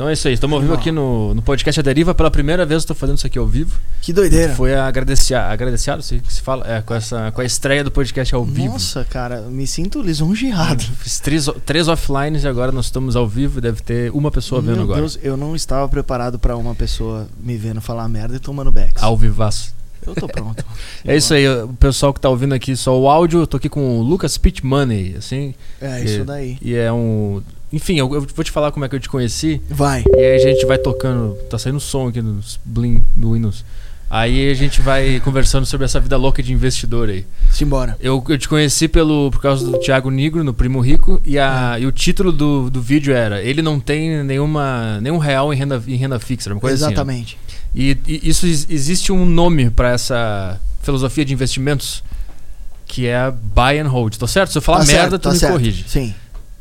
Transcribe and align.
Então 0.00 0.08
é 0.08 0.14
isso 0.14 0.28
aí, 0.28 0.32
estamos 0.32 0.54
ao 0.54 0.62
vivo 0.62 0.72
aqui 0.72 0.90
no, 0.90 1.34
no 1.34 1.42
podcast 1.42 1.78
A 1.78 1.82
Deriva. 1.82 2.14
Pela 2.14 2.30
primeira 2.30 2.64
vez 2.64 2.80
estou 2.80 2.96
fazendo 2.96 3.18
isso 3.18 3.26
aqui 3.26 3.38
ao 3.38 3.46
vivo. 3.46 3.78
Que 4.00 4.14
doideira. 4.14 4.54
Foi 4.54 4.74
agradecer, 4.74 5.34
agradecido, 5.34 6.02
se, 6.02 6.22
se 6.26 6.40
fala, 6.40 6.66
é, 6.66 6.80
com, 6.80 6.94
essa, 6.94 7.30
com 7.32 7.42
a 7.42 7.44
estreia 7.44 7.84
do 7.84 7.90
podcast 7.90 8.34
ao 8.34 8.42
vivo. 8.42 8.72
Nossa, 8.72 9.04
cara, 9.04 9.42
me 9.42 9.66
sinto 9.66 10.00
lisonjeado. 10.00 10.82
Fiz 10.96 11.20
três, 11.20 11.50
três 11.66 11.86
offlines 11.86 12.44
e 12.44 12.48
agora 12.48 12.72
nós 12.72 12.86
estamos 12.86 13.14
ao 13.14 13.28
vivo. 13.28 13.60
Deve 13.60 13.82
ter 13.82 14.10
uma 14.12 14.30
pessoa 14.30 14.62
Meu 14.62 14.72
vendo 14.72 14.84
agora. 14.84 15.00
Deus, 15.00 15.18
eu 15.22 15.36
não 15.36 15.54
estava 15.54 15.86
preparado 15.86 16.38
para 16.38 16.56
uma 16.56 16.74
pessoa 16.74 17.28
me 17.38 17.58
vendo 17.58 17.82
falar 17.82 18.08
merda 18.08 18.36
e 18.36 18.38
tomando 18.38 18.72
backs. 18.72 19.02
Ao 19.02 19.14
vivaço. 19.18 19.74
Eu 20.06 20.14
tô 20.14 20.26
pronto. 20.26 20.64
É 21.04 21.14
isso 21.14 21.34
aí, 21.34 21.46
o 21.46 21.68
pessoal 21.74 22.14
que 22.14 22.20
tá 22.20 22.30
ouvindo 22.30 22.54
aqui 22.54 22.74
só 22.74 22.98
o 22.98 23.06
áudio, 23.06 23.40
eu 23.40 23.46
tô 23.46 23.58
aqui 23.58 23.68
com 23.68 23.98
o 23.98 24.02
Lucas 24.02 24.38
Pitt 24.38 24.64
Money, 24.64 25.16
assim. 25.16 25.54
É, 25.78 26.00
e, 26.00 26.04
isso 26.04 26.24
daí. 26.24 26.56
E 26.62 26.74
é 26.74 26.90
um. 26.90 27.42
Enfim, 27.72 27.98
eu, 27.98 28.12
eu 28.14 28.20
vou 28.22 28.44
te 28.44 28.50
falar 28.50 28.72
como 28.72 28.84
é 28.84 28.88
que 28.88 28.96
eu 28.96 29.00
te 29.00 29.08
conheci. 29.08 29.60
Vai. 29.68 30.04
E 30.06 30.16
aí 30.20 30.34
a 30.36 30.38
gente 30.38 30.66
vai 30.66 30.78
tocando. 30.78 31.34
Tá 31.48 31.58
saindo 31.58 31.78
som 31.80 32.08
aqui 32.08 32.20
nos 32.20 32.58
Blim 32.64 33.02
do 33.16 33.32
Windows. 33.32 33.64
Aí 34.12 34.50
a 34.50 34.54
gente 34.54 34.80
vai 34.80 35.20
conversando 35.20 35.64
sobre 35.64 35.84
essa 35.84 36.00
vida 36.00 36.16
louca 36.16 36.42
de 36.42 36.52
investidor 36.52 37.08
aí. 37.08 37.24
Simbora. 37.52 37.96
Eu, 38.00 38.22
eu 38.28 38.36
te 38.36 38.48
conheci 38.48 38.88
pelo, 38.88 39.30
por 39.30 39.40
causa 39.40 39.64
do 39.64 39.78
Thiago 39.78 40.10
Negro 40.10 40.42
no 40.42 40.52
Primo 40.52 40.80
Rico 40.80 41.20
e, 41.24 41.38
a, 41.38 41.76
e 41.78 41.86
o 41.86 41.92
título 41.92 42.32
do, 42.32 42.68
do 42.68 42.82
vídeo 42.82 43.14
era 43.14 43.40
Ele 43.40 43.62
não 43.62 43.78
tem 43.78 44.24
nenhuma, 44.24 44.98
nenhum 45.00 45.18
real 45.18 45.54
em 45.54 45.56
renda, 45.56 45.80
em 45.86 45.94
renda 45.94 46.18
fixa, 46.18 46.52
uma 46.52 46.60
coisa 46.60 46.86
Exatamente. 46.86 47.38
assim. 47.46 47.88
né? 47.92 47.96
E, 48.04 48.14
e 48.24 48.28
isso 48.28 48.46
existe 48.46 49.12
um 49.12 49.24
nome 49.24 49.70
para 49.70 49.92
essa 49.92 50.60
filosofia 50.82 51.24
de 51.24 51.32
investimentos 51.32 52.02
que 52.86 53.06
é 53.06 53.30
buy 53.30 53.78
and 53.78 53.86
hold. 53.86 54.16
Tô 54.16 54.26
certo? 54.26 54.50
Se 54.50 54.58
eu 54.58 54.62
falar 54.62 54.80
Tá 54.80 54.86
merda, 54.86 55.02
certo, 55.10 55.18
tu 55.20 55.22
tá 55.22 55.30
me 55.30 55.38
certo. 55.38 55.52
corrige. 55.52 55.84
Sim. 55.86 56.12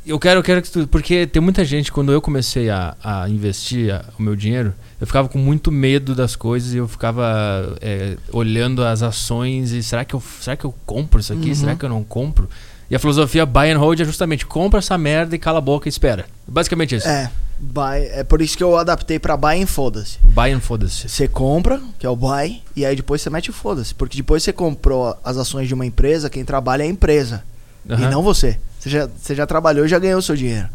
Eu 0.10 0.18
quero, 0.20 0.40
eu 0.40 0.44
quero 0.44 0.62
que 0.62 0.72
tu. 0.72 0.88
Porque 0.88 1.28
tem 1.28 1.42
muita 1.42 1.64
gente, 1.64 1.92
quando 1.92 2.12
eu 2.12 2.20
comecei 2.22 2.70
a, 2.70 2.96
a 3.04 3.30
investir 3.30 3.94
a- 3.94 4.04
o 4.18 4.22
meu 4.22 4.36
dinheiro, 4.36 4.74
eu 5.00 5.06
ficava 5.06 5.30
com 5.30 5.38
muito 5.38 5.72
medo 5.72 6.16
das 6.16 6.36
coisas 6.36 6.74
e 6.74 6.78
eu 6.78 6.88
ficava 6.88 7.78
é, 7.80 8.18
olhando 8.32 8.84
as 8.84 9.04
ações 9.04 9.72
e 9.72 9.84
será 9.84 10.04
que 10.04 10.16
eu, 10.16 10.24
será 10.42 10.56
que 10.58 10.66
eu 10.66 10.74
compro 10.86 11.20
isso 11.20 11.32
aqui? 11.32 11.50
Uhum. 11.50 11.56
Será 11.56 11.76
que 11.76 11.86
eu 11.86 11.90
não 11.90 12.04
compro? 12.04 12.50
E 12.90 12.96
a 12.96 13.00
filosofia 13.00 13.46
buy 13.46 13.70
and 13.70 13.78
hold 13.78 14.00
é 14.00 14.04
justamente 14.04 14.48
compra 14.48 14.80
essa 14.80 14.98
merda 14.98 15.36
e 15.36 15.40
cala 15.40 15.60
a 15.60 15.62
boca 15.62 15.88
e 15.88 15.92
espera. 15.92 16.26
Basicamente 16.48 16.96
isso. 16.96 17.08
É. 17.08 17.30
Buy, 17.60 18.00
é 18.12 18.24
por 18.24 18.42
isso 18.42 18.58
que 18.58 18.64
eu 18.64 18.78
adaptei 18.78 19.20
pra 19.20 19.38
buy 19.38 19.62
e 19.62 19.66
foda-se. 19.68 20.18
Buy 20.24 20.52
and 20.54 20.60
foda-se. 20.62 21.08
Você 21.08 21.28
compra, 21.28 21.80
que 22.00 22.06
é 22.06 22.10
o 22.10 22.16
buy, 22.16 22.64
e 22.76 22.84
aí 22.86 22.96
depois 22.96 23.22
você 23.22 23.30
mete 23.30 23.50
o 23.52 23.54
foda-se. 23.54 23.94
Porque 23.94 24.18
depois 24.18 24.42
você 24.42 24.52
comprou 24.52 25.16
as 25.24 25.38
ações 25.38 25.68
de 25.68 25.74
uma 25.76 25.86
empresa, 25.86 26.30
quem 26.32 26.44
trabalha 26.44 26.82
é 26.84 26.88
a 26.88 26.90
empresa. 26.90 27.44
E 27.88 27.94
Aham. 27.94 28.10
não 28.10 28.24
você. 28.24 28.58
Você 28.80 28.90
já, 28.90 29.08
você 29.08 29.36
já 29.36 29.46
trabalhou 29.46 29.86
e 29.86 29.90
já 29.90 30.00
ganhou 30.00 30.20
o 30.20 30.22
seu 30.22 30.36
dinheiro. 30.36 30.70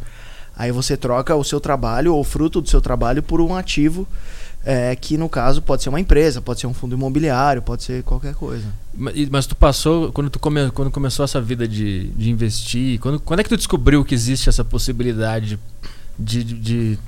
Aí 0.56 0.70
você 0.70 0.96
troca 0.96 1.34
o 1.34 1.42
seu 1.42 1.58
trabalho, 1.60 2.14
ou 2.14 2.22
fruto 2.22 2.60
do 2.60 2.68
seu 2.68 2.80
trabalho, 2.80 3.22
por 3.22 3.40
um 3.40 3.56
ativo 3.56 4.06
é, 4.64 4.94
que, 4.94 5.18
no 5.18 5.28
caso, 5.28 5.60
pode 5.60 5.82
ser 5.82 5.88
uma 5.88 5.98
empresa, 6.00 6.40
pode 6.40 6.60
ser 6.60 6.66
um 6.68 6.74
fundo 6.74 6.94
imobiliário, 6.94 7.60
pode 7.60 7.82
ser 7.82 8.02
qualquer 8.04 8.34
coisa. 8.34 8.64
Ma- 8.96 9.10
e- 9.12 9.28
Mas 9.30 9.46
tu 9.46 9.56
passou, 9.56 10.12
quando 10.12 10.30
tu 10.30 10.38
come, 10.38 10.70
quando 10.70 10.90
começou 10.90 11.24
essa 11.24 11.40
vida 11.40 11.66
de, 11.66 12.04
de 12.10 12.30
investir, 12.30 12.98
quando, 13.00 13.18
quando 13.18 13.40
é 13.40 13.42
que 13.42 13.48
tu 13.48 13.56
descobriu 13.56 14.04
que 14.04 14.14
existe 14.14 14.48
essa 14.48 14.64
possibilidade 14.64 15.58
de. 16.18 16.44
de- 16.44 16.54
de- 16.94 16.98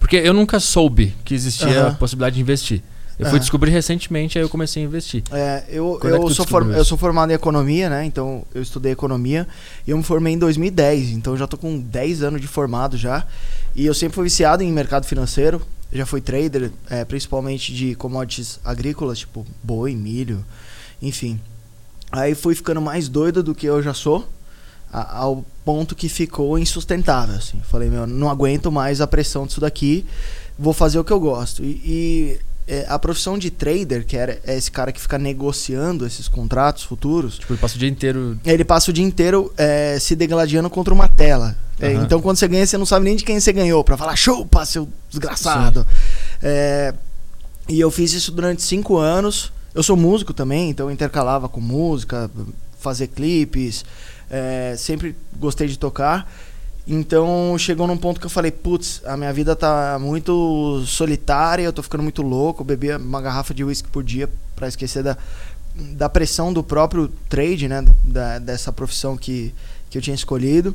Porque 0.00 0.16
eu 0.16 0.32
nunca 0.34 0.58
soube 0.60 1.14
que 1.24 1.34
existia 1.34 1.80
Aham. 1.82 1.88
a 1.90 1.94
possibilidade 1.94 2.34
de 2.36 2.40
investir. 2.42 2.82
Eu 3.18 3.24
fui 3.26 3.30
Aham. 3.34 3.38
descobrir 3.40 3.70
recentemente, 3.72 4.38
aí 4.38 4.44
eu 4.44 4.48
comecei 4.48 4.80
a 4.82 4.86
investir. 4.86 5.24
É, 5.32 5.64
eu, 5.68 5.98
Quando 6.00 6.14
é 6.14 6.18
eu, 6.18 6.24
tu 6.26 6.34
sou 6.34 6.46
form- 6.46 6.70
eu 6.72 6.84
sou 6.84 6.96
formado 6.96 7.30
em 7.30 7.34
economia, 7.34 7.90
né? 7.90 8.04
Então 8.04 8.44
eu 8.54 8.62
estudei 8.62 8.92
economia 8.92 9.46
e 9.86 9.90
eu 9.90 9.96
me 9.96 10.04
formei 10.04 10.34
em 10.34 10.38
2010. 10.38 11.10
Então 11.10 11.36
já 11.36 11.46
tô 11.46 11.56
com 11.58 11.78
10 11.80 12.22
anos 12.22 12.40
de 12.40 12.46
formado 12.46 12.96
já. 12.96 13.26
E 13.74 13.84
eu 13.84 13.92
sempre 13.92 14.14
fui 14.14 14.24
viciado 14.24 14.62
em 14.62 14.72
mercado 14.72 15.04
financeiro. 15.04 15.60
Já 15.92 16.06
fui 16.06 16.20
trader, 16.20 16.70
é, 16.88 17.04
principalmente 17.04 17.72
de 17.74 17.94
commodities 17.96 18.60
agrícolas, 18.64 19.18
tipo 19.20 19.44
boi, 19.64 19.94
milho, 19.96 20.44
enfim. 21.02 21.40
Aí 22.12 22.34
fui 22.34 22.54
ficando 22.54 22.80
mais 22.80 23.08
doido 23.08 23.42
do 23.42 23.54
que 23.54 23.66
eu 23.66 23.82
já 23.82 23.94
sou, 23.94 24.28
a- 24.92 25.16
ao 25.18 25.44
ponto 25.64 25.96
que 25.96 26.08
ficou 26.08 26.58
insustentável. 26.58 27.34
Assim. 27.34 27.60
Falei, 27.68 27.88
meu, 27.88 28.06
não 28.06 28.28
aguento 28.30 28.70
mais 28.70 29.00
a 29.00 29.06
pressão 29.06 29.46
disso 29.46 29.60
daqui, 29.60 30.04
vou 30.58 30.72
fazer 30.72 30.98
o 30.98 31.04
que 31.04 31.12
eu 31.12 31.18
gosto. 31.20 31.64
E, 31.64 31.80
e, 31.84 32.38
é, 32.68 32.84
a 32.88 32.98
profissão 32.98 33.38
de 33.38 33.50
trader, 33.50 34.04
que 34.06 34.16
era, 34.16 34.38
é 34.44 34.56
esse 34.56 34.70
cara 34.70 34.92
que 34.92 35.00
fica 35.00 35.16
negociando 35.18 36.06
esses 36.06 36.28
contratos 36.28 36.82
futuros, 36.82 37.38
Tipo, 37.38 37.54
eu 37.54 37.58
passo 37.58 37.76
o 37.76 37.78
dia 37.78 37.88
inteiro. 37.88 38.38
ele 38.44 38.64
passa 38.64 38.90
o 38.90 38.94
dia 38.94 39.04
inteiro 39.04 39.52
é, 39.56 39.98
se 39.98 40.14
degladiando 40.14 40.68
contra 40.68 40.92
uma 40.92 41.08
tela. 41.08 41.56
É, 41.80 41.94
Aham. 41.94 42.04
então, 42.04 42.20
quando 42.20 42.36
você 42.36 42.46
ganha, 42.48 42.66
você 42.66 42.76
não 42.76 42.84
sabe 42.86 43.04
nem 43.06 43.16
de 43.16 43.24
quem 43.24 43.40
você 43.40 43.52
ganhou, 43.52 43.82
pra 43.82 43.96
falar, 43.96 44.14
chupa, 44.16 44.64
seu 44.66 44.88
desgraçado. 45.08 45.86
É, 46.42 46.92
e 47.68 47.80
eu 47.80 47.90
fiz 47.90 48.12
isso 48.12 48.30
durante 48.32 48.62
cinco 48.62 48.98
anos. 48.98 49.52
Eu 49.74 49.82
sou 49.82 49.96
músico 49.96 50.34
também, 50.34 50.70
então 50.70 50.86
eu 50.86 50.90
intercalava 50.92 51.48
com 51.48 51.60
música, 51.60 52.30
fazer 52.80 53.06
clipes, 53.08 53.84
é, 54.30 54.74
sempre 54.76 55.14
gostei 55.38 55.68
de 55.68 55.78
tocar. 55.78 56.30
Então 56.90 57.54
chegou 57.58 57.86
num 57.86 57.98
ponto 57.98 58.18
que 58.18 58.24
eu 58.24 58.30
falei, 58.30 58.50
putz, 58.50 59.02
a 59.04 59.14
minha 59.14 59.30
vida 59.30 59.54
tá 59.54 59.98
muito 60.00 60.82
solitária, 60.86 61.62
eu 61.62 61.72
tô 61.72 61.82
ficando 61.82 62.02
muito 62.02 62.22
louco, 62.22 62.62
eu 62.62 62.64
bebia 62.64 62.96
uma 62.96 63.20
garrafa 63.20 63.52
de 63.52 63.62
uísque 63.62 63.90
por 63.90 64.02
dia 64.02 64.28
pra 64.56 64.66
esquecer 64.66 65.02
da, 65.02 65.14
da 65.74 66.08
pressão 66.08 66.50
do 66.50 66.62
próprio 66.62 67.08
trade, 67.28 67.68
né? 67.68 67.84
Da, 68.02 68.38
dessa 68.38 68.72
profissão 68.72 69.18
que, 69.18 69.54
que 69.90 69.98
eu 69.98 70.02
tinha 70.02 70.14
escolhido. 70.14 70.74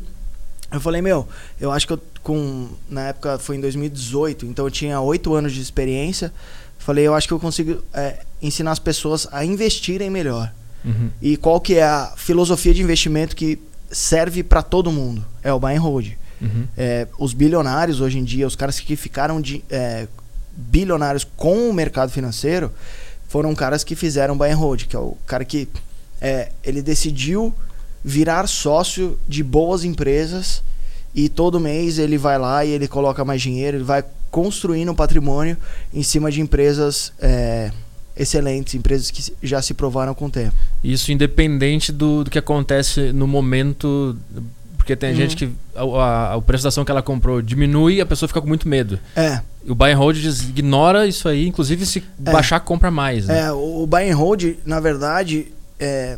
Eu 0.71 0.79
falei, 0.79 1.01
meu, 1.01 1.27
eu 1.59 1.71
acho 1.71 1.87
que 1.87 1.93
eu 1.93 2.01
com. 2.21 2.69
Na 2.89 3.09
época 3.09 3.37
foi 3.37 3.57
em 3.57 3.61
2018, 3.61 4.45
então 4.45 4.65
eu 4.65 4.71
tinha 4.71 4.99
oito 5.01 5.33
anos 5.33 5.51
de 5.51 5.61
experiência. 5.61 6.31
Falei, 6.77 7.07
eu 7.07 7.13
acho 7.13 7.27
que 7.27 7.33
eu 7.33 7.39
consigo 7.39 7.83
é, 7.93 8.19
ensinar 8.41 8.71
as 8.71 8.79
pessoas 8.79 9.27
a 9.31 9.43
investirem 9.43 10.09
melhor. 10.09 10.51
Uhum. 10.83 11.09
E 11.21 11.37
qual 11.37 11.61
que 11.61 11.75
é 11.75 11.83
a 11.83 12.13
filosofia 12.17 12.73
de 12.73 12.81
investimento 12.81 13.35
que 13.35 13.59
serve 13.93 14.43
para 14.43 14.61
todo 14.61 14.91
mundo? 14.91 15.25
É 15.41 15.53
o 15.53 15.59
buy 15.59 15.75
and 15.75 15.81
hold. 15.81 16.13
Uhum. 16.41 16.67
É, 16.77 17.07
os 17.17 17.33
bilionários 17.33 18.01
hoje 18.01 18.17
em 18.17 18.23
dia, 18.23 18.45
os 18.45 18.55
caras 18.55 18.79
que 18.79 18.95
ficaram 18.95 19.39
de, 19.39 19.63
é, 19.69 20.07
bilionários 20.55 21.25
com 21.37 21.69
o 21.69 21.73
mercado 21.73 22.11
financeiro, 22.11 22.71
foram 23.27 23.55
caras 23.55 23.83
que 23.83 23.95
fizeram 23.95 24.37
buy 24.37 24.51
and 24.51 24.57
hold, 24.57 24.83
que 24.83 24.95
é 24.95 24.99
o 24.99 25.17
cara 25.25 25.45
que 25.45 25.67
é, 26.21 26.51
ele 26.63 26.81
decidiu 26.81 27.53
virar 28.03 28.47
sócio 28.47 29.17
de 29.27 29.43
boas 29.43 29.83
empresas 29.83 30.61
e 31.15 31.29
todo 31.29 31.59
mês 31.59 31.97
ele 31.97 32.17
vai 32.17 32.37
lá 32.37 32.65
e 32.65 32.71
ele 32.71 32.87
coloca 32.87 33.23
mais 33.23 33.41
dinheiro, 33.41 33.77
ele 33.77 33.83
vai 33.83 34.03
construindo 34.29 34.91
um 34.91 34.95
patrimônio 34.95 35.55
em 35.93 36.03
cima 36.03 36.31
de 36.31 36.41
empresas 36.41 37.13
é, 37.19 37.71
excelentes, 38.15 38.75
empresas 38.75 39.09
que 39.11 39.23
já 39.41 39.61
se 39.61 39.73
provaram 39.73 40.13
com 40.13 40.25
o 40.25 40.29
tempo. 40.29 40.55
Isso 40.83 41.11
independente 41.11 41.91
do, 41.91 42.23
do 42.23 42.29
que 42.29 42.37
acontece 42.39 43.11
no 43.13 43.27
momento. 43.27 44.15
Porque 44.77 44.95
tem 44.97 45.11
Uhum. 45.11 45.15
gente 45.15 45.35
que 45.37 45.49
a- 45.75 46.31
a- 46.31 46.35
o 46.35 46.41
preço 46.41 46.63
da 46.63 46.67
ação 46.69 46.83
que 46.83 46.91
ela 46.91 47.01
comprou 47.01 47.41
diminui 47.41 47.95
e 47.95 48.01
a 48.01 48.05
pessoa 48.05 48.27
fica 48.27 48.41
com 48.41 48.47
muito 48.47 48.67
medo. 48.67 48.99
É, 49.15 49.39
o 49.65 49.73
buy 49.73 49.91
and 49.93 49.97
hold 49.97 50.17
diz, 50.17 50.41
ignora 50.41 51.07
isso 51.07 51.29
aí, 51.29 51.47
inclusive 51.47 51.85
se 51.85 51.99
É. 52.25 52.31
baixar, 52.31 52.59
compra 52.59 52.91
mais. 52.91 53.27
Né? 53.27 53.43
É, 53.45 53.51
o 53.53 53.87
buy 53.87 54.09
and 54.11 54.15
hold, 54.17 54.43
na 54.65 54.81
verdade, 54.81 55.47
é, 55.79 56.17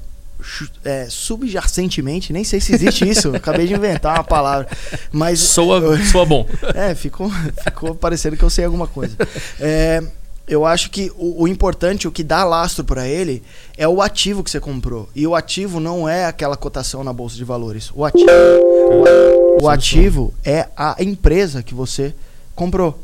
é, 0.84 1.06
subjacentemente, 1.10 2.34
nem 2.34 2.44
sei 2.44 2.60
se 2.60 2.74
existe 2.74 3.08
isso, 3.08 3.34
acabei 3.38 3.68
de 3.68 3.74
inventar 3.76 4.16
uma 4.16 4.24
palavra, 4.24 4.68
mas 5.12 5.40
Soa, 5.40 5.98
soa 6.06 6.26
bom. 6.26 6.48
é, 6.74 6.94
ficou, 6.96 7.30
ficou 7.64 7.94
parecendo 7.96 8.36
que 8.36 8.44
eu 8.44 8.50
sei 8.50 8.66
alguma 8.66 8.88
coisa. 8.88 9.16
É, 9.60 10.04
eu 10.48 10.66
acho 10.66 10.92
que 10.92 11.12
o, 11.18 11.44
o 11.44 11.48
importante, 11.48 12.08
o 12.08 12.12
que 12.12 12.24
dá 12.24 12.44
lastro 12.44 12.84
para 12.84 13.08
ele, 13.08 13.44
é 13.78 13.88
o 13.88 14.02
ativo 14.02 14.44
que 14.44 14.52
você 14.52 14.60
comprou. 14.60 15.10
E 15.16 15.26
o 15.26 15.36
ativo 15.36 15.80
não 15.80 16.08
é 16.08 16.26
aquela 16.26 16.56
cotação 16.56 17.04
na 17.04 17.12
bolsa 17.12 17.36
de 17.36 17.44
valores. 17.44 17.92
O 17.94 18.06
ativo, 18.06 18.30
o, 18.30 19.64
o 19.64 19.70
ativo 19.70 20.34
é 20.44 20.68
a 20.76 20.96
empresa 21.00 21.64
que 21.64 21.74
você 21.74 22.14
comprou. 22.56 23.00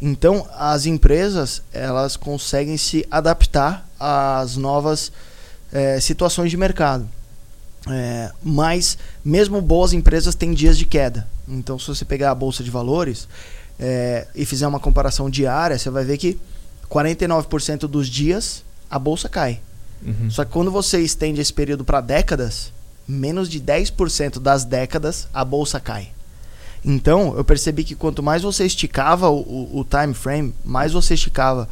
Então, 0.00 0.46
as 0.54 0.86
empresas 0.86 1.62
elas 1.72 2.16
conseguem 2.16 2.76
se 2.76 3.06
adaptar 3.10 3.86
às 3.98 4.56
novas 4.56 5.10
eh, 5.72 5.98
situações 6.00 6.50
de 6.50 6.56
mercado. 6.56 7.08
É, 7.88 8.32
mas 8.42 8.98
mesmo 9.24 9.62
boas 9.62 9.92
empresas 9.92 10.34
têm 10.34 10.52
dias 10.52 10.76
de 10.76 10.84
queda. 10.84 11.26
Então, 11.48 11.78
se 11.78 11.86
você 11.86 12.04
pegar 12.04 12.30
a 12.30 12.34
bolsa 12.34 12.64
de 12.64 12.70
valores 12.70 13.28
é, 13.78 14.26
e 14.34 14.44
fizer 14.44 14.66
uma 14.66 14.80
comparação 14.80 15.30
diária, 15.30 15.78
você 15.78 15.88
vai 15.88 16.04
ver 16.04 16.18
que 16.18 16.38
49% 16.88 17.80
dos 17.86 18.08
dias 18.08 18.64
a 18.90 18.98
bolsa 18.98 19.28
cai. 19.28 19.60
Uhum. 20.04 20.30
Só 20.30 20.44
que 20.44 20.52
quando 20.52 20.70
você 20.70 21.00
estende 21.00 21.40
esse 21.40 21.52
período 21.52 21.84
para 21.84 22.00
décadas, 22.00 22.72
menos 23.06 23.48
de 23.48 23.60
10% 23.60 24.38
das 24.38 24.64
décadas 24.64 25.28
a 25.32 25.44
bolsa 25.44 25.80
cai. 25.80 26.10
Então, 26.84 27.34
eu 27.36 27.44
percebi 27.44 27.82
que 27.82 27.94
quanto 27.94 28.22
mais 28.22 28.42
você 28.42 28.64
esticava 28.64 29.28
o, 29.28 29.40
o, 29.40 29.80
o 29.80 29.84
time 29.84 30.14
frame, 30.14 30.54
mais 30.64 30.92
você 30.92 31.14
esticava 31.14 31.68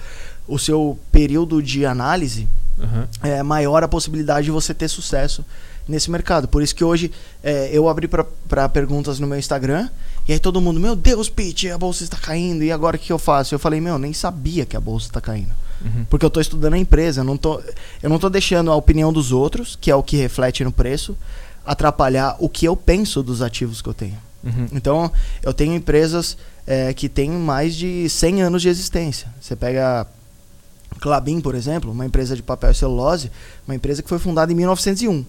o 0.46 0.58
seu 0.58 0.98
período 1.12 1.62
de 1.62 1.86
análise, 1.86 2.48
Uhum. 2.76 3.06
é 3.22 3.40
maior 3.40 3.84
a 3.84 3.88
possibilidade 3.88 4.46
de 4.46 4.50
você 4.50 4.74
ter 4.74 4.88
sucesso 4.88 5.44
nesse 5.86 6.10
mercado. 6.10 6.48
Por 6.48 6.60
isso 6.60 6.74
que 6.74 6.82
hoje 6.82 7.12
é, 7.40 7.70
eu 7.72 7.88
abri 7.88 8.08
para 8.08 8.68
perguntas 8.68 9.20
no 9.20 9.28
meu 9.28 9.38
Instagram 9.38 9.88
E 10.26 10.32
aí 10.32 10.38
todo 10.38 10.60
mundo, 10.60 10.80
meu 10.80 10.96
Deus, 10.96 11.28
Pete, 11.28 11.70
a 11.70 11.76
bolsa 11.76 12.02
está 12.02 12.16
caindo, 12.16 12.64
e 12.64 12.72
agora 12.72 12.96
o 12.96 12.98
que 12.98 13.12
eu 13.12 13.18
faço? 13.18 13.54
Eu 13.54 13.58
falei, 13.58 13.80
meu, 13.80 13.98
nem 13.98 14.12
sabia 14.12 14.64
que 14.64 14.76
a 14.76 14.80
bolsa 14.80 15.08
está 15.08 15.20
caindo. 15.20 15.52
Uhum. 15.84 16.06
Porque 16.08 16.24
eu 16.24 16.30
tô 16.30 16.40
estudando 16.40 16.74
a 16.74 16.78
empresa, 16.78 17.20
eu 17.20 17.24
não 17.24 17.36
tô, 17.36 17.60
eu 18.02 18.08
não 18.08 18.18
tô 18.18 18.30
deixando 18.30 18.70
a 18.70 18.76
opinião 18.76 19.12
dos 19.12 19.32
outros, 19.32 19.76
que 19.78 19.90
é 19.90 19.94
o 19.94 20.02
que 20.02 20.16
reflete 20.16 20.64
no 20.64 20.72
preço, 20.72 21.16
atrapalhar 21.64 22.36
o 22.38 22.48
que 22.48 22.64
eu 22.64 22.74
penso 22.74 23.22
dos 23.22 23.42
ativos 23.42 23.82
que 23.82 23.88
eu 23.88 23.94
tenho. 23.94 24.18
Uhum. 24.42 24.68
Então, 24.72 25.12
eu 25.42 25.52
tenho 25.52 25.74
empresas 25.74 26.36
é, 26.66 26.92
que 26.94 27.08
têm 27.08 27.30
mais 27.30 27.74
de 27.74 28.08
100 28.08 28.42
anos 28.42 28.62
de 28.62 28.68
existência. 28.68 29.28
Você 29.40 29.54
pega 29.54 30.06
Clabin, 31.00 31.40
por 31.40 31.54
exemplo, 31.54 31.92
uma 31.92 32.06
empresa 32.06 32.34
de 32.34 32.42
papel 32.42 32.70
e 32.70 32.74
celulose, 32.74 33.30
uma 33.66 33.74
empresa 33.74 34.02
que 34.02 34.08
foi 34.08 34.18
fundada 34.18 34.52
em 34.52 34.54
1901. 34.54 35.24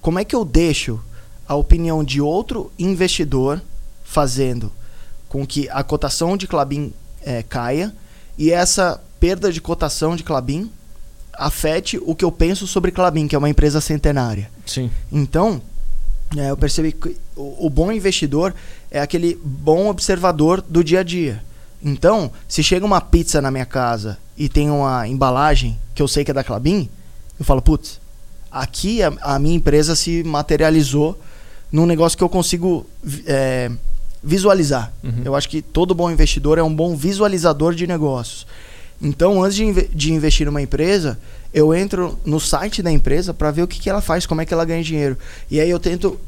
Como 0.00 0.18
é 0.18 0.24
que 0.24 0.34
eu 0.34 0.44
deixo 0.44 1.00
a 1.46 1.54
opinião 1.54 2.02
de 2.02 2.20
outro 2.20 2.72
investidor 2.78 3.60
fazendo 4.12 4.70
com 5.28 5.46
que 5.46 5.68
a 5.70 5.82
cotação 5.82 6.36
de 6.36 6.46
Clabin 6.46 6.92
é, 7.24 7.42
caia 7.42 7.92
e 8.36 8.52
essa 8.52 9.00
perda 9.18 9.50
de 9.50 9.60
cotação 9.60 10.14
de 10.14 10.22
Clabin 10.22 10.70
afete 11.32 11.98
o 12.04 12.14
que 12.14 12.24
eu 12.24 12.30
penso 12.30 12.66
sobre 12.66 12.90
Clabin, 12.90 13.26
que 13.26 13.34
é 13.34 13.38
uma 13.38 13.48
empresa 13.48 13.80
centenária. 13.80 14.50
Sim. 14.66 14.90
Então, 15.10 15.62
é, 16.36 16.50
eu 16.50 16.56
percebi 16.56 16.92
que 16.92 17.16
o, 17.34 17.66
o 17.66 17.70
bom 17.70 17.90
investidor 17.90 18.54
é 18.90 19.00
aquele 19.00 19.40
bom 19.42 19.88
observador 19.88 20.60
do 20.60 20.84
dia 20.84 21.00
a 21.00 21.02
dia. 21.02 21.42
Então, 21.82 22.30
se 22.46 22.62
chega 22.62 22.84
uma 22.84 23.00
pizza 23.00 23.40
na 23.40 23.50
minha 23.50 23.66
casa 23.66 24.18
e 24.36 24.48
tem 24.48 24.70
uma 24.70 25.08
embalagem 25.08 25.78
que 25.94 26.02
eu 26.02 26.08
sei 26.08 26.24
que 26.24 26.30
é 26.30 26.34
da 26.34 26.44
Clabin, 26.44 26.88
eu 27.38 27.44
falo, 27.44 27.62
putz, 27.62 27.98
aqui 28.50 29.02
a, 29.02 29.12
a 29.22 29.38
minha 29.38 29.56
empresa 29.56 29.96
se 29.96 30.22
materializou 30.22 31.18
num 31.72 31.86
negócio 31.86 32.18
que 32.18 32.22
eu 32.22 32.28
consigo 32.28 32.86
é, 33.26 33.70
visualizar. 34.22 34.92
Uhum. 35.02 35.22
Eu 35.24 35.34
acho 35.34 35.48
que 35.48 35.60
todo 35.62 35.94
bom 35.94 36.10
investidor 36.10 36.58
é 36.58 36.62
um 36.62 36.74
bom 36.74 36.94
visualizador 36.96 37.74
de 37.74 37.86
negócios. 37.86 38.46
Então, 39.00 39.42
antes 39.42 39.56
de, 39.56 39.64
inve- 39.64 39.90
de 39.92 40.12
investir 40.12 40.46
numa 40.46 40.62
empresa, 40.62 41.18
eu 41.52 41.74
entro 41.74 42.18
no 42.24 42.38
site 42.38 42.82
da 42.82 42.90
empresa 42.92 43.34
para 43.34 43.50
ver 43.50 43.62
o 43.62 43.66
que, 43.66 43.80
que 43.80 43.90
ela 43.90 44.00
faz, 44.00 44.26
como 44.26 44.40
é 44.40 44.46
que 44.46 44.54
ela 44.54 44.64
ganha 44.64 44.82
dinheiro. 44.82 45.18
E 45.50 45.58
aí 45.60 45.68
eu 45.68 45.80
tento 45.80 46.20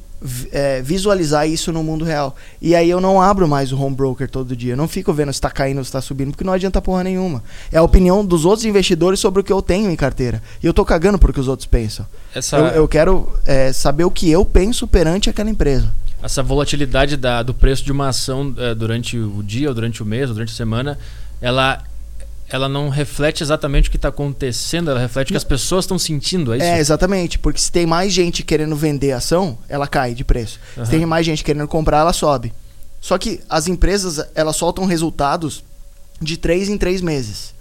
é, 0.51 0.83
visualizar 0.83 1.49
isso 1.49 1.71
no 1.71 1.85
mundo 1.85 2.05
real. 2.05 2.35
E 2.61 2.75
aí 2.75 2.91
eu 2.91 3.01
não 3.01 3.23
abro 3.23 3.47
mais 3.47 3.71
o 3.73 3.81
home 3.81 3.95
broker 3.95 4.29
todo 4.29 4.57
dia. 4.57 4.73
Eu 4.73 4.77
não 4.77 4.89
fico 4.89 5.13
vendo 5.13 5.33
se 5.33 5.37
está 5.37 5.51
caindo 5.51 5.79
ou 5.79 5.85
se 5.85 5.89
está 5.89 6.01
subindo, 6.01 6.31
porque 6.33 6.43
não 6.43 6.53
adianta 6.53 6.83
porra 6.83 7.05
nenhuma. 7.05 7.45
É 7.71 7.79
a 7.79 7.83
opinião 7.83 8.25
dos 8.27 8.45
outros 8.45 8.65
investidores 8.65 9.21
sobre 9.21 9.41
o 9.41 9.45
que 9.45 9.53
eu 9.53 9.63
tenho 9.63 9.89
em 9.89 9.95
carteira. 9.97 10.43
E 10.61 10.67
eu 10.67 10.75
tô 10.75 10.85
cagando 10.85 11.17
por 11.19 11.33
que 11.33 11.39
os 11.39 11.47
outros 11.47 11.67
pensam. 11.67 12.05
Essa, 12.35 12.57
Eu, 12.57 12.65
eu 12.67 12.89
quero 12.89 13.33
é, 13.47 13.73
saber 13.73 14.03
o 14.05 14.11
que 14.11 14.29
eu 14.29 14.45
penso 14.45 14.89
perante 14.89 15.31
aquela 15.31 15.49
empresa. 15.49 15.95
Essa 16.25 16.43
volatilidade 16.43 17.19
da, 17.19 17.43
do 17.43 17.53
preço 17.53 17.85
de 17.85 17.93
uma 17.93 18.09
ação 18.09 18.55
eh, 18.57 18.75
durante 18.75 19.19
o 19.19 19.43
dia, 19.43 19.69
ou 19.69 19.75
durante 19.75 20.03
o 20.03 20.07
mês, 20.07 20.31
ou 20.31 20.35
durante 20.35 20.53
a 20.53 20.57
semana, 20.57 20.99
ela, 21.39 21.85
ela 22.49 22.67
não 22.67 22.89
reflete 22.89 23.43
exatamente 23.43 23.89
o 23.89 23.91
que 23.91 23.99
está 23.99 24.09
acontecendo, 24.09 24.91
ela 24.91 24.99
reflete 24.99 25.29
o 25.29 25.33
que 25.33 25.37
as 25.37 25.45
pessoas 25.45 25.85
estão 25.85 25.99
sentindo, 25.99 26.55
é 26.55 26.57
isso? 26.57 26.67
É, 26.67 26.79
exatamente. 26.79 27.39
Porque 27.39 27.61
se 27.61 27.71
tem 27.71 27.85
mais 27.85 28.11
gente 28.11 28.43
querendo 28.43 28.75
vender 28.75 29.13
a 29.13 29.19
ação, 29.19 29.59
ela 29.69 29.87
cai 29.87 30.15
de 30.15 30.25
preço. 30.25 30.59
Aham. 30.79 30.87
Se 30.87 30.91
tem 30.93 31.05
mais 31.05 31.27
gente 31.27 31.45
querendo 31.45 31.69
comprar, 31.69 31.99
ela 31.99 32.13
sobe. 32.15 32.55
Só 33.03 33.19
que 33.19 33.43
as 33.47 33.69
empresas, 33.69 34.27
elas 34.35 34.57
soltam 34.57 34.87
resultados 34.87 35.63
de 36.23 36.39
3 36.39 36.71
em 36.71 36.79
3 36.79 37.03
meses. 37.03 37.55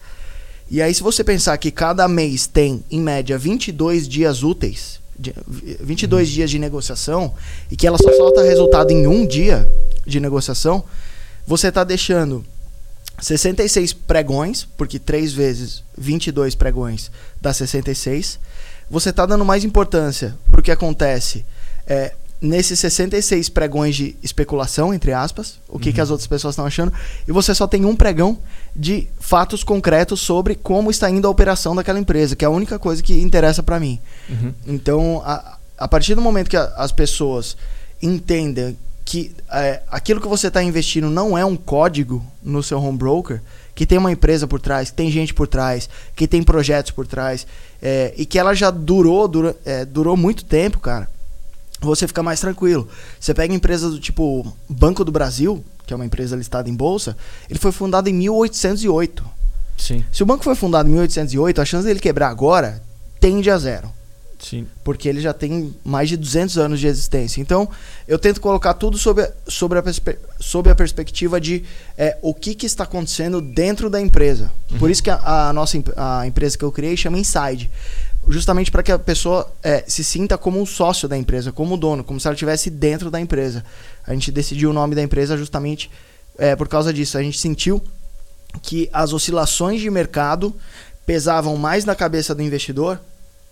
E 0.71 0.81
aí, 0.81 0.94
se 0.94 1.04
você 1.04 1.21
pensar 1.21 1.57
que 1.57 1.69
cada 1.69 2.07
mês 2.07 2.48
tem, 2.48 2.81
em 2.89 3.01
média, 3.01 3.38
22 3.38 4.07
dias 4.07 4.42
úteis, 4.42 5.03
22 5.18 6.30
dias 6.30 6.50
de 6.50 6.60
negociação, 6.60 7.33
e 7.69 7.75
que 7.75 7.86
ela 7.88 7.98
só 7.98 8.12
solta 8.13 8.44
resultado 8.44 8.92
em 8.92 9.07
um 9.07 9.25
dia 9.25 9.68
de 10.06 10.19
negociação, 10.19 10.83
você 11.45 11.68
está 11.68 11.83
deixando 11.83 12.44
66 13.19 13.94
pregões, 13.94 14.68
porque 14.77 15.00
3 15.00 15.33
vezes 15.33 15.83
22 15.98 16.56
pregões 16.56 17.12
dá 17.42 17.54
66. 17.54 18.39
Você 18.89 19.10
está 19.10 19.25
dando 19.25 19.45
mais 19.45 19.63
importância 19.63 20.36
para 20.50 20.60
o 20.60 20.63
que 20.63 20.71
acontece 20.71 21.45
é, 21.88 22.13
nesses 22.44 22.78
66 22.80 23.48
pregões 23.48 23.95
de 23.95 24.18
especulação, 24.22 24.94
entre 24.94 25.13
aspas, 25.13 25.60
o 25.69 25.80
que, 25.80 25.94
que 25.94 26.01
as 26.01 26.10
outras 26.10 26.28
pessoas 26.28 26.54
estão 26.54 26.66
achando, 26.66 26.92
e 27.25 27.31
você 27.31 27.56
só 27.56 27.66
tem 27.66 27.86
um 27.86 27.95
pregão 27.95 28.38
de 28.75 29.07
fatos 29.18 29.63
concretos 29.63 30.19
sobre 30.19 30.54
como 30.56 30.92
está 30.92 31.10
indo 31.10 31.25
a 31.25 31.31
operação 31.31 31.74
daquela 31.74 31.98
empresa, 32.00 32.36
que 32.36 32.44
é 32.44 32.48
a 32.48 32.51
única 32.51 32.78
coisa 32.78 33.01
que 33.01 33.13
interessa 33.22 33.63
para 33.63 33.80
mim. 33.80 33.98
Uhum. 34.30 34.54
Então, 34.68 35.22
a, 35.25 35.57
a 35.78 35.88
partir 35.88 36.16
do 36.16 36.22
momento 36.22 36.50
que 36.50 36.57
a- 36.57 36.74
as 36.75 36.92
pessoas 36.92 37.56
entendem 38.01 38.78
que 39.06 39.34
é, 39.51 39.81
aquilo 39.89 40.19
que 40.22 40.28
você 40.28 40.48
está 40.48 40.62
investindo 40.63 41.10
não 41.10 41.38
é 41.38 41.46
um 41.46 41.56
código 41.56 42.25
no 42.42 42.62
seu 42.63 42.81
home 42.81 42.98
broker, 42.98 43.42
que 43.75 43.86
tem 43.86 43.98
uma 43.98 44.12
empresa 44.12 44.48
por 44.48 44.60
trás, 44.62 44.89
que 44.92 44.96
tem 44.96 45.10
gente 45.12 45.34
por 45.34 45.48
trás, 45.48 45.89
que 46.16 46.28
tem 46.28 46.44
projetos 46.44 46.92
por 46.92 47.07
trás, 47.07 47.46
é, 47.81 48.13
e 48.18 48.25
que 48.25 48.38
ela 48.39 48.54
já 48.54 48.69
durou, 48.69 49.28
dura- 49.28 49.56
é, 49.66 49.84
durou 49.86 50.16
muito 50.16 50.46
tempo, 50.46 50.80
cara, 50.80 51.10
você 51.86 52.08
fica 52.08 52.22
mais 52.24 52.40
tranquilo. 52.40 52.88
Você 53.20 53.34
pega 53.34 53.54
empresas 53.54 53.92
do 53.92 54.00
tipo 54.00 54.52
Banco 54.70 55.04
do 55.04 55.12
Brasil, 55.12 55.64
que 55.86 55.94
é 55.94 55.96
uma 55.96 56.06
empresa 56.06 56.36
listada 56.36 56.70
em 56.70 56.76
bolsa, 56.76 57.16
ele 57.50 57.60
foi 57.60 57.72
fundado 57.72 58.10
em 58.10 58.14
1808. 58.14 59.24
Sim, 59.78 60.06
Se 60.12 60.22
o 60.24 60.26
banco 60.26 60.44
foi 60.44 60.56
fundado 60.56 60.88
em 60.88 60.92
1808, 60.94 61.60
a 61.60 61.66
chance 61.66 61.86
dele 61.86 62.00
quebrar 62.00 62.30
agora 62.30 62.82
tende 63.20 63.50
a 63.50 63.58
zero 63.58 63.90
sim. 64.40 64.68
porque 64.84 65.10
ele 65.10 65.20
já 65.20 65.34
tem 65.34 65.74
mais 65.84 66.08
de 66.10 66.16
200 66.16 66.58
anos 66.58 66.80
de 66.80 66.88
existência. 66.88 67.42
Então, 67.42 67.68
eu 68.08 68.20
tento 68.20 68.40
colocar 68.40 68.76
tudo 68.76 68.98
sobre, 68.98 69.24
a- 69.24 69.32
sobre, 69.48 69.80
a, 69.80 69.84
sobre 70.40 70.72
a 70.72 70.76
perspectiva 70.76 71.42
de 71.42 71.64
é, 71.98 72.18
o 72.22 72.34
que, 72.34 72.54
que 72.54 72.66
está 72.68 72.84
acontecendo 72.84 73.42
dentro 73.42 73.90
da 73.90 74.00
empresa. 74.00 74.52
Por 74.78 74.92
isso 74.92 75.02
que 75.02 75.10
a, 75.10 75.50
a 75.50 75.54
nossa 75.54 75.78
a 75.98 76.28
empresa 76.28 76.58
que 76.58 76.64
eu 76.64 76.72
criei 76.72 76.96
chama 76.96 77.18
Inside. 77.18 77.70
Justamente 78.28 78.72
para 78.72 78.81
que 78.81 78.92
a 78.92 78.98
pessoa 78.98 79.52
é, 79.62 79.84
se 79.86 80.04
sinta 80.04 80.38
como 80.38 80.62
um 80.62 80.66
sócio 80.66 81.08
da 81.10 81.18
empresa, 81.18 81.52
como 81.52 81.75
dono, 81.75 82.04
como 82.04 82.20
se 82.20 82.28
ela 82.28 82.34
estivesse 82.34 82.70
dentro 82.70 83.12
da 83.12 83.20
empresa. 83.20 83.64
A 84.08 84.14
gente 84.14 84.31
decidiu 84.31 84.70
o 84.70 84.74
nome 84.74 84.96
da 84.96 85.02
empresa 85.02 85.38
justamente 85.38 85.92
é, 86.38 86.56
por 86.56 86.68
causa 86.68 86.94
disso. 86.94 87.18
A 87.18 87.22
gente 87.22 87.40
sentiu 87.40 87.81
que 88.62 88.90
as 88.94 89.14
oscilações 89.14 89.81
de 89.81 89.90
mercado 89.90 90.56
pesavam 91.06 91.58
mais 91.58 91.84
na 91.84 91.96
cabeça 91.96 92.34
do 92.34 92.42
investidor 92.42 93.00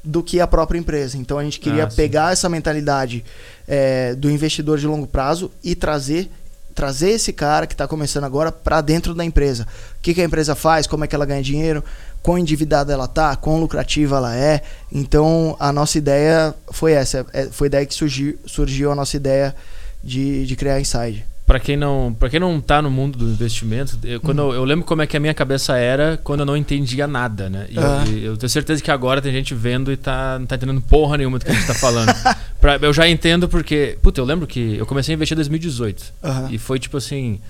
do 0.03 0.23
que 0.23 0.39
a 0.39 0.47
própria 0.47 0.79
empresa. 0.79 1.17
Então 1.17 1.37
a 1.37 1.43
gente 1.43 1.59
queria 1.59 1.83
Ah, 1.83 1.87
pegar 1.87 2.31
essa 2.31 2.47
mentalidade 2.49 3.23
é, 3.67 4.15
do 4.15 4.29
investidor 4.29 4.79
de 4.79 4.87
longo 4.87 5.05
prazo 5.05 5.51
e 5.63 5.75
trazer 5.75 6.29
trazer 6.73 7.11
esse 7.11 7.31
cara 7.33 7.67
que 7.67 7.73
está 7.73 7.87
começando 7.87 8.23
agora 8.23 8.51
para 8.51 8.81
dentro 8.81 9.13
da 9.13 9.23
empresa. 9.23 9.67
O 9.97 10.01
que, 10.01 10.13
que 10.13 10.21
a 10.21 10.25
empresa 10.25 10.55
faz, 10.55 10.87
como 10.87 11.03
é 11.03 11.07
que 11.07 11.15
ela 11.15 11.25
ganha 11.25 11.41
dinheiro, 11.41 11.83
quão 12.21 12.37
endividada 12.37 12.93
ela 12.93 13.07
tá, 13.07 13.35
quão 13.35 13.59
lucrativa 13.59 14.17
ela 14.17 14.35
é. 14.35 14.61
Então 14.91 15.55
a 15.59 15.71
nossa 15.71 15.97
ideia 15.97 16.53
foi 16.71 16.93
essa, 16.93 17.25
é, 17.33 17.45
foi 17.45 17.69
daí 17.69 17.85
que 17.85 17.93
surgiu, 17.93 18.37
surgiu 18.45 18.91
a 18.91 18.95
nossa 18.95 19.15
ideia 19.15 19.55
de, 20.03 20.45
de 20.45 20.55
criar 20.55 20.79
Inside. 20.79 21.30
Para 21.51 21.59
quem 21.59 21.75
não, 21.75 22.15
para 22.17 22.29
quem 22.29 22.39
não 22.39 22.61
tá 22.61 22.81
no 22.81 22.89
mundo 22.89 23.17
do 23.19 23.25
investimento, 23.25 23.99
eu, 24.05 24.21
quando 24.21 24.39
eu, 24.41 24.53
eu 24.53 24.63
lembro 24.63 24.85
como 24.85 25.01
é 25.01 25.05
que 25.05 25.17
a 25.17 25.19
minha 25.19 25.33
cabeça 25.33 25.75
era 25.75 26.15
quando 26.23 26.39
eu 26.39 26.45
não 26.45 26.55
entendia 26.55 27.05
nada, 27.07 27.49
né? 27.49 27.65
E 27.69 27.75
eu- 27.75 27.83
Ah. 27.83 28.03
e 28.07 28.23
eu, 28.23 28.37
tenho 28.37 28.49
certeza 28.49 28.81
que 28.81 28.89
agora 28.89 29.21
tem 29.21 29.33
gente 29.33 29.53
vendo 29.53 29.91
e 29.91 29.97
tá, 29.97 30.39
não 30.39 30.45
tá 30.45 30.55
entendendo 30.55 30.79
porra 30.79 31.17
nenhuma 31.17 31.37
do 31.39 31.43
que 31.43 31.51
a 31.51 31.53
gente 31.53 31.67
tá 31.67 31.73
falando. 31.73 32.07
Pra- 32.61 32.79
eu 32.81 32.93
já 32.93 33.05
entendo 33.05 33.49
porque, 33.49 33.97
puta, 34.01 34.21
eu 34.21 34.25
lembro 34.25 34.47
que 34.47 34.77
eu 34.77 34.85
comecei 34.85 35.13
a 35.13 35.15
investir 35.15 35.35
em 35.35 35.39
2018 35.39 36.13
Aham. 36.23 36.47
e 36.51 36.57
foi 36.57 36.79
tipo 36.79 36.95
assim, 36.95 37.41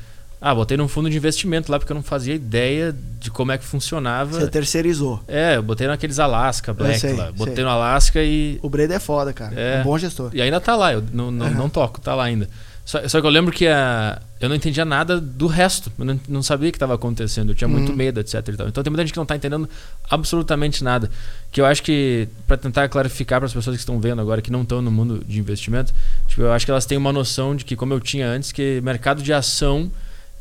ah, 0.41 0.55
botei 0.55 0.75
num 0.77 0.87
fundo 0.87 1.07
de 1.07 1.17
investimento 1.17 1.71
lá 1.71 1.77
porque 1.77 1.91
eu 1.91 1.95
não 1.95 2.01
fazia 2.01 2.33
ideia 2.33 2.95
de 3.19 3.29
como 3.29 3.51
é 3.51 3.57
que 3.59 3.63
funcionava. 3.65 4.39
Você 4.39 4.47
terceirizou. 4.47 5.21
É, 5.27 5.57
eu 5.57 5.61
botei 5.61 5.85
naqueles 5.85 6.17
Alaska 6.17 6.73
Black 6.73 6.97
sei, 6.99 7.13
lá, 7.13 7.31
botei 7.31 7.53
sei. 7.53 7.63
no 7.63 7.69
Alaska 7.69 8.19
e 8.23 8.57
O 8.63 8.69
Breda 8.69 8.95
é 8.95 8.99
foda, 8.99 9.31
cara. 9.31 9.53
É. 9.55 9.81
Um 9.81 9.83
bom 9.83 9.97
gestor. 9.99 10.31
e 10.33 10.41
ainda 10.41 10.59
tá 10.59 10.75
lá, 10.75 10.91
eu 10.91 11.03
não, 11.13 11.29
não, 11.29 11.51
não 11.51 11.69
toco, 11.69 12.01
tá 12.01 12.15
lá 12.15 12.23
ainda. 12.23 12.49
Só, 12.83 13.07
só 13.07 13.21
que 13.21 13.27
eu 13.27 13.31
lembro 13.31 13.53
que 13.53 13.67
a, 13.67 14.19
eu 14.39 14.49
não 14.49 14.55
entendia 14.55 14.83
nada 14.83 15.19
do 15.21 15.47
resto. 15.47 15.91
Eu 15.99 16.03
não, 16.05 16.19
não 16.27 16.43
sabia 16.43 16.69
o 16.69 16.71
que 16.71 16.75
estava 16.77 16.95
acontecendo. 16.95 17.49
Eu 17.51 17.55
tinha 17.55 17.67
muito 17.67 17.89
Uhum. 17.91 17.95
medo, 17.95 18.19
etc. 18.19 18.35
Então 18.67 18.83
tem 18.83 18.91
muita 18.91 19.03
gente 19.03 19.13
que 19.13 19.17
não 19.17 19.23
está 19.23 19.35
entendendo 19.35 19.69
absolutamente 20.09 20.83
nada. 20.83 21.09
Que 21.51 21.61
eu 21.61 21.65
acho 21.65 21.81
que, 21.83 22.27
para 22.47 22.57
tentar 22.57 22.89
clarificar 22.89 23.39
para 23.39 23.45
as 23.47 23.53
pessoas 23.53 23.75
que 23.75 23.81
estão 23.81 23.99
vendo 23.99 24.19
agora, 24.21 24.41
que 24.41 24.51
não 24.51 24.63
estão 24.63 24.81
no 24.81 24.91
mundo 24.91 25.23
de 25.25 25.39
investimento, 25.39 25.93
tipo, 26.27 26.41
eu 26.41 26.51
acho 26.51 26.65
que 26.65 26.71
elas 26.71 26.85
têm 26.85 26.97
uma 26.97 27.13
noção 27.13 27.55
de 27.55 27.63
que, 27.63 27.75
como 27.75 27.93
eu 27.93 27.99
tinha 27.99 28.27
antes, 28.27 28.51
que 28.51 28.81
mercado 28.81 29.21
de 29.21 29.31
ação 29.31 29.91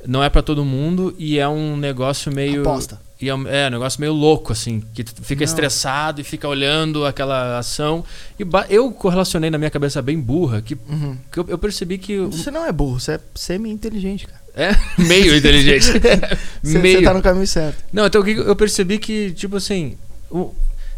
não 0.06 0.24
é 0.24 0.30
para 0.30 0.42
todo 0.42 0.64
mundo 0.64 1.14
e 1.18 1.38
é 1.38 1.46
um 1.48 1.76
negócio 1.76 2.32
meio. 2.34 2.62
Aposta. 2.62 2.98
E 3.20 3.28
é, 3.28 3.34
um- 3.34 3.46
é 3.46 3.66
um 3.68 3.70
negócio 3.72 4.00
meio 4.00 4.12
louco, 4.12 4.52
assim, 4.52 4.82
que 4.94 5.04
tu 5.04 5.22
fica 5.22 5.40
Não. 5.40 5.44
estressado 5.44 6.20
e 6.20 6.24
fica 6.24 6.48
olhando 6.48 7.04
aquela 7.04 7.58
ação. 7.58 8.04
E 8.38 8.44
eu 8.70 8.90
correlacionei 8.92 9.50
na 9.50 9.58
minha 9.58 9.70
cabeça 9.70 10.00
bem 10.00 10.18
burra 10.18 10.62
que, 10.62 10.74
Uhum. 10.88 11.16
que 11.30 11.38
eu, 11.38 11.44
eu 11.48 11.58
percebi 11.58 11.98
que. 11.98 12.18
Você 12.18 12.50
não 12.50 12.64
é 12.64 12.72
burro, 12.72 12.98
você 12.98 13.12
é 13.12 13.20
semi-inteligente, 13.34 14.26
cara. 14.26 14.40
É 14.54 14.70
meio 15.02 15.36
inteligente. 15.36 15.84
Você, 16.62 16.78
meio. 16.78 16.98
você 16.98 17.04
tá 17.04 17.14
no 17.14 17.22
caminho 17.22 17.46
certo. 17.46 17.84
Não, 17.92 18.06
então 18.06 18.20
o 18.20 18.24
que 18.24 18.34
que 18.34 18.40
eu 18.40 18.56
percebi 18.56 18.98
que, 18.98 19.30
tipo 19.32 19.56
assim. 19.56 19.96
o- 20.30 20.52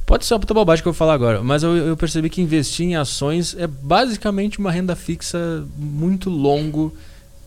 Pode 0.04 0.26
ser 0.26 0.34
uma 0.34 0.40
puta 0.40 0.52
bobagem 0.52 0.82
que 0.82 0.88
eu 0.88 0.92
vou 0.92 0.98
falar 0.98 1.14
agora, 1.14 1.42
mas 1.44 1.62
eu, 1.62 1.76
eu 1.76 1.96
percebi 1.96 2.28
que 2.28 2.42
investir 2.42 2.84
em 2.86 2.96
ações 2.96 3.54
é 3.56 3.66
basicamente 3.68 4.58
uma 4.58 4.70
renda 4.70 4.96
fixa 4.96 5.64
muito 5.76 6.28
longo 6.28 6.92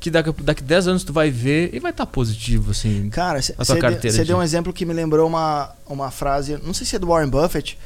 que 0.06 0.12
daqui, 0.12 0.32
daqui 0.44 0.64
10 0.64 0.88
anos 0.88 1.04
tu 1.04 1.12
vai 1.12 1.32
ver 1.32 1.72
e 1.74 1.80
vai 1.80 1.92
estar 1.92 2.06
tá 2.06 2.12
positivo, 2.12 2.72
assim. 2.72 3.10
Cara, 3.10 3.42
você 3.42 4.24
deu 4.24 4.38
um 4.38 4.44
exemplo 4.44 4.72
que 4.72 4.86
me 4.86 4.94
lembrou 4.94 5.28
uma, 5.28 5.72
uma 5.88 6.12
frase, 6.12 6.60
não 6.64 6.74
sei 6.74 6.86
se 6.86 6.96
é 6.96 7.00
do 7.00 7.08
Warren 7.08 7.30
Buffett 7.30 7.78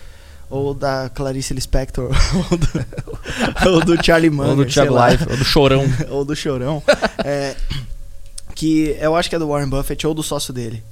ou 0.50 0.74
da 0.74 1.10
Clarice 1.14 1.54
Lispector, 1.54 2.10
ou 2.52 2.58
do, 2.58 2.68
ou 3.72 3.86
do 3.86 4.04
Charlie 4.04 4.30
Munger, 4.30 4.50
ou 4.50 4.56
do 4.58 4.66
Thiago 4.66 4.96
Life, 5.08 5.24
ou 5.30 5.38
do 5.38 5.46
Chorão. 5.46 5.84
ou 6.10 6.26
do 6.26 6.36
Chorão. 6.36 6.84
é, 7.24 7.56
que 8.54 8.98
eu 9.00 9.16
acho 9.16 9.30
que 9.30 9.36
é 9.36 9.40
do 9.40 9.48
Warren 9.48 9.70
Buffett 9.70 10.06
ou 10.06 10.14
do 10.14 10.24
sócio 10.24 10.54
dele. 10.54 10.84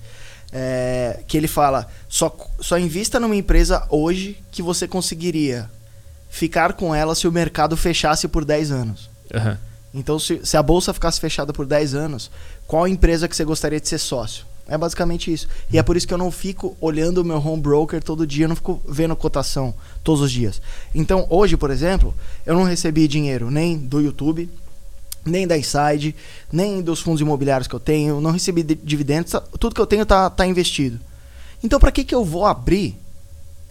É, 0.54 1.20
que 1.28 1.36
ele 1.36 1.48
fala: 1.48 1.88
só, 2.08 2.34
só 2.62 2.78
invista 2.80 3.20
numa 3.20 3.36
empresa 3.36 3.86
hoje 3.90 4.38
que 4.50 4.62
você 4.62 4.88
conseguiria 4.88 5.70
ficar 6.30 6.74
com 6.74 6.96
ela 6.96 7.16
se 7.16 7.28
o 7.28 7.32
mercado 7.32 7.76
fechasse 7.76 8.30
por 8.30 8.46
10 8.46 8.72
anos. 8.72 9.10
Uhum. 9.34 9.58
Então, 9.98 10.20
se, 10.20 10.39
se 10.44 10.56
a 10.56 10.62
bolsa 10.62 10.94
ficasse 10.94 11.20
fechada 11.20 11.51
por 11.51 11.66
10 11.66 11.96
anos, 11.96 12.30
qual 12.68 12.88
empresa 12.88 13.27
que 13.27 13.36
você 13.36 13.44
gostaria 13.44 13.80
de 13.80 13.89
ser 13.89 13.98
sócio? 13.98 14.46
É 14.68 14.77
basicamente 14.77 15.34
isso. 15.34 15.48
E 15.72 15.77
é 15.77 15.84
por 15.84 15.98
isso 15.98 16.08
que 16.08 16.13
eu 16.13 16.18
não 16.18 16.30
fico 16.30 16.77
olhando 16.80 17.20
o 17.20 17.25
meu 17.25 17.38
home 17.38 17.62
broker 17.62 18.04
todo 18.04 18.27
dia, 18.27 18.46
eu 18.46 18.50
não 18.50 18.56
fico 18.56 18.80
vendo 18.88 19.16
cotação 19.16 19.74
todos 20.04 20.22
os 20.22 20.32
dias. 20.32 20.62
Então, 20.94 21.25
hoje, 21.30 21.58
por 21.58 21.72
exemplo, 21.72 22.13
eu 22.46 22.54
não 22.54 22.63
recebi 22.63 23.08
dinheiro 23.08 23.50
nem 23.50 23.75
do 23.75 24.00
YouTube, 24.00 24.48
nem 25.25 25.48
da 25.48 25.58
Inside, 25.58 26.16
nem 26.51 26.82
dos 26.82 27.00
fundos 27.00 27.22
imobiliários 27.22 27.68
que 27.68 27.74
eu 27.74 27.80
tenho, 27.80 28.22
não 28.22 28.32
recebi 28.32 28.62
dividendos, 28.63 29.34
tudo 29.60 29.74
que 29.74 29.82
eu 29.82 29.88
tenho 29.88 30.06
tá, 30.06 30.30
tá 30.30 30.46
investido. 30.46 31.00
Então, 31.63 31.80
para 31.80 31.92
que, 31.92 32.04
que 32.04 32.13
eu 32.13 32.24
vou 32.24 32.46
abrir 32.46 32.96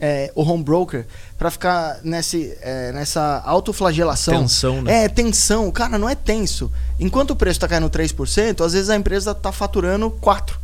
é, 0.01 0.31
o 0.35 0.43
home 0.43 0.63
broker 0.63 1.07
para 1.39 1.51
ficar 1.51 2.01
nesse, 2.03 2.57
é, 2.61 2.93
nessa 2.93 3.43
autoflagelação. 3.45 4.43
Tensão, 4.43 4.83
né? 4.83 5.05
É, 5.05 5.09
tensão. 5.09 5.71
Cara, 5.71 5.99
não 5.99 6.09
é 6.09 6.15
tenso. 6.15 6.71
Enquanto 6.99 7.31
o 7.31 7.37
preço 7.37 7.57
está 7.59 7.69
caindo 7.69 7.89
3%, 7.89 8.65
às 8.65 8.73
vezes 8.73 8.91
a 8.91 8.97
empresa 8.97 9.33
está 9.33 9.53
faturando 9.53 10.11
4%. 10.11 10.57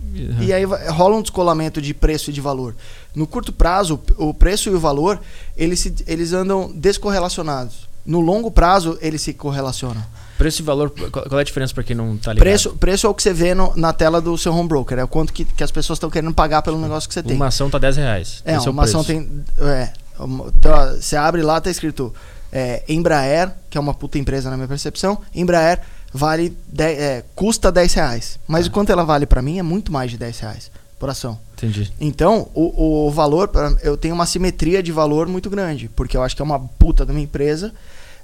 Uhum. 0.00 0.36
E 0.40 0.52
aí 0.52 0.64
rola 0.64 1.16
um 1.16 1.22
descolamento 1.22 1.82
de 1.82 1.92
preço 1.92 2.30
e 2.30 2.32
de 2.32 2.40
valor. 2.40 2.74
No 3.14 3.26
curto 3.26 3.52
prazo, 3.52 4.00
o 4.16 4.32
preço 4.32 4.70
e 4.70 4.74
o 4.74 4.78
valor, 4.78 5.20
eles, 5.56 5.80
se, 5.80 5.94
eles 6.06 6.32
andam 6.32 6.70
descorrelacionados. 6.72 7.88
No 8.06 8.20
longo 8.20 8.50
prazo, 8.50 8.96
eles 9.02 9.20
se 9.20 9.34
correlacionam. 9.34 10.02
Preço 10.38 10.62
e 10.62 10.64
valor, 10.64 10.90
qual 10.90 11.38
é 11.38 11.40
a 11.40 11.44
diferença 11.44 11.74
para 11.74 11.82
quem 11.82 11.96
não 11.96 12.14
está 12.14 12.32
ligado? 12.32 12.44
Preço, 12.44 12.70
preço 12.76 13.06
é 13.08 13.10
o 13.10 13.14
que 13.14 13.22
você 13.24 13.32
vê 13.32 13.54
no, 13.54 13.74
na 13.76 13.92
tela 13.92 14.20
do 14.20 14.38
seu 14.38 14.54
home 14.54 14.68
broker, 14.68 14.96
é 14.96 15.02
o 15.02 15.08
quanto 15.08 15.32
que, 15.32 15.44
que 15.44 15.64
as 15.64 15.72
pessoas 15.72 15.96
estão 15.96 16.08
querendo 16.08 16.32
pagar 16.32 16.62
pelo 16.62 16.80
negócio 16.80 17.08
que 17.08 17.14
você 17.14 17.24
tem. 17.24 17.34
Uma 17.34 17.48
ação 17.48 17.68
tá 17.68 17.76
10 17.76 17.96
reais. 17.96 18.42
É, 18.44 18.56
uma 18.60 18.84
é 18.84 18.86
ação 18.86 19.02
tem. 19.02 19.28
É, 19.58 19.90
então, 20.14 20.92
você 20.94 21.16
abre 21.16 21.42
lá, 21.42 21.60
tá 21.60 21.68
escrito 21.68 22.14
é, 22.52 22.84
Embraer, 22.88 23.52
que 23.68 23.76
é 23.76 23.80
uma 23.80 23.92
puta 23.92 24.16
empresa 24.16 24.48
na 24.48 24.56
minha 24.56 24.68
percepção. 24.68 25.18
Embraer 25.34 25.80
vale 26.12 26.56
10, 26.68 26.98
é, 26.98 27.24
custa 27.34 27.72
10 27.72 27.94
reais. 27.94 28.38
Mas 28.46 28.66
ah. 28.66 28.68
o 28.68 28.72
quanto 28.72 28.92
ela 28.92 29.04
vale 29.04 29.26
para 29.26 29.42
mim 29.42 29.58
é 29.58 29.62
muito 29.62 29.92
mais 29.92 30.10
de 30.10 30.18
10 30.18 30.38
reais 30.38 30.70
por 30.98 31.10
ação. 31.10 31.38
Entendi. 31.54 31.92
Então, 32.00 32.48
o, 32.54 33.06
o 33.06 33.10
valor, 33.10 33.50
eu 33.82 33.96
tenho 33.96 34.14
uma 34.14 34.26
simetria 34.26 34.82
de 34.82 34.92
valor 34.92 35.26
muito 35.28 35.48
grande, 35.48 35.88
porque 35.94 36.16
eu 36.16 36.22
acho 36.22 36.34
que 36.34 36.42
é 36.42 36.44
uma 36.44 36.58
puta 36.60 37.04
de 37.04 37.12
uma 37.12 37.20
empresa 37.20 37.72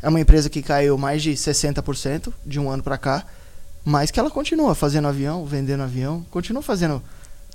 é 0.04 0.08
uma 0.08 0.20
empresa 0.20 0.50
que 0.50 0.60
caiu 0.60 0.98
mais 0.98 1.22
de 1.22 1.32
60% 1.32 2.30
de 2.44 2.60
um 2.60 2.70
ano 2.70 2.82
para 2.82 2.98
cá, 2.98 3.24
mas 3.82 4.10
que 4.10 4.20
ela 4.20 4.30
continua 4.30 4.74
fazendo 4.74 5.08
avião, 5.08 5.46
vendendo 5.46 5.82
avião, 5.82 6.24
continua 6.30 6.60
fazendo 6.60 7.02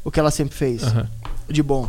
o 0.03 0.09
que 0.09 0.19
ela 0.19 0.31
sempre 0.31 0.55
fez 0.55 0.81
uhum. 0.81 1.05
de 1.47 1.61
bom. 1.61 1.87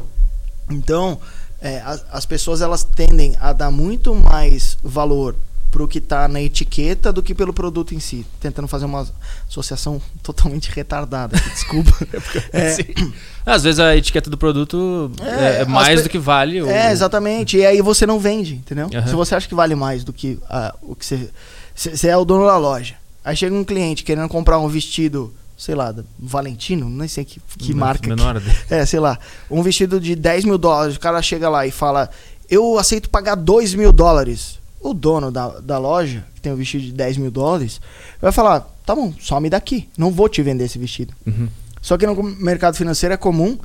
Então, 0.71 1.19
é, 1.62 1.81
as, 1.81 2.05
as 2.12 2.26
pessoas 2.26 2.61
elas 2.61 2.85
tendem 2.85 3.35
a 3.40 3.55
dar 3.55 3.71
muito 3.71 4.14
mais 4.14 4.76
valor 4.85 5.35
pro 5.70 5.86
que 5.86 5.98
está 5.98 6.26
na 6.26 6.42
etiqueta 6.42 7.12
do 7.12 7.22
que 7.22 7.34
pelo 7.34 7.52
produto 7.52 7.94
em 7.94 8.00
si. 8.00 8.26
Tentando 8.40 8.66
fazer 8.66 8.84
uma 8.84 9.06
associação 9.48 10.00
totalmente 10.22 10.70
retardada. 10.70 11.36
Desculpa. 11.52 11.92
é, 12.52 12.68
assim, 12.68 13.12
às 13.46 13.62
vezes 13.62 13.80
a 13.80 13.96
etiqueta 13.96 14.28
do 14.28 14.36
produto 14.36 15.10
é, 15.20 15.58
é, 15.58 15.60
é 15.62 15.64
mais 15.64 16.02
do 16.02 16.08
que 16.08 16.18
vale. 16.18 16.60
Ou... 16.62 16.70
É, 16.70 16.90
exatamente. 16.90 17.56
E 17.56 17.64
aí 17.64 17.80
você 17.80 18.04
não 18.04 18.18
vende, 18.18 18.54
entendeu? 18.54 18.88
Uhum. 18.92 19.06
Se 19.06 19.14
você 19.14 19.34
acha 19.34 19.48
que 19.48 19.54
vale 19.54 19.74
mais 19.74 20.04
do 20.04 20.12
que 20.12 20.38
o 20.82 20.94
que 20.94 21.06
você. 21.06 21.30
Você 21.74 22.08
é 22.08 22.16
o 22.16 22.24
dono 22.24 22.46
da 22.46 22.58
loja. 22.58 22.96
Aí 23.24 23.36
chega 23.36 23.54
um 23.54 23.64
cliente 23.64 24.02
querendo 24.02 24.28
comprar 24.28 24.58
um 24.58 24.68
vestido 24.68 25.32
sei 25.56 25.74
lá, 25.74 25.94
Valentino, 26.18 26.88
nem 26.88 27.06
sei 27.06 27.22
que, 27.22 27.38
que 27.58 27.74
marca. 27.74 28.08
Menor. 28.08 28.40
Que, 28.40 28.50
é, 28.74 28.86
sei 28.86 28.98
lá. 28.98 29.18
Um 29.50 29.62
vestido 29.62 30.00
de 30.00 30.16
10 30.16 30.46
mil 30.46 30.56
dólares. 30.56 30.96
O 30.96 31.00
cara 31.00 31.20
chega 31.20 31.50
lá 31.50 31.66
e 31.66 31.70
fala: 31.70 32.08
Eu 32.48 32.78
aceito 32.78 33.10
pagar 33.10 33.34
2 33.34 33.74
mil 33.74 33.92
dólares 33.92 34.60
o 34.80 34.94
dono 34.94 35.30
da, 35.30 35.49
da 35.60 35.78
loja, 35.78 36.25
que 36.34 36.40
tem 36.40 36.52
um 36.52 36.56
vestido 36.56 36.84
de 36.84 36.92
10 36.92 37.18
mil 37.18 37.30
dólares, 37.30 37.80
vai 38.20 38.32
falar: 38.32 38.60
tá 38.84 38.94
bom, 38.94 39.12
some 39.20 39.50
daqui, 39.50 39.88
não 39.96 40.10
vou 40.10 40.28
te 40.28 40.42
vender 40.42 40.64
esse 40.64 40.78
vestido. 40.78 41.14
Uhum. 41.26 41.49
Só 41.82 41.96
que 41.96 42.06
no 42.06 42.22
mercado 42.22 42.76
financeiro 42.76 43.14
é 43.14 43.16
comum 43.16 43.58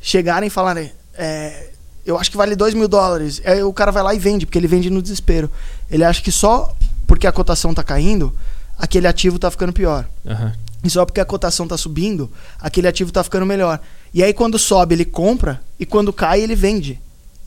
chegarem 0.00 0.46
e 0.46 0.50
falarem: 0.50 0.92
é, 1.14 1.70
eu 2.04 2.18
acho 2.18 2.30
que 2.30 2.36
vale 2.36 2.56
2 2.56 2.74
mil 2.74 2.88
dólares. 2.88 3.42
Aí 3.44 3.62
o 3.62 3.72
cara 3.72 3.90
vai 3.90 4.02
lá 4.02 4.14
e 4.14 4.18
vende, 4.18 4.46
porque 4.46 4.58
ele 4.58 4.68
vende 4.68 4.90
no 4.90 5.02
desespero. 5.02 5.50
Ele 5.90 6.04
acha 6.04 6.22
que 6.22 6.32
só 6.32 6.74
porque 7.06 7.26
a 7.26 7.32
cotação 7.32 7.74
tá 7.74 7.82
caindo, 7.82 8.32
aquele 8.78 9.06
ativo 9.06 9.38
tá 9.38 9.50
ficando 9.50 9.72
pior. 9.72 10.08
Uhum. 10.24 10.52
E 10.82 10.88
só 10.88 11.04
porque 11.04 11.20
a 11.20 11.24
cotação 11.24 11.68
tá 11.68 11.76
subindo, 11.76 12.30
aquele 12.58 12.88
ativo 12.88 13.12
tá 13.12 13.22
ficando 13.22 13.44
melhor. 13.44 13.80
E 14.14 14.22
aí 14.22 14.32
quando 14.32 14.58
sobe, 14.58 14.94
ele 14.94 15.04
compra, 15.04 15.60
e 15.78 15.84
quando 15.84 16.12
cai, 16.12 16.40
ele 16.40 16.54
vende. 16.54 16.98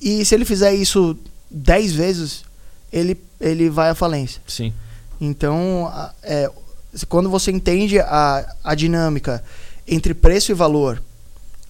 E 0.01 0.23
se 0.23 0.35
ele 0.35 0.45
fizer 0.45 0.73
isso 0.73 1.17
10 1.49 1.93
vezes, 1.93 2.43
ele, 2.93 3.19
ele 3.41 3.69
vai 3.69 3.89
à 3.89 3.95
falência. 3.95 4.39
Sim. 4.47 4.71
Então, 5.19 5.91
é, 6.21 6.49
quando 7.09 7.29
você 7.29 7.51
entende 7.51 7.99
a, 7.99 8.55
a 8.63 8.75
dinâmica 8.75 9.43
entre 9.87 10.13
preço 10.13 10.51
e 10.51 10.55
valor 10.55 11.01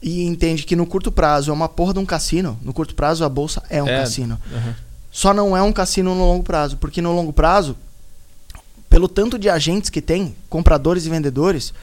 e 0.02 0.26
entende 0.26 0.64
que 0.64 0.76
no 0.76 0.86
curto 0.86 1.12
prazo 1.12 1.50
é 1.50 1.54
uma 1.54 1.70
porra 1.70 1.94
de 1.94 2.00
um 2.00 2.06
cassino, 2.06 2.60
no 2.62 2.74
curto 2.74 2.94
prazo 2.94 3.24
a 3.24 3.30
bolsa 3.30 3.64
é 3.70 3.82
um 3.82 3.88
é, 3.88 4.00
cassino. 4.00 4.38
Uhum. 4.52 4.74
Só 5.10 5.34
não 5.34 5.56
é 5.56 5.62
um 5.62 5.72
cassino 5.72 6.14
no 6.14 6.26
longo 6.26 6.44
prazo, 6.44 6.76
porque 6.78 7.02
no 7.02 7.14
longo 7.14 7.32
prazo, 7.32 7.78
pelo 8.90 9.08
tanto 9.08 9.40
de 9.40 9.50
agentes 9.50 9.90
que 9.90 10.02
tem, 10.02 10.36
compradores 10.50 11.06
e 11.06 11.10
vendedores, 11.10 11.74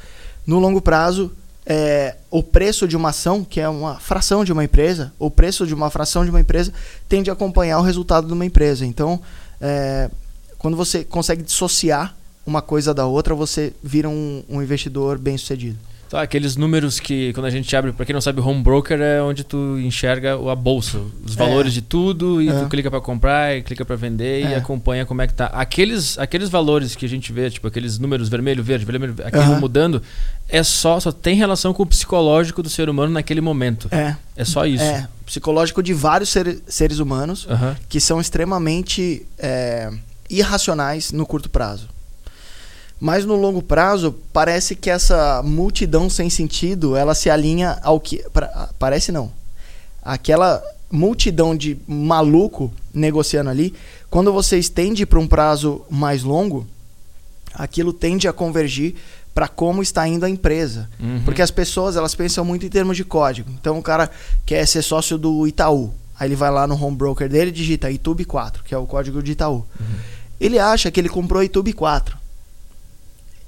no 0.47 0.59
longo 0.59 0.83
prazo 0.83 1.33
é, 1.73 2.17
o 2.33 2.43
preço 2.43 2.89
de 2.89 2.97
uma 2.97 3.11
ação, 3.11 3.45
que 3.45 3.61
é 3.61 3.69
uma 3.69 3.95
fração 4.01 4.45
de 4.45 4.53
uma 4.53 4.65
empresa, 4.65 5.13
o 5.21 5.31
preço 5.31 5.65
de 5.65 5.73
uma 5.73 5.89
fração 5.89 6.25
de 6.25 6.31
uma 6.31 6.41
empresa 6.41 6.73
tende 7.09 7.31
a 7.31 7.33
acompanhar 7.33 7.79
o 7.79 7.83
resultado 7.83 8.27
de 8.27 8.33
uma 8.33 8.45
empresa. 8.45 8.85
Então, 8.85 9.21
é, 9.61 10.11
quando 10.59 10.77
você 10.77 11.05
consegue 11.05 11.45
dissociar 11.45 12.17
uma 12.45 12.61
coisa 12.61 12.93
da 12.93 13.07
outra, 13.07 13.37
você 13.37 13.73
vira 13.85 14.09
um, 14.09 14.43
um 14.49 14.61
investidor 14.61 15.17
bem 15.17 15.39
sucedido. 15.39 15.79
Tá, 16.11 16.23
aqueles 16.23 16.57
números 16.57 16.99
que 16.99 17.33
quando 17.35 17.47
a 17.47 17.51
gente 17.51 17.75
abre, 17.77 17.93
para 17.93 18.05
quem 18.05 18.13
não 18.13 18.21
sabe, 18.21 18.41
home 18.41 18.61
broker 18.61 19.01
é 19.01 19.23
onde 19.23 19.45
tu 19.45 19.79
enxerga 19.79 20.33
a 20.51 20.57
bolsa, 20.57 21.01
os 21.25 21.37
valores 21.37 21.71
é. 21.71 21.75
de 21.75 21.83
tudo 21.83 22.43
e 22.43 22.49
é. 22.49 22.53
tu 22.53 22.69
clica 22.69 22.91
para 22.91 23.01
comprar 23.01 23.57
e 23.57 23.63
clica 23.63 23.85
para 23.85 23.95
vender 23.95 24.45
é. 24.45 24.51
e 24.51 24.55
acompanha 24.57 25.07
como 25.07 25.23
é 25.23 25.29
que 25.29 25.35
tá. 25.35 25.47
Aqueles 25.47 26.19
aqueles 26.19 26.49
valores 26.49 26.97
que 26.97 27.07
a 27.07 27.09
gente 27.09 27.33
vê, 27.33 27.49
tipo 27.49 27.65
aqueles 27.69 28.01
números 28.01 28.29
vermelho, 28.29 28.61
verde, 28.61 28.85
vermelho, 28.85 29.15
aquilo 29.25 29.45
uhum. 29.45 29.61
mudando, 29.61 30.03
é 30.49 30.65
só 30.65 30.99
só 30.99 31.13
tem 31.13 31.37
relação 31.37 31.73
com 31.73 31.85
o 31.85 31.87
psicológico 31.87 32.61
do 32.61 32.69
ser 32.69 32.89
humano 32.89 33.13
naquele 33.13 33.41
momento. 33.41 33.87
É. 33.93 34.17
É 34.35 34.45
só 34.45 34.67
isso. 34.67 34.83
É, 34.83 35.07
psicológico 35.25 35.81
de 35.81 35.95
vários 35.95 36.31
ser, 36.31 36.61
seres 36.67 36.99
humanos 36.99 37.47
uhum. 37.47 37.77
que 37.89 38.01
são 38.01 38.21
extremamente 38.21 39.25
é, 39.39 39.89
irracionais 40.29 41.13
no 41.13 41.25
curto 41.25 41.49
prazo. 41.49 41.89
Mas 43.01 43.25
no 43.25 43.35
longo 43.35 43.63
prazo, 43.63 44.15
parece 44.31 44.77
que 44.77 44.91
essa 44.91 45.43
multidão 45.43 46.11
sem 46.11 46.29
sentido, 46.29 46.95
ela 46.95 47.15
se 47.15 47.31
alinha 47.31 47.79
ao 47.83 47.99
que. 47.99 48.23
Pra, 48.31 48.69
parece 48.79 49.11
não. 49.11 49.33
Aquela 50.03 50.63
multidão 50.91 51.57
de 51.57 51.79
maluco 51.87 52.71
negociando 52.93 53.49
ali, 53.49 53.73
quando 54.11 54.33
você 54.33 54.59
estende 54.59 55.07
para 55.07 55.19
um 55.19 55.27
prazo 55.27 55.83
mais 55.89 56.23
longo, 56.23 56.67
aquilo 57.55 57.93
tende 57.93 58.29
a 58.29 58.33
convergir 58.33 58.97
para 59.33 59.49
como 59.49 59.81
está 59.81 60.07
indo 60.07 60.27
a 60.27 60.31
empresa. 60.31 60.91
Uhum. 60.99 61.23
Porque 61.25 61.41
as 61.41 61.51
pessoas 61.51 61.97
elas 61.97 62.15
pensam 62.15 62.45
muito 62.45 62.67
em 62.67 62.69
termos 62.69 62.99
de 62.99 63.05
código. 63.05 63.51
Então 63.59 63.79
o 63.79 63.83
cara 63.83 64.11
quer 64.45 64.67
ser 64.67 64.83
sócio 64.83 65.17
do 65.17 65.47
Itaú. 65.47 65.95
Aí 66.19 66.29
ele 66.29 66.37
vai 66.37 66.51
lá 66.51 66.67
no 66.67 66.75
home 66.75 66.97
broker 66.97 67.31
dele 67.31 67.49
e 67.49 67.55
digita 67.55 67.91
YouTube 67.91 68.27
4, 68.27 68.63
que 68.63 68.75
é 68.75 68.79
o 68.79 68.85
código 68.85 69.23
de 69.23 69.33
Itaú. 69.33 69.65
Uhum. 69.81 69.97
Ele 70.39 70.59
acha 70.59 70.91
que 70.91 71.01
ele 71.01 71.09
comprou 71.09 71.43
YouTube 71.43 71.73
4 71.73 72.21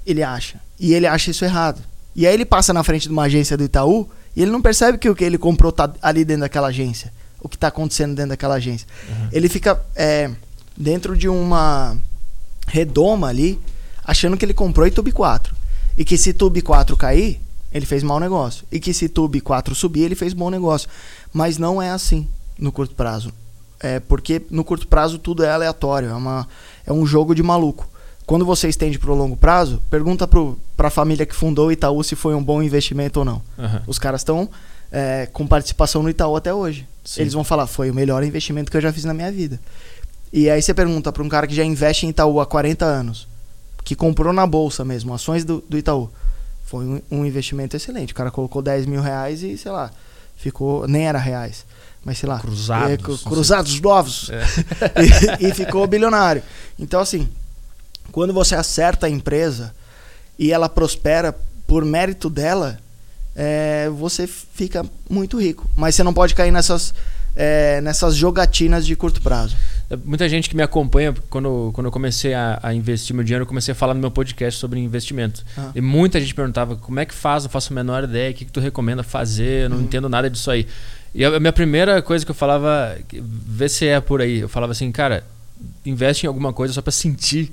ele 0.05 0.23
acha. 0.23 0.59
E 0.79 0.93
ele 0.93 1.07
acha 1.07 1.31
isso 1.31 1.45
errado. 1.45 1.81
E 2.15 2.27
aí 2.27 2.33
ele 2.33 2.45
passa 2.45 2.73
na 2.73 2.83
frente 2.83 3.03
de 3.03 3.09
uma 3.09 3.23
agência 3.23 3.57
do 3.57 3.63
Itaú 3.63 4.09
e 4.35 4.41
ele 4.41 4.51
não 4.51 4.61
percebe 4.61 4.97
que 4.97 5.09
o 5.09 5.15
que 5.15 5.23
ele 5.23 5.37
comprou 5.37 5.71
tá 5.71 5.91
ali 6.01 6.23
dentro 6.25 6.41
daquela 6.41 6.67
agência. 6.67 7.11
O 7.39 7.49
que 7.49 7.55
está 7.55 7.67
acontecendo 7.67 8.15
dentro 8.15 8.29
daquela 8.29 8.55
agência. 8.55 8.87
Uhum. 9.09 9.29
Ele 9.31 9.49
fica 9.49 9.81
é, 9.95 10.31
dentro 10.77 11.17
de 11.17 11.27
uma 11.27 11.97
redoma 12.67 13.27
ali, 13.27 13.59
achando 14.03 14.37
que 14.37 14.45
ele 14.45 14.53
comprou 14.53 14.89
Tube 14.89 15.11
4. 15.11 15.53
E 15.97 16.05
que 16.05 16.17
se 16.17 16.33
Tube 16.33 16.61
4 16.61 16.95
cair, 16.97 17.39
ele 17.71 17.85
fez 17.85 18.01
mau 18.03 18.19
negócio. 18.19 18.65
E 18.71 18.79
que 18.79 18.93
se 18.93 19.09
Tube 19.09 19.41
4 19.41 19.75
subir, 19.75 20.03
ele 20.03 20.15
fez 20.15 20.33
bom 20.33 20.49
negócio. 20.49 20.89
Mas 21.31 21.57
não 21.57 21.81
é 21.81 21.89
assim 21.89 22.27
no 22.57 22.71
curto 22.71 22.95
prazo. 22.95 23.33
É 23.79 23.99
porque 23.99 24.41
no 24.49 24.63
curto 24.63 24.87
prazo 24.87 25.19
tudo 25.19 25.43
é 25.43 25.51
aleatório, 25.51 26.09
é, 26.09 26.13
uma, 26.13 26.47
é 26.85 26.93
um 26.93 27.05
jogo 27.05 27.35
de 27.35 27.43
maluco. 27.43 27.87
Quando 28.25 28.45
você 28.45 28.69
estende 28.69 28.97
para 28.97 29.11
o 29.11 29.15
longo 29.15 29.35
prazo, 29.35 29.81
pergunta 29.89 30.27
para 30.27 30.87
a 30.87 30.91
família 30.91 31.25
que 31.25 31.35
fundou 31.35 31.67
o 31.67 31.71
Itaú 31.71 32.03
se 32.03 32.15
foi 32.15 32.33
um 32.33 32.43
bom 32.43 32.63
investimento 32.63 33.19
ou 33.19 33.25
não. 33.25 33.41
Aham. 33.59 33.83
Os 33.85 33.99
caras 33.99 34.21
estão 34.21 34.49
é, 34.91 35.27
com 35.31 35.45
participação 35.45 36.01
no 36.01 36.09
Itaú 36.09 36.35
até 36.35 36.53
hoje. 36.53 36.87
Sim. 37.03 37.21
Eles 37.21 37.33
vão 37.33 37.43
falar, 37.43 37.67
foi 37.67 37.91
o 37.91 37.93
melhor 37.93 38.23
investimento 38.23 38.71
que 38.71 38.77
eu 38.77 38.81
já 38.81 38.93
fiz 38.93 39.03
na 39.03 39.13
minha 39.13 39.31
vida. 39.31 39.59
E 40.31 40.49
aí 40.49 40.61
você 40.61 40.73
pergunta 40.73 41.11
para 41.11 41.21
um 41.21 41.29
cara 41.29 41.45
que 41.45 41.53
já 41.53 41.63
investe 41.63 42.05
em 42.05 42.09
Itaú 42.09 42.39
há 42.39 42.45
40 42.45 42.85
anos, 42.85 43.27
que 43.83 43.95
comprou 43.95 44.31
na 44.31 44.47
bolsa 44.47 44.85
mesmo, 44.85 45.13
ações 45.13 45.43
do, 45.43 45.63
do 45.67 45.77
Itaú. 45.77 46.09
Foi 46.65 46.85
um, 46.85 47.01
um 47.11 47.25
investimento 47.25 47.75
excelente. 47.75 48.13
O 48.13 48.15
cara 48.15 48.31
colocou 48.31 48.61
10 48.61 48.85
mil 48.85 49.01
reais 49.01 49.43
e, 49.43 49.57
sei 49.57 49.71
lá, 49.71 49.91
ficou. 50.35 50.87
Nem 50.87 51.07
era 51.07 51.19
reais. 51.19 51.65
Mas 52.03 52.17
sei 52.17 52.27
lá. 52.27 52.39
Cruzados, 52.39 52.91
é, 52.91 52.97
cruzados 53.29 53.79
novos. 53.79 54.29
É. 54.29 54.43
e, 55.43 55.49
e 55.49 55.53
ficou 55.53 55.85
bilionário. 55.85 56.41
Então, 56.79 56.99
assim, 56.99 57.29
quando 58.13 58.31
você 58.31 58.53
acerta 58.55 59.07
a 59.07 59.09
empresa 59.09 59.73
e 60.37 60.53
ela 60.53 60.69
prospera 60.69 61.35
por 61.65 61.83
mérito 61.83 62.29
dela, 62.29 62.77
é, 63.35 63.89
você 63.89 64.27
fica 64.27 64.85
muito 65.09 65.41
rico. 65.41 65.67
Mas 65.75 65.95
você 65.95 66.03
não 66.03 66.13
pode 66.13 66.35
cair 66.35 66.51
nessas, 66.51 66.93
é, 67.35 67.81
nessas 67.81 68.15
jogatinas 68.15 68.85
de 68.85 68.95
curto 68.95 69.19
prazo. 69.19 69.55
Muita 70.05 70.29
gente 70.29 70.47
que 70.47 70.55
me 70.55 70.61
acompanha, 70.61 71.11
quando, 71.27 71.71
quando 71.73 71.87
eu 71.87 71.91
comecei 71.91 72.35
a, 72.35 72.59
a 72.61 72.71
investir 72.71 73.15
meu 73.15 73.23
dinheiro, 73.23 73.43
eu 73.43 73.47
comecei 73.47 73.71
a 73.71 73.75
falar 73.75 73.95
no 73.95 73.99
meu 73.99 74.11
podcast 74.11 74.59
sobre 74.59 74.79
investimento. 74.79 75.43
Ah. 75.57 75.71
E 75.73 75.81
muita 75.81 76.21
gente 76.21 76.35
perguntava 76.35 76.75
como 76.75 76.99
é 76.99 77.05
que 77.05 77.15
faz, 77.15 77.43
não 77.43 77.49
faço 77.49 77.73
a 77.73 77.75
menor 77.75 78.03
ideia, 78.03 78.29
o 78.29 78.33
que, 78.35 78.45
que 78.45 78.51
tu 78.51 78.59
recomenda 78.59 79.01
fazer, 79.01 79.63
eu 79.63 79.69
não 79.69 79.77
Uhum. 79.77 79.83
entendo 79.83 80.07
nada 80.07 80.29
disso 80.29 80.51
aí. 80.51 80.67
E 81.15 81.25
a, 81.25 81.39
minha 81.39 81.53
primeira 81.53 81.99
coisa 82.01 82.23
que 82.23 82.29
eu 82.29 82.35
falava, 82.35 82.95
vê 83.11 83.67
se 83.67 83.87
é 83.87 83.99
por 83.99 84.21
aí, 84.21 84.39
eu 84.39 84.49
falava 84.49 84.71
assim, 84.71 84.91
cara, 84.91 85.23
investe 85.83 86.25
em 86.25 86.27
alguma 86.27 86.53
coisa 86.53 86.73
só 86.75 86.81
pra 86.81 86.91
sentir 86.91 87.51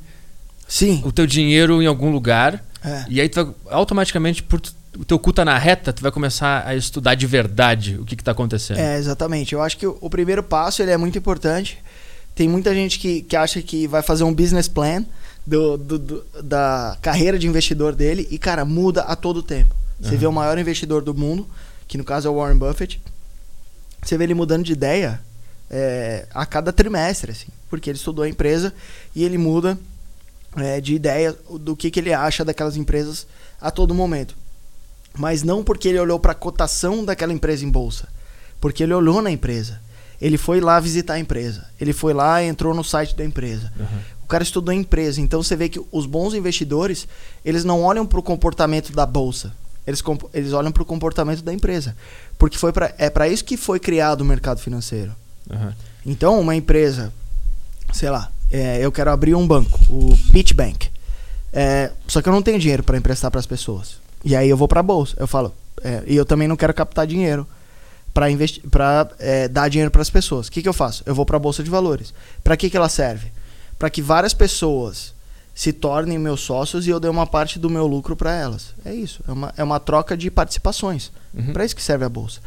Sim. 0.71 1.03
o 1.05 1.11
teu 1.13 1.27
dinheiro 1.27 1.83
em 1.83 1.87
algum 1.87 2.11
lugar. 2.11 2.65
É. 2.83 3.05
E 3.11 3.21
aí 3.21 3.29
tu 3.29 3.45
vai, 3.45 3.55
automaticamente, 3.71 4.43
por 4.43 4.61
tu- 4.61 4.73
o 4.99 5.05
teu 5.05 5.19
cu 5.19 5.33
tá 5.33 5.45
na 5.45 5.59
reta, 5.59 5.93
tu 5.93 6.01
vai 6.03 6.11
começar 6.11 6.67
a 6.67 6.75
estudar 6.75 7.15
de 7.15 7.27
verdade 7.27 7.97
o 8.01 8.05
que, 8.05 8.17
que 8.17 8.25
tá 8.25 8.31
acontecendo. 8.33 8.79
É, 8.79 8.97
exatamente. 8.97 9.53
Eu 9.53 9.61
acho 9.61 9.77
que 9.77 9.87
o, 9.87 9.99
o 10.01 10.09
primeiro 10.09 10.43
passo 10.43 10.81
ele 10.83 10.91
é 10.91 10.97
muito 10.97 11.19
importante. 11.19 11.79
Tem 12.35 12.49
muita 12.49 12.73
gente 12.75 12.99
que, 12.99 13.23
que 13.23 13.37
acha 13.37 13.61
que 13.61 13.87
vai 13.87 14.01
fazer 14.03 14.25
um 14.25 14.33
business 14.33 14.69
plan 14.69 15.05
do, 15.47 15.77
do- 15.77 15.99
do- 15.99 16.25
da 16.43 16.97
carreira 17.03 17.39
de 17.39 17.47
investidor 17.47 17.95
dele 17.95 18.27
e, 18.31 18.39
cara, 18.39 18.65
muda 18.65 19.03
a 19.03 19.15
todo 19.17 19.43
tempo. 19.43 19.75
Você 20.01 20.11
Aham. 20.11 20.19
vê 20.19 20.27
o 20.27 20.33
maior 20.33 20.57
investidor 20.59 21.03
do 21.03 21.13
mundo, 21.15 21.47
que 21.87 21.99
no 21.99 22.05
caso 22.05 22.29
é 22.29 22.31
o 22.31 22.37
Warren 22.37 22.57
Buffett, 22.57 23.01
você 24.03 24.17
vê 24.17 24.25
ele 24.25 24.35
mudando 24.35 24.65
de 24.65 24.73
ideia 24.73 25.21
é, 25.71 26.27
a 26.33 26.47
cada 26.47 26.73
trimestre, 26.73 27.33
assim, 27.33 27.49
porque 27.69 27.91
ele 27.91 27.99
estudou 27.99 28.25
a 28.25 28.29
empresa 28.29 28.73
e 29.15 29.23
ele 29.23 29.37
muda 29.37 29.79
é, 30.57 30.81
de 30.81 30.95
ideia 30.95 31.37
do 31.59 31.77
que, 31.77 31.91
que 31.91 32.01
ele 32.01 32.13
acha 32.13 32.45
daquelas 32.45 32.77
empresas 32.77 33.27
a 33.61 33.71
todo 33.71 33.95
momento. 33.95 34.37
Mas 35.17 35.43
não 35.43 35.63
porque 35.65 35.89
ele 35.89 35.99
olhou 35.99 36.19
para 36.19 36.33
a 36.33 36.37
cotação 36.37 37.05
daquela 37.05 37.33
empresa 37.33 37.65
em 37.65 37.71
bolsa, 37.71 38.09
porque 38.61 38.83
ele 38.83 38.95
olhou 38.95 39.21
na 39.21 39.31
empresa. 39.31 39.81
Ele 40.21 40.37
foi 40.37 40.61
lá 40.61 40.79
visitar 40.79 41.15
a 41.15 41.19
empresa. 41.19 41.67
Ele 41.81 41.93
foi 41.93 42.13
lá 42.13 42.43
e 42.43 42.47
entrou 42.47 42.75
no 42.75 42.85
site 42.85 43.17
da 43.17 43.25
empresa. 43.25 43.73
Uhum. 43.79 44.01
O 44.23 44.27
cara 44.27 44.43
estudou 44.43 44.71
a 44.71 44.75
empresa. 44.75 45.21
Então 45.21 45.43
você 45.43 45.57
vê 45.57 45.69
que 45.69 45.81
os 45.91 46.05
bons 46.05 46.35
investidores, 46.35 47.09
eles 47.43 47.65
não 47.65 47.83
olham 47.83 48.07
para 48.07 48.21
o 48.21 48.23
comportamento 48.23 48.93
da 48.93 49.07
bolsa. 49.07 49.53
Eles, 49.87 50.03
eles 50.35 50.53
olham 50.53 50.71
para 50.71 50.83
o 50.83 50.87
comportamento 50.87 51.43
da 51.43 51.55
empresa. 51.55 51.97
Porque 52.39 52.59
foi 52.59 52.71
pra, 52.71 52.95
é 52.99 53.09
para 53.09 53.29
isso 53.29 53.45
que 53.45 53.57
foi 53.57 53.81
criado 53.81 54.21
o 54.21 54.25
mercado 54.25 54.61
financeiro. 54.61 55.13
Uhum. 55.51 55.73
Então, 56.05 56.39
uma 56.39 56.55
empresa, 56.55 57.13
sei 57.93 58.11
lá, 58.11 58.31
é, 58.51 58.79
eu 58.85 58.91
quero 58.91 59.11
abrir 59.11 59.35
um 59.35 59.47
banco, 59.47 59.79
o 59.89 60.17
Pitch 60.33 60.53
Bank. 60.53 60.89
É, 61.53 61.91
só 62.07 62.21
que 62.21 62.29
eu 62.29 62.33
não 62.33 62.43
tenho 62.43 62.59
dinheiro 62.59 62.83
para 62.83 62.97
emprestar 62.97 63.31
para 63.31 63.41
as 63.41 63.47
pessoas. 63.47 63.97
E 64.25 64.37
aí 64.37 64.49
eu 64.49 64.57
vou 64.57 64.69
para 64.69 64.81
a 64.81 64.83
bolsa. 64.83 65.17
Eu 65.19 65.27
falo, 65.27 65.55
é, 65.83 66.03
e 66.07 66.17
eu 66.17 66.25
também 66.25 66.49
não 66.49 66.57
quero 66.57 66.75
captar 66.75 67.07
dinheiro 67.07 67.47
para 68.13 68.31
investir, 68.31 68.63
para 68.69 69.09
dar 69.51 69.69
dinheiro 69.69 69.91
para 69.91 70.03
as 70.03 70.11
pessoas. 70.11 70.49
O 70.49 70.53
que, 70.53 70.63
que 70.63 70.69
eu 70.69 70.73
faço? 70.73 71.03
Eu 71.07 71.15
vou 71.15 71.25
para 71.25 71.37
a 71.37 71.41
bolsa 71.41 71.63
de 71.63 71.71
valores. 71.71 72.13
Para 72.43 72.57
que, 72.57 72.69
que 72.69 72.77
ela 72.77 72.89
serve? 72.89 73.31
Para 73.79 73.89
que 73.89 74.03
várias 74.03 74.35
pessoas 74.35 75.15
se 75.55 75.73
tornem 75.73 76.19
meus 76.19 76.41
sócios 76.41 76.87
e 76.87 76.91
eu 76.91 77.01
dê 77.01 77.09
uma 77.09 77.27
parte 77.27 77.59
do 77.59 77.69
meu 77.69 77.87
lucro 77.87 78.17
para 78.17 78.35
elas. 78.35 78.75
É 78.85 78.95
isso. 78.95 79.23
É 79.29 79.33
uma, 79.33 79.55
é 79.59 79.65
uma 79.65 79.81
troca 79.81 80.17
de 80.17 80.31
participações. 80.31 81.13
Uhum. 81.35 81.53
Para 81.53 81.65
isso 81.65 81.77
que 81.77 81.83
serve 81.83 82.05
a 82.05 82.09
bolsa. 82.09 82.41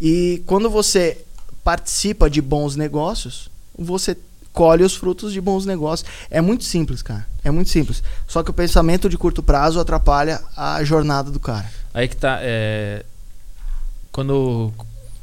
E 0.00 0.42
quando 0.46 0.70
você 0.70 1.18
participa 1.64 2.30
de 2.30 2.40
bons 2.40 2.76
negócios, 2.76 3.50
você 3.76 4.16
colhe 4.52 4.82
os 4.84 4.94
frutos 4.94 5.32
de 5.32 5.40
bons 5.40 5.64
negócios. 5.66 6.08
É 6.30 6.40
muito 6.40 6.64
simples, 6.64 7.02
cara. 7.02 7.26
É 7.44 7.50
muito 7.50 7.70
simples. 7.70 8.02
Só 8.26 8.42
que 8.42 8.50
o 8.50 8.54
pensamento 8.54 9.08
de 9.08 9.16
curto 9.16 9.42
prazo 9.42 9.78
atrapalha 9.80 10.40
a 10.56 10.82
jornada 10.84 11.30
do 11.30 11.38
cara. 11.40 11.70
Aí 11.94 12.08
que 12.08 12.16
tá. 12.16 12.38
é, 12.42 13.04
Quando 14.10 14.72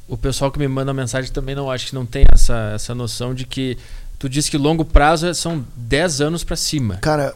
o 0.07 0.15
pessoal 0.17 0.51
que 0.51 0.59
me 0.59 0.67
manda 0.67 0.93
mensagem 0.93 1.31
também 1.31 1.55
não 1.55 1.69
acho 1.69 1.87
que 1.87 1.95
não 1.95 2.05
tem 2.05 2.25
essa, 2.33 2.71
essa 2.75 2.93
noção 2.95 3.33
de 3.33 3.45
que 3.45 3.77
tu 4.19 4.29
disse 4.29 4.49
que 4.49 4.57
longo 4.57 4.85
prazo 4.85 5.27
é- 5.27 5.33
são 5.33 5.65
10 5.75 6.21
anos 6.21 6.43
pra 6.43 6.55
cima. 6.55 6.97
Cara, 6.97 7.33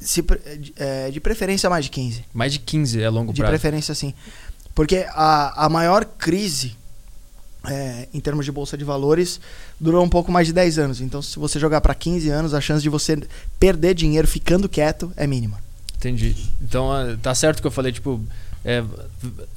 se, 0.00 0.22
pre- 0.22 0.40
é, 0.76 1.10
de 1.10 1.20
preferência 1.20 1.70
mais 1.70 1.84
de 1.84 1.90
15. 1.90 2.24
Mais 2.34 2.52
de 2.52 2.58
15 2.58 3.00
é 3.02 3.08
longo 3.08 3.32
De 3.32 3.40
prazo. 3.40 3.50
preferência 3.52 3.94
sim. 3.94 4.12
Porque 4.74 5.06
a, 5.10 5.66
a 5.66 5.68
maior 5.68 6.04
crise 6.04 6.76
é, 7.68 8.08
em 8.12 8.20
termos 8.20 8.44
de 8.44 8.52
bolsa 8.52 8.76
de 8.76 8.84
valores 8.84 9.40
durou 9.80 10.04
um 10.04 10.08
pouco 10.08 10.30
mais 10.32 10.46
de 10.46 10.52
10 10.52 10.78
anos. 10.78 11.00
Então, 11.00 11.20
se 11.22 11.38
você 11.38 11.58
jogar 11.58 11.80
para 11.80 11.94
15 11.94 12.28
anos, 12.30 12.54
a 12.54 12.60
chance 12.60 12.82
de 12.82 12.88
você 12.88 13.18
perder 13.58 13.94
dinheiro 13.94 14.26
ficando 14.26 14.68
quieto 14.68 15.12
é 15.16 15.26
mínima. 15.26 15.58
Entendi. 15.96 16.36
Então 16.62 16.92
ah, 16.92 17.16
tá 17.22 17.34
certo 17.34 17.60
que 17.60 17.66
eu 17.66 17.70
falei, 17.70 17.90
tipo, 17.90 18.20
é, 18.64 18.82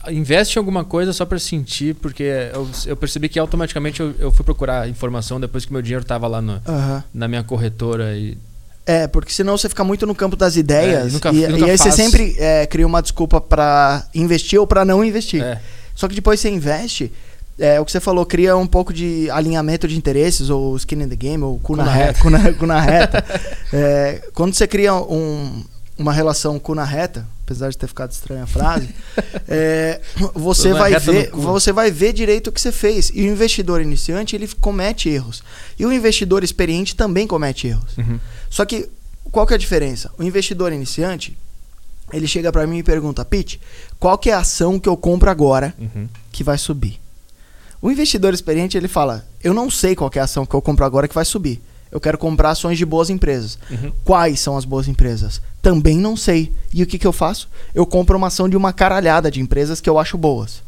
investe 0.09 0.57
em 0.57 0.59
alguma 0.59 0.83
coisa 0.83 1.11
só 1.13 1.25
pra 1.25 1.37
sentir, 1.39 1.95
porque 1.95 2.23
eu, 2.53 2.69
eu 2.85 2.95
percebi 2.95 3.27
que 3.29 3.37
automaticamente 3.37 3.99
eu, 3.99 4.13
eu 4.19 4.31
fui 4.31 4.43
procurar 4.45 4.87
informação 4.89 5.39
depois 5.39 5.65
que 5.65 5.73
meu 5.73 5.81
dinheiro 5.81 6.05
tava 6.05 6.27
lá 6.27 6.41
no- 6.41 6.61
Aham. 6.67 7.03
na 7.13 7.27
minha 7.27 7.43
corretora 7.43 8.15
e 8.15 8.37
É, 8.85 9.05
porque 9.07 9.31
senão 9.31 9.57
você 9.57 9.67
fica 9.69 9.83
muito 9.83 10.07
no 10.07 10.15
campo 10.15 10.35
das 10.35 10.55
ideias 10.55 11.05
É, 11.05 11.09
e 11.09 11.11
nunca- 11.11 11.29
e, 11.31 11.47
nunca 11.47 11.67
e 11.67 11.69
aí 11.71 11.77
você 11.77 11.83
faz. 11.85 11.95
sempre 11.95 12.35
é, 12.39 12.65
cria 12.65 12.87
uma 12.87 13.01
desculpa 13.01 13.39
para 13.41 14.07
investir 14.15 14.59
ou 14.59 14.65
para 14.65 14.83
não 14.85 15.03
investir. 15.03 15.43
é, 15.43 15.59
Só 15.93 16.07
que 16.07 16.15
depois 16.15 16.39
você 16.39 16.49
investe, 16.49 17.11
é, 17.59 17.79
o 17.79 17.85
que 17.85 17.91
você 17.91 17.99
falou, 17.99 18.25
cria 18.25 18.55
um 18.57 18.65
pouco 18.67 18.93
de 18.93 19.29
alinhamento 19.31 19.87
de 19.87 19.97
interesses, 19.97 20.49
ou 20.49 20.75
skin 20.77 21.01
in 21.03 21.09
the 21.09 21.15
game, 21.15 21.43
ou 21.43 21.57
cu 21.59 21.73
Cu 21.73 21.75
na, 21.75 21.85
na 21.85 21.91
reta. 21.91 22.05
reta. 22.07 22.19
cu 22.21 22.29
na, 22.31 22.53
cu 22.53 22.65
na 22.65 22.79
reta. 22.81 23.25
É, 23.73 24.29
quando 24.33 24.53
você 24.53 24.67
cria 24.67 24.93
um- 24.95 25.63
uma 25.97 26.13
relação 26.13 26.57
cu 26.57 26.73
na 26.73 26.85
reta, 26.85 27.27
apesar 27.43 27.69
de 27.69 27.77
ter 27.77 27.87
ficado 27.87 28.11
estranha 28.11 28.43
a 28.43 28.47
frase, 28.47 28.89
é, 29.47 29.99
você, 30.33 30.71
vai 30.71 30.97
ver, 30.97 31.29
você 31.31 31.71
vai 31.73 31.91
ver 31.91 32.13
direito 32.13 32.47
o 32.47 32.51
que 32.51 32.61
você 32.61 32.71
fez. 32.71 33.11
E 33.13 33.21
o 33.23 33.31
investidor 33.31 33.81
iniciante, 33.81 34.35
ele 34.35 34.47
comete 34.61 35.09
erros. 35.09 35.43
E 35.77 35.85
o 35.85 35.91
investidor 35.91 36.43
experiente 36.43 36.95
também 36.95 37.27
comete 37.27 37.67
erros. 37.67 37.97
uhum, 37.97 38.19
Só 38.49 38.63
que 38.65 38.89
qual 39.31 39.45
que 39.45 39.53
é 39.53 39.55
a 39.55 39.59
diferença? 39.59 40.09
O 40.17 40.23
investidor 40.23 40.71
iniciante, 40.71 41.37
ele 42.13 42.27
chega 42.27 42.51
para 42.51 42.65
mim 42.65 42.77
e 42.79 42.83
pergunta, 42.83 43.23
Pete, 43.25 43.59
qual 43.99 44.17
que 44.17 44.29
é 44.29 44.33
a 44.33 44.39
ação 44.39 44.79
que 44.79 44.87
eu 44.89 44.95
compro 44.97 45.29
agora 45.29 45.73
uhum. 45.77 46.07
que 46.31 46.43
vai 46.43 46.57
subir? 46.57 46.99
O 47.81 47.89
investidor 47.89 48.33
experiente, 48.33 48.77
ele 48.77 48.87
fala, 48.87 49.25
eu 49.43 49.53
não 49.53 49.69
sei 49.69 49.95
qual 49.95 50.11
é 50.13 50.19
a 50.19 50.23
ação 50.23 50.45
que 50.45 50.53
eu 50.53 50.61
compro 50.61 50.85
agora 50.85 51.07
que 51.07 51.15
vai 51.15 51.25
subir. 51.25 51.61
Eu 51.91 51.99
quero 51.99 52.17
comprar 52.17 52.51
ações 52.51 52.77
de 52.77 52.85
boas 52.85 53.09
empresas. 53.09 53.57
Uhum. 53.69 53.91
Quais 54.03 54.39
são 54.39 54.57
as 54.57 54.65
boas 54.65 54.87
empresas? 54.87 55.41
Também 55.61 55.97
não 55.97 56.15
sei. 56.15 56.51
E 56.73 56.83
o 56.83 56.87
que, 56.87 56.99
que 56.99 57.07
eu 57.07 57.13
faço? 57.13 57.49
Eu 57.73 57.85
compro 57.85 58.17
uma 58.17 58.27
ação 58.27 58.47
de 58.47 58.55
uma 58.55 58.71
caralhada 58.71 59.31
de 59.31 59.39
empresas 59.39 59.81
que 59.81 59.89
eu 59.89 59.97
acho 59.97 60.17
boas. 60.17 60.61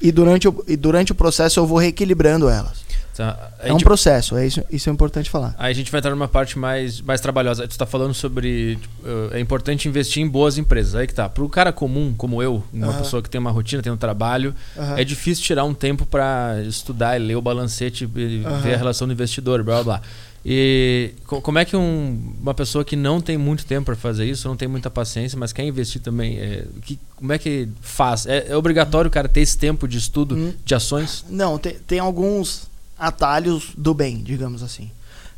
E 0.00 0.10
durante 0.12 0.48
o, 0.48 0.64
e 0.66 0.76
durante 0.76 1.12
o 1.12 1.14
processo 1.14 1.60
eu 1.60 1.66
vou 1.66 1.78
reequilibrando 1.78 2.48
elas. 2.48 2.87
Tá, 3.18 3.50
a 3.58 3.66
É 3.68 3.72
um 3.72 3.78
processo, 3.78 4.36
é 4.36 4.46
isso, 4.46 4.62
isso 4.70 4.88
é 4.88 4.92
importante 4.92 5.28
falar. 5.28 5.52
Aí 5.58 5.72
a 5.72 5.74
gente 5.74 5.90
vai 5.90 5.98
entrar 5.98 6.12
numa 6.12 6.28
parte 6.28 6.56
mais, 6.56 7.00
mais 7.00 7.20
trabalhosa. 7.20 7.66
Tu 7.66 7.72
está 7.72 7.84
falando 7.84 8.14
sobre. 8.14 8.76
tipo, 8.76 8.94
eh, 9.32 9.38
é 9.38 9.40
importante 9.40 9.88
investir 9.88 10.22
em 10.22 10.28
boas 10.28 10.56
empresas. 10.56 10.94
Aí 10.94 11.04
que 11.04 11.12
tá. 11.14 11.28
Para 11.28 11.42
o 11.42 11.48
cara 11.48 11.72
comum, 11.72 12.14
como 12.16 12.40
eu, 12.40 12.62
uma 12.72 12.86
Aham. 12.90 12.98
pessoa 12.98 13.20
que 13.20 13.28
tem 13.28 13.40
uma 13.40 13.50
rotina, 13.50 13.82
tem 13.82 13.90
um 13.90 13.96
trabalho, 13.96 14.54
Aham. 14.76 14.98
é 14.98 15.02
difícil 15.02 15.42
tirar 15.42 15.64
um 15.64 15.74
tempo 15.74 16.06
para 16.06 16.62
estudar 16.64 17.16
e 17.20 17.24
ler 17.24 17.34
o 17.36 17.42
balancete 17.42 18.08
e 18.14 18.44
Aham. 18.46 18.60
ver 18.60 18.74
a 18.74 18.76
relação 18.76 19.08
do 19.08 19.12
investidor, 19.12 19.64
blá 19.64 19.82
blá 19.82 19.98
blá. 19.98 20.02
E 20.46 21.10
co- 21.26 21.40
como 21.42 21.58
é 21.58 21.64
que 21.64 21.76
um- 21.76 22.34
uma 22.40 22.54
pessoa 22.54 22.84
que 22.84 22.94
não 22.94 23.20
tem 23.20 23.36
muito 23.36 23.66
tempo 23.66 23.86
para 23.86 23.96
fazer 23.96 24.26
isso, 24.26 24.46
não 24.46 24.56
tem 24.56 24.68
muita 24.68 24.88
paciência, 24.88 25.36
mas 25.36 25.52
quer 25.52 25.64
investir 25.64 26.00
também, 26.00 26.38
é, 26.38 26.64
que, 26.82 26.98
como 27.16 27.32
é 27.32 27.38
que 27.38 27.68
faz? 27.80 28.26
É, 28.26 28.46
é 28.50 28.56
obrigatório 28.56 29.08
o 29.08 29.10
cara 29.10 29.28
ter 29.28 29.40
esse 29.40 29.58
tempo 29.58 29.88
de 29.88 29.98
estudo 29.98 30.36
Hum. 30.36 30.52
de 30.64 30.74
ações? 30.74 31.24
Não, 31.28 31.58
tem, 31.58 31.74
tem 31.86 31.98
alguns 31.98 32.68
atalhos 32.98 33.70
do 33.76 33.94
bem, 33.94 34.18
digamos 34.22 34.62
assim. 34.62 34.90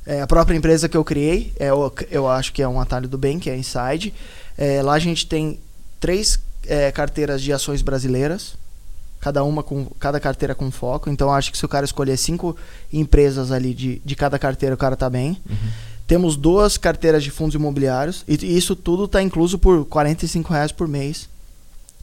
É, 0.06 0.22
a 0.22 0.26
própria 0.26 0.56
empresa 0.56 0.88
que 0.88 0.96
eu 0.96 1.04
criei, 1.04 1.52
é, 1.58 1.72
o- 1.72 1.92
eu 2.10 2.26
acho 2.28 2.52
que 2.52 2.62
é 2.62 2.68
um 2.68 2.80
atalho 2.80 3.08
do 3.08 3.18
bem, 3.18 3.38
que 3.38 3.50
é 3.50 3.52
a 3.52 3.56
Inside. 3.56 4.14
É, 4.56 4.82
lá 4.82 4.94
a 4.94 4.98
gente 4.98 5.26
tem 5.26 5.58
três 5.98 6.38
é, 6.66 6.90
carteiras 6.90 7.40
de 7.42 7.52
ações 7.52 7.82
brasileiras, 7.82 8.54
cada 9.20 9.42
uma 9.44 9.62
com 9.62 9.84
cada 9.98 10.18
carteira 10.18 10.54
com 10.54 10.70
foco. 10.70 11.10
Então 11.10 11.28
eu 11.28 11.34
acho 11.34 11.52
que 11.52 11.58
se 11.58 11.64
o 11.64 11.68
cara 11.68 11.84
escolher 11.84 12.16
cinco 12.16 12.56
empresas 12.92 13.52
ali 13.52 13.74
de, 13.74 14.00
de 14.04 14.16
cada 14.16 14.38
carteira, 14.38 14.74
o 14.74 14.78
cara 14.78 14.96
tá 14.96 15.08
bem. 15.10 15.36
Temos 16.06 16.36
duas 16.36 16.76
carteiras 16.76 17.22
de 17.22 17.30
fundos 17.30 17.54
imobiliários 17.54 18.24
e 18.26 18.34
isso 18.56 18.74
tudo 18.74 19.04
está 19.04 19.22
incluso 19.22 19.58
por 19.58 19.84
45 19.84 20.52
reais 20.52 20.72
por 20.72 20.88
mês. 20.88 21.28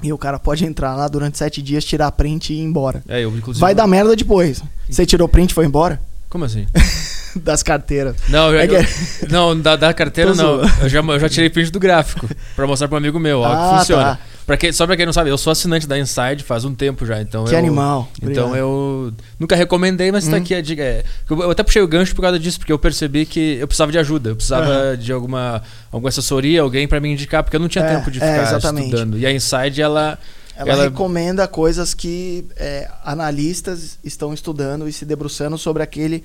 E 0.04 0.14
o 0.14 0.18
cara 0.18 0.38
pode 0.38 0.64
entrar 0.66 0.96
lá 0.96 1.08
durante 1.08 1.38
sete 1.38 1.62
dias, 1.62 1.84
tirar 1.84 2.12
print 2.12 2.54
e 2.54 2.58
ir 2.58 2.62
embora. 2.64 3.04
É, 3.08 3.24
eu, 3.24 3.36
inclusive. 3.36 3.60
Vai 3.62 3.74
dar 3.74 3.88
merda 3.88 4.16
depois. 4.16 4.62
Você 4.90 5.06
tirou 5.06 5.28
print 5.28 5.52
e 5.52 5.54
foi 5.54 5.66
embora? 5.66 6.00
Como 6.30 6.46
assim? 6.46 6.68
das 7.44 7.62
carteiras. 7.64 8.16
Não, 8.30 8.54
eu, 8.54 8.60
É 8.60 8.68
que- 8.68 8.76
eu- 8.76 9.30
não 9.30 9.60
da, 9.60 9.76
da 9.76 9.94
carteira 9.94 10.34
não. 10.36 10.62
Eu 10.82 10.90
já, 10.90 11.00
eu 11.00 11.20
já 11.20 11.30
tirei 11.30 11.50
print 11.50 11.72
do 11.72 11.80
gráfico 11.80 12.28
pra 12.56 12.66
mostrar 12.68 12.88
pra 12.88 12.96
um 12.96 12.98
amigo 12.98 13.20
meu, 13.20 13.40
ó, 13.42 13.46
Ah, 13.48 13.70
que 13.74 13.80
funciona. 13.80 14.04
tá. 14.04 14.20
Pra 14.48 14.56
quem, 14.56 14.72
só 14.72 14.88
pra 14.88 14.96
quem 14.96 15.06
não 15.06 15.12
sabe, 15.12 15.30
eu 15.30 15.38
sou 15.38 15.52
assinante 15.52 15.86
da 15.86 16.00
Inside 16.00 16.42
faz 16.42 16.64
um 16.64 16.74
tempo 16.74 17.06
já, 17.06 17.22
então 17.22 17.44
Que 17.44 17.54
eu, 17.54 17.60
animal. 17.60 18.10
Então 18.22 18.46
Obrigado. 18.46 18.56
eu 18.56 19.14
nunca 19.38 19.56
recomendei, 19.58 20.10
mas 20.10 20.26
tá 20.26 20.38
Hum. 20.38 20.40
aqui 20.40 20.56
a 20.56 20.62
dica. 20.62 20.82
É, 20.82 21.04
eu 21.30 21.52
até 21.52 21.62
puxei 21.64 21.82
o 21.82 21.88
gancho 21.88 22.16
por 22.16 22.22
causa 22.22 22.40
disso, 22.40 22.58
porque 22.58 22.72
eu 22.72 22.80
percebi 22.80 23.26
que 23.26 23.58
eu 23.60 23.68
precisava 23.68 23.92
de 23.92 24.00
ajuda. 24.00 24.30
Eu 24.30 24.36
precisava 24.38 24.96
de 24.96 25.12
alguma, 25.12 25.62
alguma 25.92 26.08
assessoria, 26.08 26.62
alguém 26.62 26.88
pra 26.88 27.02
me 27.02 27.12
indicar, 27.12 27.44
porque 27.44 27.58
eu 27.58 27.60
não 27.60 27.68
tinha 27.68 27.84
É, 27.84 27.96
tempo 27.98 28.10
de 28.10 28.24
é, 28.24 28.32
ficar 28.32 28.44
exatamente. 28.58 28.86
estudando. 28.86 29.20
E 29.20 29.26
a 29.26 29.32
Inside, 29.34 29.82
ela. 29.82 30.18
Ela, 30.56 30.70
ela- 30.72 30.84
recomenda 30.86 31.46
coisas 31.48 31.94
que 31.94 32.46
é, 32.56 32.90
analistas 33.04 34.00
estão 34.04 34.34
estudando 34.34 34.88
e 34.88 34.94
se 34.94 35.04
debruçando 35.06 35.58
sobre 35.58 35.84
aquele, 35.84 36.24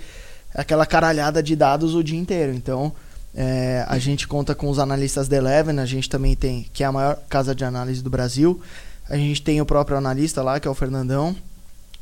aquela 0.54 0.86
caralhada 0.86 1.42
de 1.42 1.56
dados 1.56 1.92
o 1.94 2.02
dia 2.04 2.18
inteiro. 2.18 2.54
Então, 2.54 2.92
é, 3.34 3.84
a 3.88 3.98
gente 3.98 4.28
conta 4.28 4.54
com 4.54 4.68
os 4.68 4.78
analistas 4.78 5.28
da 5.28 5.36
Eleven, 5.36 5.78
a 5.78 5.86
gente 5.86 6.08
também 6.08 6.36
tem, 6.36 6.66
que 6.72 6.82
é 6.84 6.86
a 6.86 6.92
maior 6.92 7.18
casa 7.28 7.54
de 7.54 7.64
análise 7.64 8.02
do 8.02 8.10
Brasil. 8.10 8.60
A 9.08 9.16
gente 9.16 9.42
tem 9.42 9.60
o 9.60 9.66
próprio 9.66 9.96
analista 9.96 10.42
lá, 10.42 10.60
que 10.60 10.68
é 10.68 10.70
o 10.70 10.74
Fernandão. 10.74 11.34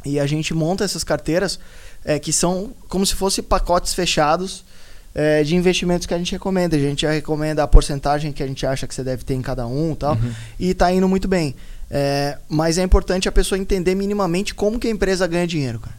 E 0.05 0.19
a 0.19 0.27
gente 0.27 0.55
monta 0.55 0.85
essas 0.85 1.05
carteiras 1.05 1.59
é, 2.05 2.19
que 2.19 2.33
são 2.33 2.73
como 2.89 3.05
se 3.05 3.15
fossem 3.15 3.45
pacotes 3.45 3.93
fechados 3.95 4.65
é, 5.15 5.43
de 5.43 5.55
investimentos 5.55 6.07
que 6.07 6.15
a 6.15 6.19
gente 6.19 6.33
recomenda. 6.33 6.77
A 6.77 6.81
gente 6.81 7.07
recomenda 7.07 7.63
a 7.63 7.69
porcentagem 7.69 8.33
que 8.33 8.43
a 8.43 8.47
gente 8.47 8.65
acha 8.67 8.87
que 8.87 8.95
você 8.95 9.05
deve 9.05 9.25
ter 9.25 9.35
em 9.35 9.43
cada 9.43 9.67
um 9.67 9.93
e 9.93 9.97
tal 9.97 10.15
Uhum. 10.15 10.33
e 10.59 10.75
tá 10.75 10.93
indo 10.93 11.09
muito 11.09 11.29
bem. 11.29 11.55
É, 11.91 12.39
mas 12.49 12.79
é 12.79 12.83
importante 12.83 13.29
a 13.29 13.33
pessoa 13.33 13.59
entender 13.59 13.95
minimamente 13.95 14.55
como 14.55 14.79
que 14.79 14.87
a 14.89 14.91
empresa 14.91 15.27
ganha 15.27 15.47
dinheiro, 15.47 15.81
cara. 15.81 15.97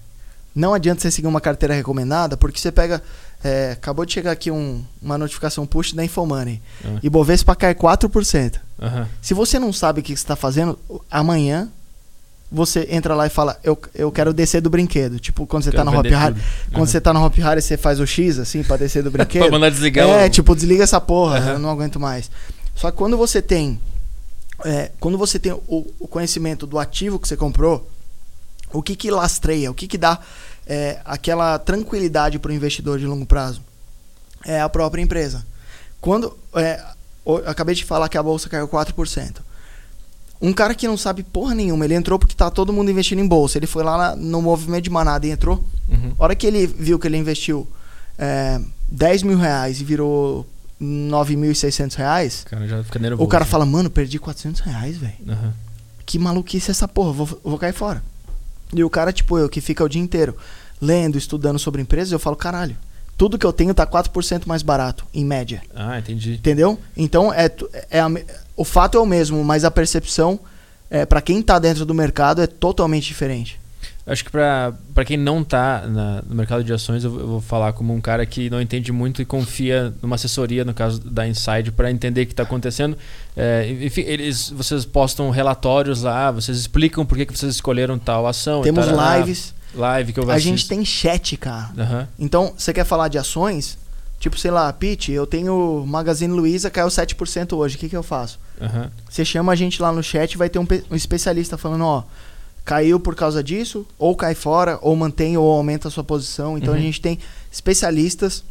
Não 0.56 0.74
adianta 0.74 1.02
você 1.02 1.12
seguir 1.12 1.28
uma 1.28 1.39
carteira 1.41 1.74
recomendada, 1.74 2.36
porque 2.36 2.60
você 2.60 2.72
pega. 2.72 3.02
É, 3.43 3.71
acabou 3.71 4.06
de 4.06 4.13
chegar 4.13 4.32
aqui 4.32 4.51
um- 4.51 4.84
uma 5.01 5.17
notificação 5.17 5.65
push 5.65 5.93
da 5.93 6.04
Infomoney. 6.06 6.62
Ah. 6.86 6.99
E 7.01 7.10
Bovespa 7.10 7.56
cai 7.56 7.73
4%. 7.75 8.60
Aham. 8.82 9.08
Se 9.21 9.34
você 9.34 9.58
não 9.60 9.71
sabe 9.73 9.99
o 9.99 10.04
que 10.04 10.10
você 10.10 10.15
está 10.15 10.36
fazendo, 10.36 10.77
amanhã 11.10 11.69
você 12.51 12.86
entra 12.91 13.15
lá 13.15 13.25
e 13.25 13.30
fala, 13.30 13.58
eu, 13.63 13.80
eu 13.95 14.12
quero 14.12 14.34
descer 14.34 14.60
do 14.62 14.69
brinquedo. 14.69 15.19
Tipo, 15.19 15.47
quando 15.47 15.63
você 15.63 15.71
Quero 15.71 15.86
tá 15.86 15.91
no 15.91 15.97
Hop 15.97 16.06
Harry. 16.06 16.34
tudo. 16.36 16.43
Quando 16.73 16.88
você 16.88 16.99
tá 16.99 17.13
no 17.13 17.23
Hop 17.25 17.34
Harry, 17.38 17.62
você 17.62 17.77
faz 17.77 17.99
o 17.99 18.06
X, 18.06 18.38
assim, 18.39 18.62
pra 18.63 18.75
descer 18.77 19.01
do 19.04 19.10
brinquedo. 19.12 19.43
Pra 19.43 19.51
mandar 19.51 19.69
desligar 19.69 20.08
É, 20.08 20.25
o- 20.25 20.30
tipo, 20.30 20.54
desliga 20.54 20.84
essa 20.84 20.99
porra, 20.99 21.38
Aham. 21.38 21.51
eu 21.54 21.60
não 21.60 21.69
aguento 21.69 21.99
mais. 21.99 22.30
Só 22.75 22.91
que 22.91 22.97
quando 22.97 23.15
você 23.17 23.41
tem. 23.41 23.80
é, 24.65 24.91
quando 24.99 25.17
você 25.17 25.39
tem 25.39 25.51
o, 25.54 25.88
o 25.99 26.08
conhecimento 26.08 26.67
do 26.67 26.77
ativo 26.77 27.17
que 27.19 27.27
você 27.27 27.36
comprou, 27.38 27.89
o 28.73 28.82
que 28.84 28.95
que 28.95 29.10
lastreia, 29.10 29.71
o 29.71 29.73
que 29.73 29.88
que 29.88 29.97
dá 29.97 30.19
é, 30.67 31.00
aquela 31.06 31.58
tranquilidade 31.60 32.39
para 32.39 32.52
o 32.52 32.54
investidor 32.54 33.00
de 33.00 33.06
longo 33.06 33.26
prazo? 33.26 33.62
É 34.45 34.60
a 34.62 34.69
própria 34.69 35.02
empresa. 35.02 35.45
Quando. 36.00 36.36
é, 36.56 36.84
acabei 37.45 37.76
de 37.76 37.86
falar 37.86 38.10
que 38.10 38.17
a 38.17 38.24
bolsa 38.24 38.50
caiu 38.50 38.67
4%. 38.67 39.38
Um 40.41 40.52
cara 40.52 40.74
que 40.74 40.88
não 40.88 40.97
sabe 40.97 41.21
porra 41.21 41.54
nenhuma, 41.54 41.86
ele 41.86 41.93
entrou 41.93 42.17
porque 42.17 42.34
tá 42.34 42.50
todo 42.50 42.74
mundo 42.74 42.89
investindo 42.89 43.19
em 43.19 43.28
bolsa. 43.28 43.60
Ele 43.60 43.67
foi 43.67 43.84
lá 43.84 43.95
na- 43.95 44.15
no 44.15 44.41
movimento 44.41 44.84
de 44.86 44.89
manada 44.89 45.28
e 45.28 45.30
entrou. 45.30 45.63
Uhum. 45.88 46.13
A 46.17 46.24
hora 46.24 46.36
que 46.36 46.47
ele 46.47 46.65
viu 46.65 46.97
que 46.97 47.08
ele 47.08 47.17
investiu 47.17 47.67
é, 48.17 48.60
10 48.89 49.21
mil 49.21 49.38
reais 49.38 49.80
e 49.80 49.84
virou 49.84 50.47
9.600 50.82 51.93
reais, 51.95 52.41
O 52.45 52.50
cara 52.50 52.67
já 52.67 52.84
fica 52.84 52.97
nervoso. 53.00 53.24
o 53.24 53.28
cara 53.28 53.45
fala, 53.45 53.65
mano, 53.65 53.89
perdi 53.89 54.17
400 54.19 54.62
reais, 54.62 54.97
velho. 54.97 55.13
Aham. 55.30 55.54
Que 56.06 56.17
maluquice 56.19 56.71
essa 56.71 56.88
porra, 56.88 57.12
vou, 57.13 57.39
vou 57.43 57.58
cair 57.60 57.74
fora. 57.74 58.04
E 58.73 58.84
o 58.84 58.89
cara, 58.89 59.12
tipo 59.12 59.38
eu, 59.38 59.49
que 59.49 59.62
fica 59.62 59.84
o 59.84 59.89
dia 59.89 60.01
inteiro 60.01 60.36
lendo, 60.81 61.17
estudando 61.17 61.60
sobre 61.60 61.81
empresas, 61.81 62.12
eu 62.12 62.19
falo, 62.19 62.36
caralho, 62.36 62.75
tudo 63.17 63.38
que 63.38 63.45
eu 63.45 63.53
tenho 63.53 63.73
tá 63.73 63.86
4% 63.86 64.47
mais 64.47 64.63
barato, 64.63 65.05
em 65.13 65.23
média. 65.23 65.62
Ah, 65.75 65.99
entendi. 65.99 66.34
Entendeu? 66.34 66.79
Então, 66.97 67.31
é, 67.31 67.51
é 67.91 67.99
a 67.99 68.10
o 68.55 68.63
fato 68.63 68.97
é 68.97 69.01
o 69.01 69.05
mesmo, 69.05 69.43
mas 69.43 69.63
a 69.63 69.71
percepção, 69.71 70.39
é, 70.89 71.05
para 71.05 71.21
quem 71.21 71.41
tá 71.41 71.60
dentro 71.60 71.86
do 71.86 71.93
mercado, 71.93 72.41
é 72.41 72.47
totalmente 72.47 73.05
diferente. 73.07 73.61
Acho 74.06 74.26
que 74.26 74.32
pra, 74.32 74.74
pra 74.96 75.06
quem 75.06 75.16
não 75.16 75.44
tá 75.44 75.86
na- 75.88 76.24
no 76.28 76.34
mercado 76.36 76.64
de 76.64 76.74
ações, 76.74 77.04
eu, 77.04 77.12
vou- 77.12 77.20
eu 77.20 77.28
vou 77.28 77.42
falar 77.42 77.72
como 77.74 77.94
um 77.94 78.02
cara 78.02 78.26
que 78.26 78.50
não 78.50 78.60
entende 78.60 78.92
muito 78.92 79.22
e 79.22 79.26
confia 79.26 79.94
numa 80.02 80.16
assessoria, 80.16 80.66
no 80.66 80.74
caso 80.74 81.00
da 81.00 81.28
Inside, 81.28 81.72
para 81.72 81.92
entender 81.92 82.24
o 82.24 82.26
que 82.26 82.34
está 82.34 82.44
acontecendo. 82.44 82.98
É, 83.38 83.70
enfim, 83.82 84.02
eles, 84.02 84.50
vocês 84.50 84.86
postam 84.86 85.30
relatórios 85.30 86.02
lá, 86.02 86.32
vocês 86.32 86.58
explicam 86.58 87.06
por 87.06 87.16
que, 87.18 87.26
que 87.28 87.38
vocês 87.38 87.54
escolheram 87.54 88.00
tal 88.00 88.26
ação. 88.26 88.62
Temos 88.64 88.86
tarará. 88.86 89.20
lives, 89.20 89.54
Live 89.76 90.12
que 90.14 90.20
eu 90.20 90.30
a 90.30 90.34
assisto. 90.34 90.50
gente 90.50 90.68
tem 90.68 90.84
chat, 90.84 91.38
cara. 91.38 91.70
Aham. 91.78 92.08
Então, 92.20 92.54
você 92.58 92.74
quer 92.74 92.84
falar 92.84 93.08
de 93.08 93.18
ações? 93.20 93.78
Tipo, 94.20 94.38
sei 94.38 94.52
lá, 94.52 94.72
Pete, 94.74 95.12
eu 95.12 95.26
tenho 95.26 95.84
Magazine 95.88 96.34
Luiza, 96.34 96.70
caiu 96.70 96.88
7% 96.90 97.54
hoje, 97.56 97.76
o 97.76 97.80
que, 97.80 97.88
que 97.90 97.96
eu 97.98 98.04
faço? 98.04 98.40
aham. 98.60 98.92
Você 99.10 99.24
chama 99.24 99.52
a 99.52 99.56
gente 99.56 99.82
lá 99.82 99.92
no 99.92 100.04
chat, 100.04 100.38
vai 100.38 100.50
ter 100.50 100.60
um, 100.60 100.68
um 100.92 100.96
especialista 100.96 101.58
falando, 101.58 101.84
ó, 101.86 102.04
caiu 102.63 103.00
por 103.00 103.15
causa 103.15 103.43
disso, 103.43 103.86
ou 103.97 104.15
cai 104.15 104.36
fora, 104.36 104.78
ou 104.82 104.95
mantém 104.95 105.36
ou 105.38 105.52
aumenta 105.52 105.88
a 105.88 105.91
sua 105.91 106.04
posição. 106.04 106.58
Então 106.58 106.74
Uhum. 106.74 106.80
a 106.80 106.82
gente 106.82 107.02
tem 107.02 107.17
especialistas 107.52 108.43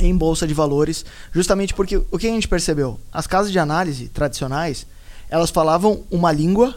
em 0.00 0.16
bolsa 0.16 0.46
de 0.46 0.54
valores, 0.54 1.04
justamente 1.32 1.72
porque 1.74 1.96
o 1.96 2.18
que 2.18 2.26
a 2.26 2.30
gente 2.30 2.48
percebeu? 2.48 2.98
As 3.12 3.26
casas 3.26 3.52
de 3.52 3.58
análise 3.58 4.08
tradicionais, 4.08 4.86
elas 5.30 5.50
falavam 5.50 6.02
uma 6.10 6.32
língua 6.32 6.74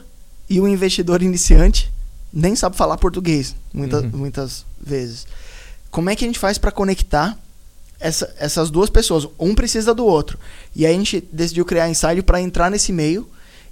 e 0.49 0.59
o 0.61 0.67
investidor 0.67 1.21
iniciante 1.21 1.91
nem 2.31 2.55
sabe 2.55 2.75
falar 2.75 2.97
português, 2.97 3.55
muita, 3.73 3.99
Uhum. 4.01 4.09
muitas 4.13 4.65
vezes. 4.79 5.25
Como 5.89 6.09
é 6.09 6.15
que 6.15 6.25
a 6.25 6.27
gente 6.27 6.37
faz 6.37 6.57
para 6.57 6.71
conectar 6.71 7.37
essa- 7.99 8.31
essas 8.37 8.69
duas 8.69 8.89
pessoas? 8.89 9.27
Um 9.39 9.55
precisa 9.55 9.95
do 9.95 10.05
outro. 10.05 10.37
E 10.75 10.85
aí 10.85 10.93
a 10.93 10.97
gente 10.97 11.21
decidiu 11.31 11.65
criar 11.65 11.85
a 11.85 11.89
Inside 11.89 12.21
para 12.21 12.39
entrar 12.41 12.69
nesse 12.69 12.91
meio 12.91 13.27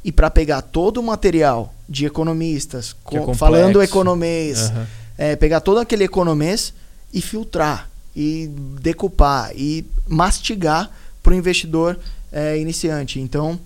e 0.06 0.12
para 0.12 0.30
pegar 0.30 0.62
todo 0.62 1.00
o 1.00 1.04
material 1.04 1.74
de 1.90 2.06
economistas, 2.06 2.92
é 2.92 2.96
co- 3.04 3.16
complexo. 3.18 3.40
falando 3.40 3.82
economês, 3.82 4.70
aham. 4.70 4.88
é, 5.18 5.36
pegar 5.36 5.60
todo 5.62 5.80
aquele 5.80 6.04
economês 6.04 6.72
e 7.12 7.22
filtrar, 7.22 7.90
e 8.16 8.48
decupar, 8.80 9.52
e 9.56 9.84
mastigar 10.08 10.92
para 11.24 11.34
o 11.34 11.36
investidor 11.36 11.98
é, 12.32 12.56
iniciante. 12.60 13.20
Então, 13.20 13.60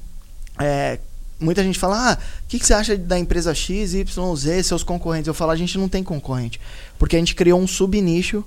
é, 0.58 0.97
muita 1.38 1.62
gente 1.62 1.78
fala, 1.78 2.12
ah, 2.13 2.17
o 2.17 2.47
que, 2.47 2.58
que 2.58 2.65
você 2.65 2.73
acha 2.73 2.95
da 2.97 3.19
empresa 3.19 3.54
X, 3.54 3.93
Y, 3.93 4.36
Z, 4.38 4.63
seus 4.63 4.82
concorrentes? 4.82 5.28
Eu 5.28 5.34
falo, 5.34 5.52
a 5.52 5.58
gente 5.58 5.78
não 5.78 5.89
tem 5.89 6.04
concorrente, 6.04 6.58
porque 6.97 7.17
a 7.17 7.19
gente 7.19 7.36
criou 7.36 7.60
um 7.60 7.67
subnicho, 7.67 8.45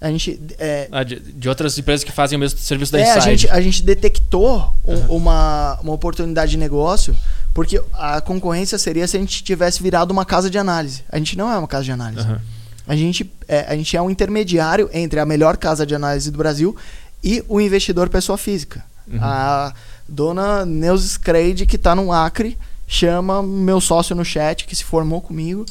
a 0.00 0.10
gente... 0.10 0.40
é, 0.58 0.88
Ah, 0.90 1.02
de, 1.04 1.20
de 1.20 1.48
outras 1.48 1.76
empresas 1.78 2.02
que 2.04 2.12
fazem 2.12 2.36
o 2.36 2.40
mesmo 2.40 2.58
serviço 2.58 2.90
da 2.92 3.00
é, 3.00 3.10
a 3.12 3.20
gente, 3.20 3.48
a 3.48 3.60
gente 3.60 3.82
detectou 3.82 4.74
um- 4.84 4.94
Aham. 4.94 5.06
uma, 5.10 5.78
uma 5.82 5.92
oportunidade 5.92 6.52
de 6.52 6.56
negócio, 6.56 7.14
porque 7.52 7.82
a 7.92 8.20
concorrência 8.20 8.78
seria 8.78 9.06
se 9.06 9.16
a 9.16 9.20
gente 9.20 9.42
tivesse 9.44 9.82
virado 9.82 10.10
uma 10.10 10.24
casa 10.24 10.48
de 10.48 10.56
análise. 10.58 11.02
A 11.10 11.18
gente 11.18 11.36
não 11.36 11.50
é 11.52 11.58
uma 11.58 11.68
casa 11.68 11.84
de 11.84 11.92
análise. 11.92 12.22
Aham. 12.22 12.40
A, 12.88 12.96
gente, 12.96 13.30
é, 13.46 13.66
a 13.68 13.76
gente 13.76 13.96
é 13.96 14.00
um 14.02 14.10
intermediário 14.10 14.88
entre 14.92 15.20
a 15.20 15.26
melhor 15.26 15.56
casa 15.56 15.84
de 15.86 15.94
análise 15.94 16.30
do 16.30 16.38
Brasil 16.38 16.74
e 17.22 17.44
o 17.48 17.60
investidor 17.60 18.08
pessoa 18.08 18.38
física. 18.38 18.82
Uhum. 19.06 19.18
A 19.20 19.74
dona 20.08 20.64
Neuza 20.64 21.06
Screide, 21.06 21.66
que 21.66 21.76
está 21.76 21.94
no 21.94 22.10
Acre, 22.12 22.56
chama 22.88 23.42
meu 23.42 23.80
sócio 23.80 24.16
no 24.16 24.24
chat, 24.24 24.64
que 24.64 24.74
se 24.74 24.82
formou 24.82 25.20
comigo, 25.20 25.64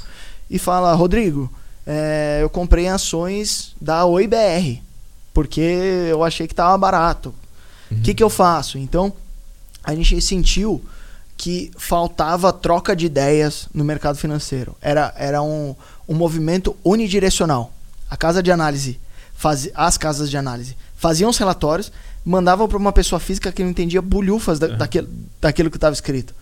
e 0.49 0.57
fala: 0.59 0.93
Rodrigo, 0.93 1.51
é, 1.91 2.37
eu 2.43 2.49
comprei 2.51 2.87
ações 2.87 3.75
da 3.81 4.05
OIBR, 4.05 4.79
porque 5.33 5.59
eu 5.59 6.23
achei 6.23 6.45
que 6.45 6.53
estava 6.53 6.77
barato. 6.77 7.33
O 7.89 7.95
Uhum. 7.95 8.01
que, 8.03 8.13
que 8.13 8.23
eu 8.23 8.29
faço? 8.29 8.77
Então, 8.77 9.11
a 9.83 9.95
gente 9.95 10.21
sentiu 10.21 10.79
que 11.35 11.71
faltava 11.75 12.53
troca 12.53 12.95
de 12.95 13.07
ideias 13.07 13.67
no 13.73 13.83
mercado 13.83 14.17
financeiro. 14.19 14.75
Era, 14.79 15.11
era 15.17 15.41
um, 15.41 15.73
um 16.07 16.13
movimento 16.13 16.75
unidirecional. 16.85 17.73
A 18.07 18.15
casa 18.15 18.43
de 18.43 18.51
análise, 18.51 18.99
faz, 19.33 19.67
as 19.73 19.97
casas 19.97 20.29
de 20.29 20.37
análise 20.37 20.75
faziam 20.95 21.29
os 21.31 21.37
relatórios, 21.37 21.91
mandavam 22.23 22.67
para 22.67 22.77
uma 22.77 22.91
pessoa 22.91 23.19
física 23.19 23.51
que 23.51 23.63
não 23.63 23.71
entendia 23.71 24.01
bulhufas 24.01 24.59
da, 24.59 24.67
Uhum. 24.67 24.77
daquilo, 24.77 25.07
daquilo 25.41 25.71
que 25.71 25.77
estava 25.77 25.93
escrito. 25.93 26.35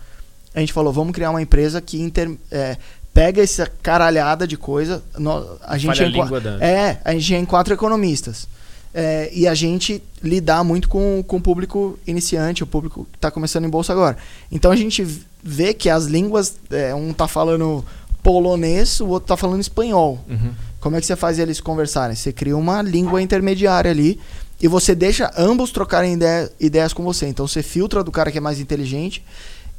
A 0.52 0.60
gente 0.60 0.72
falou, 0.72 0.92
vamos 0.92 1.12
criar 1.14 1.30
uma 1.30 1.40
empresa 1.40 1.80
que 1.80 1.98
inter, 2.02 2.36
é, 2.50 2.76
pega 3.18 3.42
essa 3.42 3.66
caralhada 3.82 4.46
de 4.46 4.56
coisa. 4.56 5.02
nó- 5.18 5.44
a 5.66 5.76
gente 5.76 5.96
Falha 5.96 6.06
a 6.06 6.36
é 6.36 6.40
da- 6.40 6.64
é, 6.64 7.00
a 7.04 7.12
gente 7.14 7.34
é 7.34 7.38
em 7.38 7.44
quatro 7.44 7.74
economistas. 7.74 8.46
É, 8.94 9.28
e 9.34 9.46
a 9.46 9.54
gente 9.54 10.00
lidar 10.22 10.62
muito 10.62 10.88
com, 10.88 11.22
com 11.26 11.36
o 11.36 11.40
público 11.40 11.98
iniciante, 12.06 12.62
o 12.62 12.66
público 12.66 13.06
que 13.10 13.18
está 13.18 13.28
começando 13.30 13.64
em 13.64 13.68
bolsa 13.68 13.92
agora. 13.92 14.16
Então 14.52 14.70
a 14.70 14.76
gente 14.76 15.04
vê 15.42 15.74
que 15.74 15.90
as 15.90 16.04
línguas, 16.06 16.54
é, 16.70 16.94
um 16.94 17.12
tá 17.12 17.26
falando 17.26 17.84
polonês, 18.22 19.00
o 19.00 19.08
outro 19.08 19.26
tá 19.28 19.36
falando 19.36 19.60
espanhol. 19.60 20.18
Uhum. 20.28 20.52
Como 20.80 20.94
é 20.96 21.00
que 21.00 21.06
você 21.06 21.16
faz 21.16 21.38
eles 21.40 21.60
conversarem? 21.60 22.14
Você 22.14 22.32
cria 22.32 22.56
uma 22.56 22.80
língua 22.82 23.20
intermediária 23.20 23.90
ali 23.90 24.18
e 24.60 24.68
você 24.68 24.94
deixa 24.94 25.30
ambos 25.36 25.72
trocarem 25.72 26.14
ideia, 26.14 26.50
ideias 26.60 26.92
com 26.92 27.02
você. 27.02 27.26
Então 27.26 27.48
você 27.48 27.62
filtra 27.64 28.04
do 28.04 28.12
cara 28.12 28.30
que 28.30 28.38
é 28.38 28.40
mais 28.40 28.60
inteligente 28.60 29.22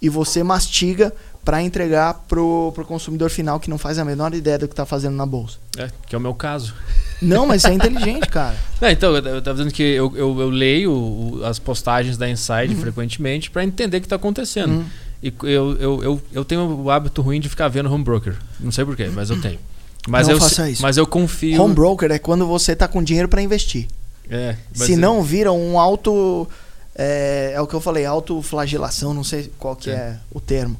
e 0.02 0.08
você 0.10 0.44
mastiga 0.44 1.14
para 1.44 1.62
entregar 1.64 2.14
pro, 2.28 2.72
pro 2.76 2.86
consumidor 2.86 3.30
final 3.30 3.60
que 3.60 3.70
não 3.70 3.78
faz 3.78 3.98
a 3.98 4.06
menor 4.06 4.34
ideia 4.34 4.58
do 4.58 4.68
que 4.68 4.76
tá 4.76 4.86
fazendo 4.86 5.16
na 5.16 5.26
bolsa. 5.26 5.58
É, 5.78 5.90
que 6.08 6.14
é 6.14 6.18
o 6.18 6.22
meu 6.22 6.34
caso. 6.34 6.74
Não, 7.22 7.48
mas 7.48 7.62
você 7.62 7.70
é 7.70 7.74
inteligente, 7.76 8.28
cara. 8.28 8.56
É, 8.82 8.92
então, 8.92 9.16
eu, 9.16 9.24
eu 9.26 9.42
tava 9.42 9.58
dizendo 9.58 9.74
que 9.74 9.82
eu, 9.84 10.12
eu, 10.16 10.40
eu 10.40 10.50
leio 10.50 10.92
o- 10.92 11.42
as 11.46 11.58
postagens 11.58 12.18
da 12.18 12.30
Inside 12.30 12.76
Uhum. 12.76 12.82
frequentemente 12.82 13.50
para 13.50 13.64
entender 13.64 13.98
o 13.98 14.02
que 14.02 14.08
tá 14.08 14.16
acontecendo. 14.18 14.86
E 15.24 15.34
eu, 15.44 15.76
eu, 15.78 16.04
eu, 16.04 16.22
eu 16.32 16.46
tenho 16.46 16.62
o 16.82 16.90
hábito 16.92 17.22
ruim 17.22 17.40
de 17.40 17.50
ficar 17.50 17.68
vendo 17.68 17.92
home 17.92 18.04
broker. 18.04 18.38
Não 18.60 18.72
sei 18.72 18.86
porquê, 18.86 19.08
mas 19.08 19.30
eu 19.30 19.40
tenho. 19.42 19.60
Mas 20.08 20.28
Não 20.28 20.36
eu, 20.36 20.40
faça 20.42 20.70
isso. 20.70 20.82
Mas 20.82 20.98
eu 20.98 21.06
confio. 21.08 21.62
Home 21.62 21.74
broker 21.74 22.10
é 22.12 22.20
quando 22.20 22.46
você 22.48 22.76
tá 22.76 22.88
com 22.88 23.04
dinheiro 23.04 23.28
para 23.28 23.42
investir. 23.42 23.88
É, 24.30 24.56
Se 24.74 24.94
eu- 24.94 24.98
não 25.00 25.24
vira 25.24 25.52
um 25.52 25.80
auto. 25.80 26.48
É, 26.96 27.54
é 27.56 27.62
o 27.62 27.66
que 27.68 27.74
eu 27.74 27.80
falei, 27.82 28.06
autoflagelação, 28.06 29.14
não 29.14 29.24
sei 29.24 29.52
qual 29.58 29.76
que 29.76 29.90
É. 29.90 29.94
é 29.94 30.18
o 30.32 30.40
termo. 30.40 30.78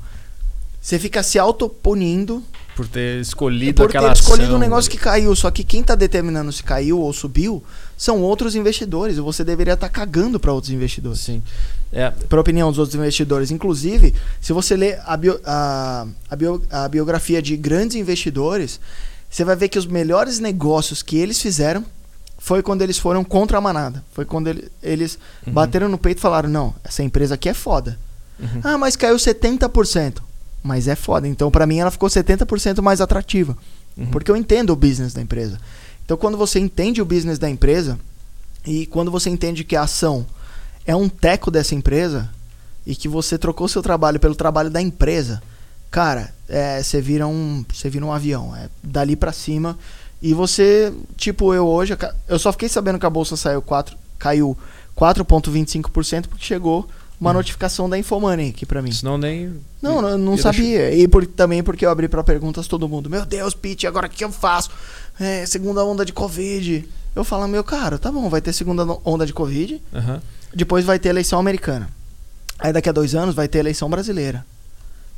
Você 0.82 0.98
fica 0.98 1.22
se 1.24 1.38
autopunindo 1.38 2.44
Por 2.76 2.88
ter 2.88 3.20
escolhido 3.20 3.74
por 3.84 3.92
ter 3.92 3.98
aquela 3.98 4.14
escolhido 4.14 4.44
ação, 4.46 4.56
um 4.56 4.60
negócio 4.60 4.90
né? 4.90 4.96
que 4.98 5.04
caiu. 5.04 5.36
Só 5.36 5.52
que 5.52 5.64
quem 5.64 5.84
tá 5.84 5.94
determinando 5.96 6.52
se 6.52 6.64
caiu 6.64 7.00
ou 7.00 7.12
subiu 7.12 7.62
são 7.98 8.22
outros 8.22 8.56
investidores. 8.56 9.18
E 9.18 9.20
você 9.20 9.44
deveria 9.44 9.74
estar 9.74 9.90
cagando 9.90 10.40
para 10.40 10.54
outros 10.54 10.72
investidores. 10.72 11.20
Sim. 11.20 11.44
É, 11.92 12.10
Para 12.12 12.40
opinião 12.40 12.70
dos 12.70 12.80
outros 12.80 12.96
investidores. 12.96 13.52
Inclusive, 13.52 14.14
se 14.40 14.54
você 14.54 14.76
ler 14.78 15.00
a, 15.06 15.18
bio- 15.18 15.40
a- 15.44 16.06
a 16.30 16.36
bio- 16.36 16.62
a 16.70 16.88
biografia 16.88 17.42
de 17.42 17.58
grandes 17.58 17.96
investidores, 17.98 18.80
você 19.30 19.44
vai 19.44 19.56
ver 19.58 19.68
que 19.70 19.78
os 19.78 19.86
melhores 19.86 20.40
negócios 20.40 21.02
que 21.04 21.18
eles 21.18 21.42
fizeram 21.42 21.84
foi 22.38 22.64
quando 22.64 22.82
eles 22.84 22.98
foram 22.98 23.24
contra 23.26 23.58
a 23.58 23.62
manada. 23.62 24.02
Foi 24.14 24.24
quando 24.24 24.48
ele- 24.48 24.72
eles 24.82 25.20
Uhum. 25.46 25.52
bateram 25.52 25.90
no 25.90 25.98
peito 25.98 26.20
e 26.20 26.22
falaram: 26.22 26.50
não, 26.50 26.74
essa 26.86 27.04
empresa 27.04 27.36
aqui 27.36 27.50
é 27.50 27.54
foda. 27.54 28.00
Uhum. 28.40 28.62
Ah, 28.64 28.78
mas 28.78 28.96
caiu 28.96 29.18
70%. 29.18 30.22
Mas 30.64 30.88
é 30.88 30.96
foda. 30.96 31.28
Então, 31.28 31.50
para 31.50 31.66
mim, 31.66 31.80
ela 31.80 31.92
ficou 31.92 32.10
70% 32.10 32.82
mais 32.82 33.02
atrativa. 33.02 33.58
Uhum. 33.98 34.08
Porque 34.08 34.30
eu 34.30 34.36
entendo 34.36 34.72
o 34.72 34.76
business 34.76 35.14
da 35.14 35.22
empresa. 35.22 35.60
Então, 36.06 36.18
quando 36.18 36.38
você 36.38 36.60
entende 36.60 37.02
o 37.02 37.06
business 37.06 37.38
da 37.38 37.50
empresa 37.50 38.00
e 38.66 38.86
quando 38.88 39.12
você 39.12 39.30
entende 39.30 39.64
que 39.64 39.76
a 39.76 39.84
ação 39.84 40.26
é 40.86 40.96
um 40.96 41.08
teco 41.08 41.52
dessa 41.52 41.76
empresa 41.76 42.30
e 42.86 42.96
que 42.96 43.08
você 43.08 43.38
trocou 43.38 43.68
seu 43.68 43.82
trabalho 43.82 44.20
pelo 44.20 44.36
trabalho 44.36 44.70
da 44.70 44.82
empresa, 44.82 45.42
cara, 45.92 46.34
é, 46.48 46.82
você 46.82 47.00
vira 47.00 47.28
um, 47.28 47.64
você 47.72 47.90
vira 47.90 48.06
um 48.06 48.12
avião, 48.12 48.56
é 48.56 48.70
dali 48.84 49.16
pra 49.16 49.32
cima 49.32 49.78
e 50.22 50.34
você, 50.34 50.92
tipo 51.16 51.54
eu 51.54 51.68
hoje, 51.68 51.96
eu 52.28 52.40
só 52.40 52.52
fiquei 52.52 52.68
sabendo 52.68 53.00
que 53.00 53.06
a 53.06 53.10
bolsa 53.10 53.38
saiu 53.38 53.62
4, 53.62 53.96
caiu 54.18 54.58
4.25% 54.98 56.28
porque 56.28 56.44
chegou 56.44 56.90
uma 57.20 57.32
Uhum. 57.32 57.36
notificação 57.38 57.90
da 57.90 57.98
Infomoney 57.98 58.50
aqui 58.50 58.66
pra 58.66 58.82
mim. 58.82 58.92
Senão 58.92 59.18
nem. 59.18 59.54
Não, 59.82 60.02
não, 60.02 60.18
não 60.18 60.36
ia 60.36 60.42
sabia. 60.42 60.94
E 60.96 61.08
por, 61.08 61.26
também 61.26 61.62
porque 61.64 61.86
eu 61.86 61.90
abri 61.90 62.08
pra 62.08 62.24
perguntas 62.24 62.68
todo 62.68 62.88
mundo. 62.88 63.10
Meu 63.10 63.26
Deus, 63.26 63.54
Pete, 63.54 63.86
agora 63.88 64.08
o 64.08 64.10
que 64.10 64.24
eu 64.24 64.32
faço? 64.32 64.70
É, 65.20 65.46
segunda 65.46 65.84
onda 65.84 66.06
de 66.06 66.14
Covid. 66.14 66.88
Eu 67.16 67.24
falo, 67.24 67.48
meu 67.48 67.64
cara, 67.64 67.98
tá 67.98 68.12
bom, 68.12 68.30
vai 68.30 68.40
ter 68.42 68.54
segunda 68.54 68.86
onda 69.04 69.26
de 69.26 69.34
Covid. 69.34 69.82
Aham. 69.94 70.22
Depois 70.54 70.86
vai 70.86 70.98
ter 71.00 71.10
eleição 71.10 71.40
americana. 71.40 71.90
Aí 72.58 72.72
daqui 72.74 72.90
a 72.90 72.92
dois 72.92 73.14
anos 73.16 73.36
vai 73.36 73.48
ter 73.48 73.60
eleição 73.60 73.90
brasileira. 73.90 74.46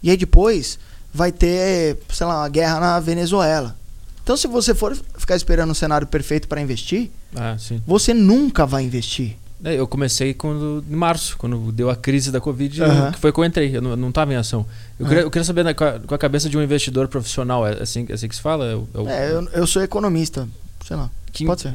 E 0.02 0.10
aí 0.10 0.18
depois 0.18 0.80
vai 1.14 1.32
ter, 1.32 1.98
sei 2.12 2.26
lá, 2.26 2.40
uma 2.42 2.50
guerra 2.50 2.80
na 2.80 3.00
Venezuela. 3.00 3.76
Então 4.24 4.36
se 4.38 4.48
você 4.48 4.74
for 4.74 4.98
ficar 5.18 5.36
esperando 5.36 5.72
um 5.72 5.76
cenário 5.76 6.08
perfeito 6.08 6.48
pra 6.48 6.62
investir, 6.62 7.12
Ah, 7.36 7.56
sim. 7.60 7.82
você 7.86 8.14
nunca 8.14 8.66
vai 8.66 8.84
investir. 8.84 9.36
Eu 9.64 9.88
comecei 9.88 10.34
quando, 10.34 10.84
em 10.90 10.96
março, 10.96 11.38
quando 11.38 11.72
deu 11.72 11.90
a 11.90 11.96
crise 11.96 12.32
da 12.32 12.42
Covid, 12.42 12.82
eu- 12.82 13.12
que 13.12 13.20
foi 13.20 13.32
que 13.32 13.40
eu 13.40 13.46
entrei, 13.46 13.76
eu 13.78 13.82
não, 13.82 13.92
eu 13.92 13.98
não 13.98 14.12
tava 14.12 14.34
em 14.34 14.36
ação. 14.36 14.66
Eu, 15.00 15.06
queria, 15.06 15.24
eu 15.24 15.30
queria 15.30 15.44
saber 15.46 15.64
né, 15.64 15.74
com, 15.74 15.84
a, 15.84 16.00
com 16.00 16.16
a 16.16 16.18
cabeça 16.18 16.50
de 16.50 16.58
um 16.58 16.64
investidor 16.64 17.08
profissional, 17.08 17.68
é 17.68 17.82
assim, 17.82 18.06
é 18.10 18.14
assim 18.14 18.28
que 18.28 18.36
se 18.36 18.42
fala? 18.42 18.66
É 18.66 18.76
o- 18.76 19.08
é 19.08 19.28
É, 19.30 19.32
eu, 19.34 19.48
eu 19.54 19.68
sou 19.68 19.84
economista, 19.84 20.48
sei 20.86 20.96
lá. 20.98 21.10
que 21.32 21.46
pode 21.46 21.62
ser. 21.62 21.74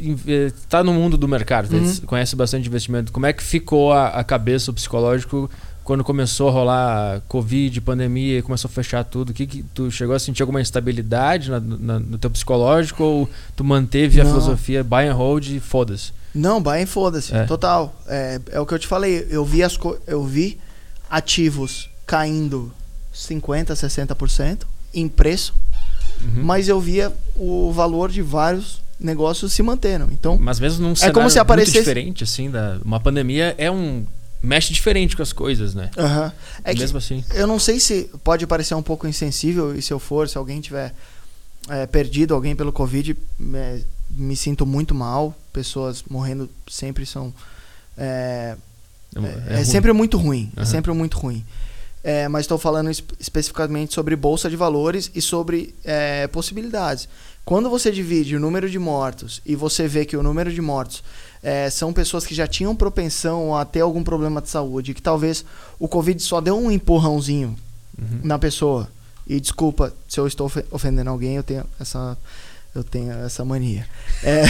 está 0.56 0.82
no 0.82 0.92
mundo 0.92 1.16
do 1.16 1.28
mercado, 1.28 1.72
Uhum. 1.72 1.96
conhece 2.06 2.34
bastante 2.34 2.66
investimento. 2.68 3.12
Como 3.12 3.24
é 3.24 3.32
que 3.32 3.42
ficou 3.42 3.92
a, 3.92 4.08
a 4.08 4.24
cabeça, 4.24 4.70
o 4.70 4.74
psicológico, 4.74 5.48
quando 5.84 6.02
começou 6.02 6.48
a 6.48 6.50
rolar 6.52 7.20
Covid, 7.28 7.80
pandemia, 7.82 8.42
começou 8.42 8.68
a 8.68 8.72
fechar 8.72 9.04
tudo? 9.04 9.32
Que, 9.32 9.46
que 9.46 9.62
tu 9.72 9.90
chegou 9.92 10.14
a 10.16 10.18
sentir 10.18 10.42
alguma 10.42 10.60
instabilidade 10.60 11.48
na- 11.52 11.60
na- 11.60 12.00
no 12.00 12.18
teu 12.18 12.28
psicológico 12.30 13.02
ou 13.04 13.30
tu 13.54 13.62
manteve 13.62 14.20
a 14.20 14.24
Não. 14.24 14.30
filosofia 14.32 14.82
buy 14.82 15.06
and 15.06 15.14
hold 15.14 15.46
e 15.46 15.60
foda-se? 15.60 16.10
Não, 16.36 16.62
and 16.68 16.86
foda-se. 16.86 17.34
É. 17.34 17.44
Total. 17.44 17.94
É, 18.06 18.40
é 18.52 18.60
o 18.60 18.66
que 18.66 18.74
eu 18.74 18.78
te 18.78 18.86
falei. 18.86 19.26
Eu 19.30 19.44
vi, 19.44 19.62
as 19.62 19.78
eu 20.06 20.24
vi 20.24 20.58
ativos 21.10 21.88
caindo 22.06 22.72
50%, 23.14 23.66
60% 23.74 24.62
em 24.94 25.08
preço, 25.08 25.54
Uhum. 26.22 26.44
mas 26.44 26.68
eu 26.68 26.80
via 26.80 27.12
o 27.34 27.70
valor 27.72 28.10
de 28.10 28.22
vários 28.22 28.80
negócios 28.98 29.52
se 29.52 29.62
mantendo. 29.62 30.08
Então, 30.12 30.38
Mas 30.40 30.58
mesmo 30.58 30.86
num 30.88 30.94
cenário 30.96 31.14
como 31.14 31.28
se 31.28 31.38
aparecesse- 31.38 31.78
diferente, 31.78 32.24
assim, 32.24 32.50
da, 32.50 32.78
uma 32.82 32.98
pandemia 32.98 33.54
é 33.58 33.70
um... 33.70 34.06
mexe 34.42 34.72
diferente 34.72 35.14
com 35.14 35.22
as 35.22 35.32
coisas, 35.32 35.74
né? 35.74 35.90
aham. 35.98 36.32
é 36.64 36.74
mesmo 36.74 36.96
assim. 36.98 37.22
eu 37.34 37.46
não 37.46 37.58
sei 37.58 37.78
se 37.78 38.10
pode 38.24 38.46
parecer 38.46 38.74
um 38.74 38.82
pouco 38.82 39.06
insensível, 39.06 39.74
e 39.76 39.82
se 39.82 39.92
eu 39.92 39.98
for, 39.98 40.26
se 40.28 40.38
alguém 40.38 40.60
tiver 40.60 40.94
é, 41.68 41.86
perdido 41.86 42.32
alguém 42.34 42.56
pelo 42.56 42.72
Covid, 42.72 43.14
é, 43.54 43.80
me 44.10 44.34
sinto 44.36 44.64
muito 44.64 44.94
mal. 44.94 45.34
Pessoas 45.60 46.04
morrendo 46.10 46.50
sempre 46.68 47.06
são. 47.06 47.32
É, 47.96 48.54
é, 49.16 49.52
é 49.52 49.56
ruim. 49.56 49.64
sempre 49.64 49.92
muito 49.94 50.18
ruim. 50.18 50.52
É 50.54 50.60
Aham. 50.60 50.66
sempre 50.70 50.92
muito 50.92 51.16
ruim. 51.16 51.42
É, 52.04 52.28
mas 52.28 52.42
estou 52.42 52.58
falando 52.58 52.90
espe- 52.90 53.14
especificamente 53.18 53.94
sobre 53.94 54.14
bolsa 54.14 54.50
de 54.50 54.56
valores 54.56 55.10
e 55.14 55.22
sobre 55.22 55.74
é, 55.82 56.26
possibilidades. 56.26 57.08
Quando 57.42 57.70
você 57.70 57.90
divide 57.90 58.36
o 58.36 58.40
número 58.40 58.68
de 58.68 58.78
mortos 58.78 59.40
e 59.46 59.56
você 59.56 59.88
vê 59.88 60.04
que 60.04 60.14
o 60.16 60.22
número 60.22 60.52
de 60.52 60.60
mortos 60.60 61.02
é, 61.42 61.70
são 61.70 61.90
pessoas 61.90 62.26
que 62.26 62.34
já 62.34 62.46
tinham 62.46 62.76
propensão 62.76 63.56
a 63.56 63.64
ter 63.64 63.80
algum 63.80 64.04
problema 64.04 64.42
de 64.42 64.50
saúde, 64.50 64.92
que 64.92 65.00
talvez 65.00 65.42
o 65.78 65.88
Covid 65.88 66.22
só 66.22 66.38
deu 66.40 66.58
um 66.58 66.70
empurrãozinho 66.70 67.56
Uhum. 67.98 68.20
na 68.24 68.38
pessoa. 68.38 68.88
E 69.26 69.40
desculpa 69.40 69.90
se 70.06 70.20
eu 70.20 70.26
estou 70.26 70.46
ofe- 70.48 70.66
ofendendo 70.70 71.08
alguém, 71.08 71.36
eu 71.36 71.42
tenho 71.42 71.64
essa, 71.80 72.16
eu 72.76 72.84
tenho 72.84 73.12
essa 73.24 73.44
mania. 73.44 73.86
É, 74.22 74.42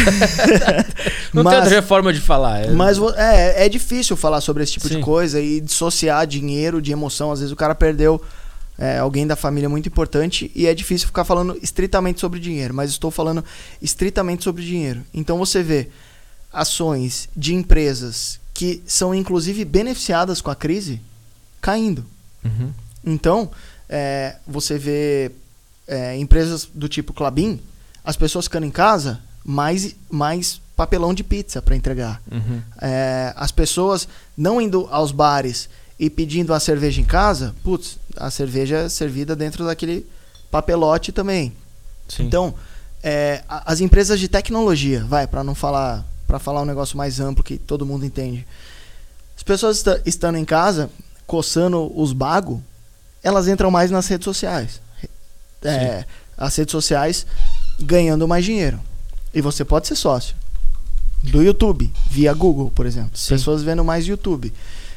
Não 1.32 1.44
tem 1.44 1.58
outra 1.58 1.82
forma 1.82 2.12
de 2.12 2.20
falar. 2.20 2.64
É, 2.64 2.70
mas 2.70 2.98
é, 3.16 3.66
é 3.66 3.68
difícil 3.68 4.16
falar 4.16 4.40
sobre 4.40 4.62
esse 4.62 4.72
tipo 4.72 4.88
Sim. 4.88 4.96
de 4.96 5.02
coisa 5.02 5.40
e 5.40 5.60
dissociar 5.60 6.26
dinheiro 6.26 6.82
de 6.82 6.92
emoção. 6.92 7.30
Às 7.30 7.40
vezes 7.40 7.52
o 7.52 7.56
cara 7.56 7.74
perdeu 7.74 8.20
é, 8.78 8.98
alguém 8.98 9.26
da 9.26 9.36
família 9.36 9.68
muito 9.68 9.88
importante 9.88 10.50
e 10.54 10.66
é 10.66 10.74
difícil 10.74 11.06
ficar 11.06 11.24
falando 11.24 11.56
estritamente 11.62 12.20
sobre 12.20 12.40
dinheiro. 12.40 12.74
Mas 12.74 12.90
estou 12.90 13.10
falando 13.10 13.44
estritamente 13.80 14.44
sobre 14.44 14.64
dinheiro. 14.64 15.02
Então 15.14 15.38
você 15.38 15.62
vê 15.62 15.88
ações 16.52 17.28
de 17.36 17.54
empresas 17.54 18.40
que 18.52 18.82
são 18.86 19.14
inclusive 19.14 19.64
beneficiadas 19.64 20.40
com 20.40 20.50
a 20.50 20.56
crise 20.56 21.00
caindo. 21.60 22.04
Uhum. 22.44 22.72
Então, 23.04 23.50
é, 23.88 24.36
você 24.46 24.78
vê 24.78 25.30
é, 25.86 26.16
empresas 26.16 26.68
do 26.72 26.88
tipo 26.88 27.12
Clabin, 27.12 27.60
as 28.06 28.16
pessoas 28.16 28.44
ficando 28.46 28.64
em 28.64 28.70
casa, 28.70 29.18
mais, 29.44 29.94
mais 30.08 30.60
papelão 30.76 31.12
de 31.12 31.24
pizza 31.24 31.60
para 31.60 31.74
entregar. 31.76 32.22
Uhum. 32.30 32.62
É, 32.80 33.34
as 33.36 33.50
pessoas 33.50 34.06
não 34.36 34.60
indo 34.60 34.86
aos 34.90 35.10
bares 35.10 35.68
e 35.98 36.08
pedindo 36.08 36.54
a 36.54 36.60
cerveja 36.60 37.00
em 37.00 37.04
casa, 37.04 37.54
putz, 37.64 37.98
a 38.16 38.30
cerveja 38.30 38.76
é 38.76 38.88
servida 38.88 39.34
dentro 39.34 39.64
daquele 39.64 40.06
papelote 40.50 41.10
também. 41.10 41.52
Sim. 42.08 42.24
Então, 42.24 42.54
é, 43.02 43.42
as 43.48 43.80
empresas 43.80 44.20
de 44.20 44.28
tecnologia, 44.28 45.04
vai, 45.04 45.26
para 45.26 45.42
não 45.42 45.54
falar, 45.54 46.04
para 46.26 46.38
falar 46.38 46.62
um 46.62 46.66
negócio 46.66 46.96
mais 46.96 47.18
amplo 47.18 47.42
que 47.42 47.58
todo 47.58 47.84
mundo 47.86 48.04
entende. 48.04 48.46
As 49.36 49.42
pessoas 49.42 49.78
esta- 49.78 50.00
estando 50.06 50.38
em 50.38 50.44
casa, 50.44 50.90
coçando 51.26 51.92
os 52.00 52.12
bagos, 52.12 52.60
elas 53.22 53.48
entram 53.48 53.70
mais 53.70 53.90
nas 53.90 54.06
redes 54.06 54.24
sociais. 54.24 54.80
É, 55.62 56.04
as 56.36 56.54
redes 56.54 56.70
sociais 56.72 57.26
ganhando 57.78 58.26
mais 58.26 58.44
dinheiro. 58.44 58.80
E 59.34 59.40
você 59.40 59.64
pode 59.64 59.86
ser 59.86 59.96
sócio 59.96 60.34
do 61.22 61.42
YouTube, 61.42 61.92
via 62.10 62.32
Google, 62.32 62.70
por 62.74 62.86
exemplo. 62.86 63.16
Sim. 63.16 63.30
pessoas 63.30 63.62
vendo 63.62 63.84
mais 63.84 64.06
YouTube. 64.06 64.52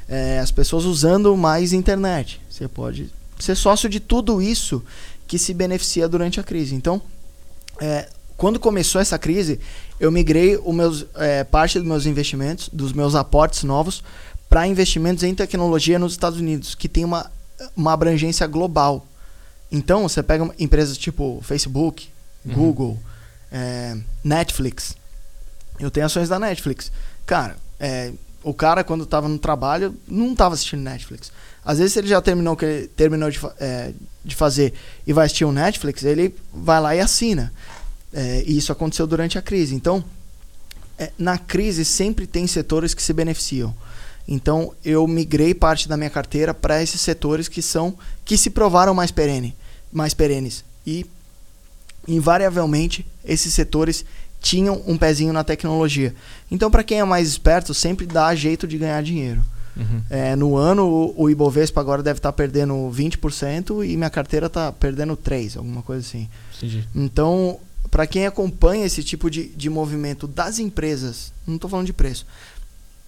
É, 0.08 0.40
as 0.40 0.52
pessoas 0.52 0.86
usando 0.86 1.36
mais 1.38 1.74
internet. 1.74 2.42
Você 2.50 2.68
pode 2.68 3.10
ser 3.38 3.56
sócio 3.56 3.88
de 3.90 4.00
tudo 4.00 4.42
isso 4.42 4.84
que 5.28 5.38
se 5.38 5.54
beneficia 5.54 6.08
durante 6.08 6.40
a 6.40 6.44
crise. 6.44 6.74
Então, 6.76 7.02
é, 7.80 8.10
quando 8.36 8.60
começou 8.60 9.00
essa 9.00 9.18
crise, 9.20 9.60
eu 10.00 10.12
migrei 10.12 10.58
o 10.58 10.74
meus, 10.74 11.06
é, 11.16 11.44
parte 11.44 11.78
dos 11.78 11.88
meus 11.88 12.06
investimentos, 12.06 12.70
dos 12.72 12.94
meus 12.94 13.14
aportes 13.16 13.64
novos, 13.64 14.04
para 14.50 14.66
investimentos 14.66 15.24
em 15.24 15.36
tecnologia 15.36 16.00
nos 16.00 16.14
Estados 16.14 16.40
Unidos, 16.40 16.74
que 16.74 16.90
tem 16.90 17.06
uma, 17.06 17.30
uma 17.76 17.94
abrangência 17.94 18.48
global. 18.48 19.06
Então, 19.72 20.08
você 20.08 20.24
pega 20.24 20.44
uma- 20.44 20.56
empresas 20.58 20.98
tipo 20.98 21.40
Facebook, 21.44 22.10
Uhum. 22.46 22.54
Google, 22.54 23.00
é, 23.52 23.98
Netflix. 24.24 24.96
Eu 25.80 25.90
tenho 25.90 26.06
ações 26.06 26.30
da 26.30 26.40
Netflix. 26.40 26.92
Cara, 27.26 27.58
é, 27.80 28.12
o 28.44 28.54
cara, 28.54 28.84
quando 28.84 29.06
tava 29.06 29.28
no 29.28 29.38
trabalho, 29.38 29.96
não 30.08 30.36
tava 30.36 30.54
assistindo 30.54 30.82
Netflix. 30.82 31.32
Às 31.64 31.78
vezes, 31.78 31.94
se 31.94 32.00
ele 32.00 32.08
já 32.08 32.22
terminou 32.22 32.56
que 32.56 32.90
terminou 32.96 33.30
de, 33.30 33.40
é, 33.60 33.92
de 34.24 34.36
fazer 34.36 34.74
e 35.06 35.14
vai 35.14 35.26
assistir 35.26 35.46
o 35.46 35.52
Netflix, 35.52 36.04
ele 36.04 36.36
vai 36.54 36.82
lá 36.82 36.96
e 36.96 37.00
assina. 37.00 37.52
É, 38.14 38.44
e 38.46 38.58
isso 38.58 38.72
aconteceu 38.72 39.06
durante 39.06 39.38
a 39.38 39.42
crise. 39.42 39.76
Então, 39.76 40.04
é, 40.98 41.12
na 41.18 41.38
crise 41.38 41.86
sempre 41.86 42.26
tem 42.26 42.48
setores 42.48 42.94
que 42.94 43.04
se 43.04 43.14
beneficiam. 43.14 43.76
Então, 44.28 44.74
eu 44.86 45.08
migrei 45.08 45.54
parte 45.54 45.88
da 45.88 45.98
minha 45.98 46.10
carteira 46.10 46.54
para 46.54 46.82
esses 46.82 47.02
setores 47.02 47.48
que 47.48 47.62
são 47.62 47.98
que 48.24 48.38
se 48.38 48.50
provaram 48.50 48.94
mais 48.94 49.12
perene, 49.12 49.56
mais 49.92 50.14
perenes. 50.14 50.64
E 50.86 51.06
invariavelmente 52.10 53.06
esses 53.24 53.54
setores 53.54 54.04
tinham 54.42 54.82
um 54.88 54.98
pezinho 54.98 55.34
na 55.34 55.44
tecnologia. 55.44 56.16
Então, 56.50 56.72
para 56.72 56.84
quem 56.84 57.00
é 57.00 57.04
mais 57.04 57.28
esperto, 57.28 57.74
sempre 57.74 58.06
dá 58.06 58.34
jeito 58.34 58.68
de 58.68 58.78
ganhar 58.78 59.02
dinheiro. 59.04 59.44
Uhum. 59.76 60.02
É, 60.10 60.36
no 60.36 60.58
ano, 60.58 60.88
o, 60.88 61.24
o 61.24 61.30
Ibovespa 61.30 61.80
agora 61.80 62.04
deve 62.04 62.20
estar 62.20 62.34
perdendo 62.34 62.74
20% 62.94 63.86
e 63.86 63.96
minha 63.96 64.10
carteira 64.10 64.48
está 64.48 64.72
perdendo 64.72 65.16
3%, 65.16 65.58
alguma 65.58 65.82
coisa 65.82 66.06
assim. 66.06 66.28
Entendi. 66.58 66.88
Então, 66.96 67.60
para 67.90 68.06
quem 68.06 68.26
acompanha 68.26 68.86
esse 68.86 69.04
tipo 69.04 69.30
de, 69.30 69.48
de 69.50 69.70
movimento 69.70 70.28
das 70.28 70.60
empresas, 70.60 71.32
não 71.48 71.56
estou 71.56 71.70
falando 71.70 71.86
de 71.86 71.94
preço, 71.94 72.26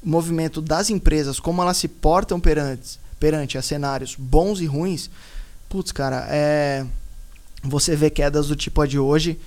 movimento 0.03 0.61
das 0.61 0.89
empresas, 0.89 1.39
como 1.39 1.61
elas 1.61 1.77
se 1.77 1.87
portam 1.87 2.39
perante, 2.39 2.99
perante 3.19 3.57
a 3.57 3.61
cenários 3.61 4.15
bons 4.17 4.61
e 4.61 4.65
ruins, 4.65 5.09
putz, 5.69 5.91
cara, 5.91 6.25
é, 6.29 6.85
você 7.63 7.95
vê 7.95 8.09
quedas 8.09 8.47
do 8.47 8.55
tipo 8.55 8.81
a 8.81 8.87
de 8.87 8.97
hoje 8.99 9.39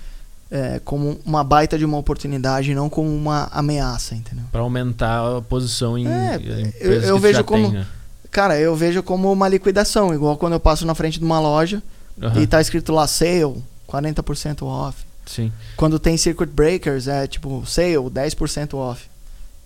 é, 0.51 0.79
como 0.85 1.19
uma 1.25 1.43
baita 1.43 1.77
de 1.77 1.83
uma 1.85 1.97
oportunidade, 1.97 2.73
não 2.75 2.89
como 2.89 3.09
uma 3.09 3.47
ameaça, 3.51 4.13
entendeu? 4.15 4.45
Pra 4.51 4.61
aumentar 4.61 5.37
a 5.37 5.41
posição 5.41 5.97
em, 5.97 6.07
É, 6.07 6.35
em 6.37 6.73
eu- 6.79 7.01
eu 7.01 7.19
vejo 7.19 7.43
como- 7.43 7.71
tem, 7.71 7.79
né? 7.79 7.87
Cara, 8.31 8.59
eu 8.59 8.75
vejo 8.75 9.01
como 9.01 9.31
uma 9.31 9.47
liquidação, 9.47 10.13
igual 10.13 10.37
quando 10.37 10.53
eu 10.53 10.59
passo 10.59 10.85
na 10.85 10.93
frente 10.93 11.19
de 11.19 11.25
uma 11.25 11.39
loja 11.39 11.81
Aham, 12.21 12.41
e 12.41 12.45
tá 12.47 12.61
escrito 12.61 12.91
lá 12.93 13.07
sale, 13.07 13.55
40% 13.87 14.65
off. 14.65 15.03
Sim. 15.25 15.51
Quando 15.75 15.97
tem 15.97 16.15
circuit 16.17 16.49
breakers, 16.51 17.07
é 17.07 17.25
tipo 17.27 17.63
sale, 17.65 17.97
10% 18.11 18.75
off. 18.77 19.03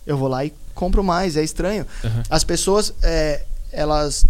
Eu 0.06 0.16
vou 0.16 0.28
lá 0.28 0.44
e 0.44 0.52
compro 0.74 1.04
mais, 1.04 1.36
é 1.36 1.42
estranho. 1.44 1.86
Aham. 2.02 2.22
As 2.30 2.42
pessoas, 2.44 2.94
é, 3.02 3.42
elas, 3.70 4.24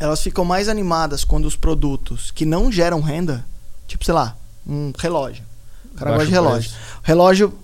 elas 0.00 0.22
ficam 0.22 0.44
mais 0.44 0.68
animadas 0.68 1.22
quando 1.24 1.44
os 1.44 1.54
produtos 1.54 2.30
que 2.30 2.46
não 2.46 2.72
geram 2.72 3.00
renda, 3.00 3.44
tipo, 3.86 4.02
sei 4.04 4.14
lá, 4.14 4.34
um 4.66 4.92
relógio. 4.98 5.44
O 5.92 5.96
cara 5.96 6.12
gosta 6.12 6.26
de 6.26 6.32
relógio. 6.32 6.70
preço. 6.70 6.76
O 7.02 7.06
relógio 7.06 7.58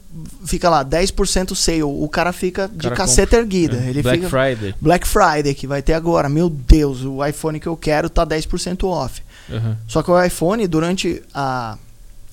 fica 0.45 0.69
lá, 0.69 0.85
10% 0.85 1.55
sale. 1.55 1.83
O 1.83 2.09
cara 2.09 2.33
fica 2.33 2.69
de 2.69 2.83
cara 2.89 2.97
caceta 2.97 3.37
erguida. 3.37 3.79
É. 3.79 3.89
Ele 3.89 4.03
Black 4.03 4.19
fica... 4.25 4.29
Friday. 4.29 4.75
Black 4.81 5.09
Friday, 5.09 5.55
que 5.55 5.67
vai 5.67 5.81
ter 5.81 5.95
agora. 5.95 6.29
Meu 6.29 6.51
Deus, 6.51 7.03
o 7.03 7.25
iPhone 7.25 7.59
que 7.59 7.67
eu 7.67 7.77
quero 7.77 8.11
tá 8.11 8.27
10% 8.27 8.85
off. 8.85 9.23
Aham, 9.51 9.77
Só 9.89 10.03
que 10.03 10.11
o 10.11 10.23
iPhone, 10.23 10.67
durante 10.67 11.23
a, 11.33 11.79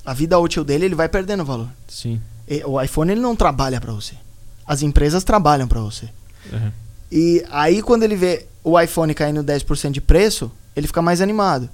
a 0.06 0.14
vida 0.14 0.38
útil 0.38 0.64
dele, 0.64 0.86
ele 0.86 0.96
vai 0.96 1.08
perdendo 1.08 1.46
valor. 1.46 1.70
Sim. 1.88 2.20
E 2.48 2.62
o 2.66 2.82
iPhone 2.82 3.12
ele 3.12 3.22
não 3.22 3.36
trabalha 3.36 3.80
para 3.80 3.94
você. 3.94 4.16
As 4.68 4.82
empresas 4.82 5.24
trabalham 5.24 5.68
para 5.68 5.80
você. 5.80 6.10
Aham. 6.52 6.74
E 7.16 7.46
aí 7.52 7.82
quando 7.84 8.02
ele 8.02 8.16
vê 8.16 8.48
o 8.64 8.80
iPhone 8.80 9.14
caindo 9.14 9.44
10% 9.44 9.92
de 9.92 10.02
preço, 10.02 10.52
ele 10.76 10.88
fica 10.88 11.00
mais 11.02 11.22
animado. 11.22 11.70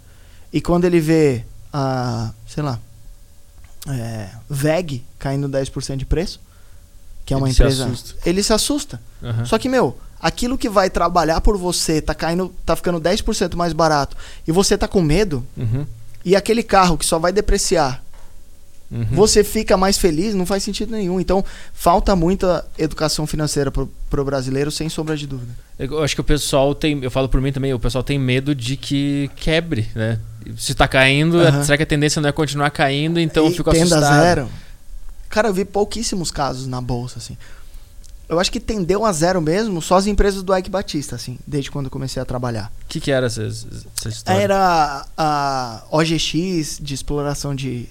E 0.52 0.60
quando 0.60 0.84
ele 0.84 1.00
vê 1.00 1.46
a, 1.72 2.32
sei 2.46 2.62
lá, 2.62 2.78
é, 3.88 4.28
VEG 4.50 5.04
caindo 5.18 5.48
10% 5.48 5.96
de 5.96 6.06
preço, 6.06 6.42
que 7.26 7.34
é 7.34 7.38
uma 7.38 7.48
Ele 7.48 7.54
se 7.56 7.62
empresa, 7.62 7.86
assusta. 7.86 8.16
ele 8.30 8.44
se 8.44 8.54
assusta. 8.54 9.02
Aham. 9.24 9.46
Só 9.46 9.58
que, 9.58 9.70
meu, 9.70 9.98
aquilo 10.20 10.58
que 10.58 10.68
vai 10.68 10.90
trabalhar 10.90 11.40
por 11.42 11.56
você 11.58 12.02
tá 12.02 12.14
caindo, 12.14 12.54
tá 12.66 12.76
ficando 12.76 13.00
10% 13.00 13.56
mais 13.56 13.72
barato 13.72 14.18
e 14.48 14.52
você 14.52 14.78
tá 14.78 14.88
com 14.88 15.02
medo, 15.02 15.46
Uhum. 15.56 15.86
e 16.26 16.36
aquele 16.36 16.64
carro 16.64 16.98
que 16.98 17.06
só 17.06 17.18
vai 17.20 17.32
depreciar 17.32 18.04
Uhum. 18.92 19.06
você 19.12 19.44
fica 19.44 19.78
mais 19.78 19.98
feliz, 20.00 20.34
não 20.34 20.46
faz 20.48 20.64
sentido 20.64 20.92
nenhum. 20.92 21.20
Então, 21.20 21.46
falta 21.74 22.16
muita 22.16 22.66
educação 22.78 23.28
financeira 23.28 23.70
pro, 23.70 23.92
pro 24.10 24.26
brasileiro, 24.26 24.72
sem 24.72 24.90
sombra 24.90 25.16
de 25.16 25.28
dúvida. 25.28 25.52
Eu 25.78 26.04
acho 26.04 26.16
que 26.16 26.22
o 26.22 26.24
pessoal 26.24 26.74
tem, 26.74 27.00
eu 27.04 27.12
falo 27.12 27.30
por 27.30 27.40
mim 27.40 27.52
também, 27.52 27.72
o 27.74 27.80
pessoal 27.80 28.04
tem 28.04 28.18
medo 28.18 28.56
de 28.56 28.76
que 28.76 29.30
quebre, 29.36 29.88
né? 29.94 30.20
Se 30.58 30.74
tá 30.74 30.88
caindo, 30.88 31.40
Aham. 31.40 31.64
será 31.64 31.78
que 31.78 31.84
a 31.84 31.86
tendência 31.86 32.20
não 32.22 32.30
é 32.30 32.32
continuar 32.32 32.72
caindo? 32.72 33.20
Então 33.20 33.46
eu 33.46 33.52
E 33.52 33.56
fico 33.56 33.70
tenda 33.72 33.98
assustado. 33.98 34.22
zero. 34.22 34.50
Cara, 35.30 35.48
eu 35.50 35.54
vi 35.54 35.64
pouquíssimos 35.66 36.32
casos 36.32 36.66
na 36.66 36.82
bolsa, 36.82 37.20
assim. 37.20 37.38
Eu 38.28 38.40
acho 38.40 38.52
que 38.52 38.60
tendeu 38.60 39.06
a 39.06 39.12
zero 39.14 39.42
mesmo 39.42 39.82
só 39.82 39.98
as 39.98 40.06
empresas 40.08 40.42
do 40.44 40.56
Ike 40.56 40.70
Batista, 40.70 41.16
assim, 41.16 41.38
desde 41.48 41.70
quando 41.72 41.86
eu 41.86 41.92
comecei 41.92 42.22
a 42.22 42.26
trabalhar. 42.26 42.72
O 42.86 42.88
que, 42.88 43.00
que 43.00 43.12
era 43.12 43.28
essa, 43.28 43.44
essa 43.44 44.10
história? 44.10 44.40
Era 44.42 45.06
a 45.18 45.84
OGX 45.92 46.80
de 46.82 46.94
exploração 46.94 47.56
de, 47.56 47.88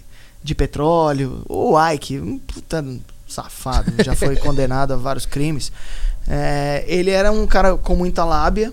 de 0.49 0.55
petróleo. 0.55 1.43
O 1.49 1.75
Ike, 1.93 2.19
um 2.19 2.39
puta 2.39 2.85
safado, 3.27 3.93
já 4.03 4.17
foi 4.17 4.35
condenado 4.41 4.93
a 4.93 4.97
vários 4.97 5.27
crimes. 5.27 5.71
É, 6.27 6.85
ele 6.89 7.11
era 7.11 7.31
um 7.31 7.47
cara 7.47 7.77
com 7.77 7.95
muita 7.95 8.25
lábia. 8.25 8.73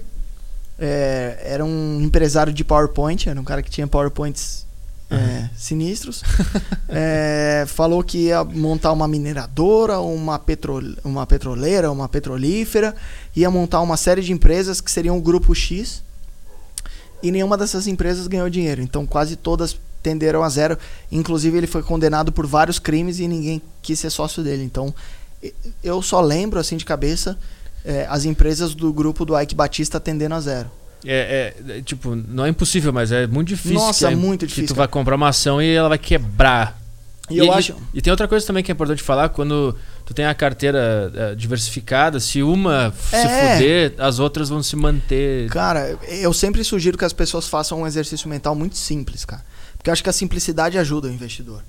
é, 0.80 1.40
era 1.44 1.64
um 1.64 2.02
empresário 2.02 2.52
de 2.52 2.64
PowerPoint, 2.64 3.30
era 3.30 3.40
um 3.40 3.44
cara 3.44 3.62
que 3.62 3.70
tinha 3.70 3.88
PowerPoints 3.88 4.66
é, 5.10 5.50
sinistros. 5.56 6.24
É, 6.88 7.66
falou 7.68 8.02
que 8.04 8.28
ia 8.28 8.44
montar 8.44 8.92
uma 8.94 9.08
mineradora, 9.08 10.00
uma, 10.00 10.40
petro, 10.40 10.96
uma 11.04 11.26
petroleira, 11.26 11.92
uma 11.92 12.08
petrolífera, 12.08 12.96
ia 13.36 13.52
montar 13.52 13.82
uma 13.82 13.98
série 13.98 14.22
de 14.22 14.32
empresas 14.32 14.80
que 14.80 14.90
seriam 14.90 15.18
o 15.18 15.22
grupo 15.22 15.54
X 15.54 16.02
e 17.22 17.32
nenhuma 17.32 17.58
dessas 17.58 17.88
empresas 17.88 18.28
ganhou 18.28 18.50
dinheiro. 18.50 18.82
Então 18.82 19.06
quase 19.06 19.36
todas 19.36 19.78
tenderam 20.06 20.44
a 20.44 20.50
zero. 20.50 20.78
Inclusive 21.12 21.58
ele 21.58 21.68
foi 21.68 21.82
condenado 21.82 22.32
por 22.32 22.46
vários 22.46 22.78
crimes 22.80 23.20
e 23.20 23.28
ninguém 23.28 23.60
quis 23.82 24.00
ser 24.00 24.10
sócio 24.12 24.44
dele. 24.44 24.64
Então 24.64 24.94
e- 25.42 25.54
eu 25.84 26.02
só 26.02 26.22
lembro 26.22 26.60
assim 26.60 26.78
de 26.78 26.86
cabeça 26.86 27.38
eh, 27.84 28.06
as 28.10 28.24
empresas 28.26 28.74
do 28.76 28.94
grupo 28.94 29.26
do 29.26 29.40
Ike 29.40 29.56
Batista 29.56 30.00
tendendo 30.00 30.36
a 30.36 30.40
zero. 30.42 30.70
É, 31.08 31.54
é, 31.68 31.78
é, 31.78 31.82
tipo, 31.82 32.16
não 32.16 32.46
é 32.46 32.50
impossível, 32.50 32.92
mas 32.94 33.12
é 33.12 33.28
muito 33.28 33.50
difícil. 33.50 33.76
Nossa, 33.78 34.08
que, 34.08 34.14
é- 34.14 34.16
muito 34.16 34.40
Que 34.42 34.48
difícil, 34.48 34.68
tu 34.68 34.76
cara. 34.76 34.88
vai 34.88 34.92
comprar 34.92 35.16
uma 35.16 35.30
ação 35.30 35.62
e 35.62 35.72
ela 35.74 35.90
vai 35.90 35.98
quebrar. 36.00 36.80
E 37.30 37.40
eu 37.40 37.52
acho. 37.52 37.76
E 37.94 38.02
tem 38.04 38.12
outra 38.12 38.28
coisa 38.28 38.46
também 38.46 38.64
que 38.64 38.72
é 38.72 38.74
importante 38.74 39.02
falar, 39.02 39.30
quando 39.30 39.76
tu 40.06 40.14
tem 40.14 40.26
a 40.26 40.34
carteira 40.36 41.12
eh, 41.16 41.36
diversificada, 41.36 42.20
se 42.20 42.44
uma 42.44 42.92
f- 42.96 43.18
se 43.18 43.28
É. 43.28 43.54
fuder, 43.56 43.94
as 43.98 44.20
outras 44.20 44.50
vão 44.50 44.62
se 44.62 44.76
manter. 44.76 45.50
Cara, 45.50 45.98
eu 46.08 46.32
sempre 46.34 46.64
sugiro 46.64 46.98
que 47.00 47.06
as 47.06 47.14
pessoas 47.14 47.48
façam 47.48 47.82
um 47.82 47.88
exercício 47.88 48.30
mental 48.30 48.54
muito 48.56 48.78
simples, 48.78 49.26
cara. 49.26 49.44
Porque 49.86 49.92
eu 49.92 49.94
acho 49.94 50.02
que 50.04 50.10
a 50.10 50.14
simplicidade 50.14 50.80
ajuda 50.80 51.08
o 51.08 51.12
investidor. 51.12 51.62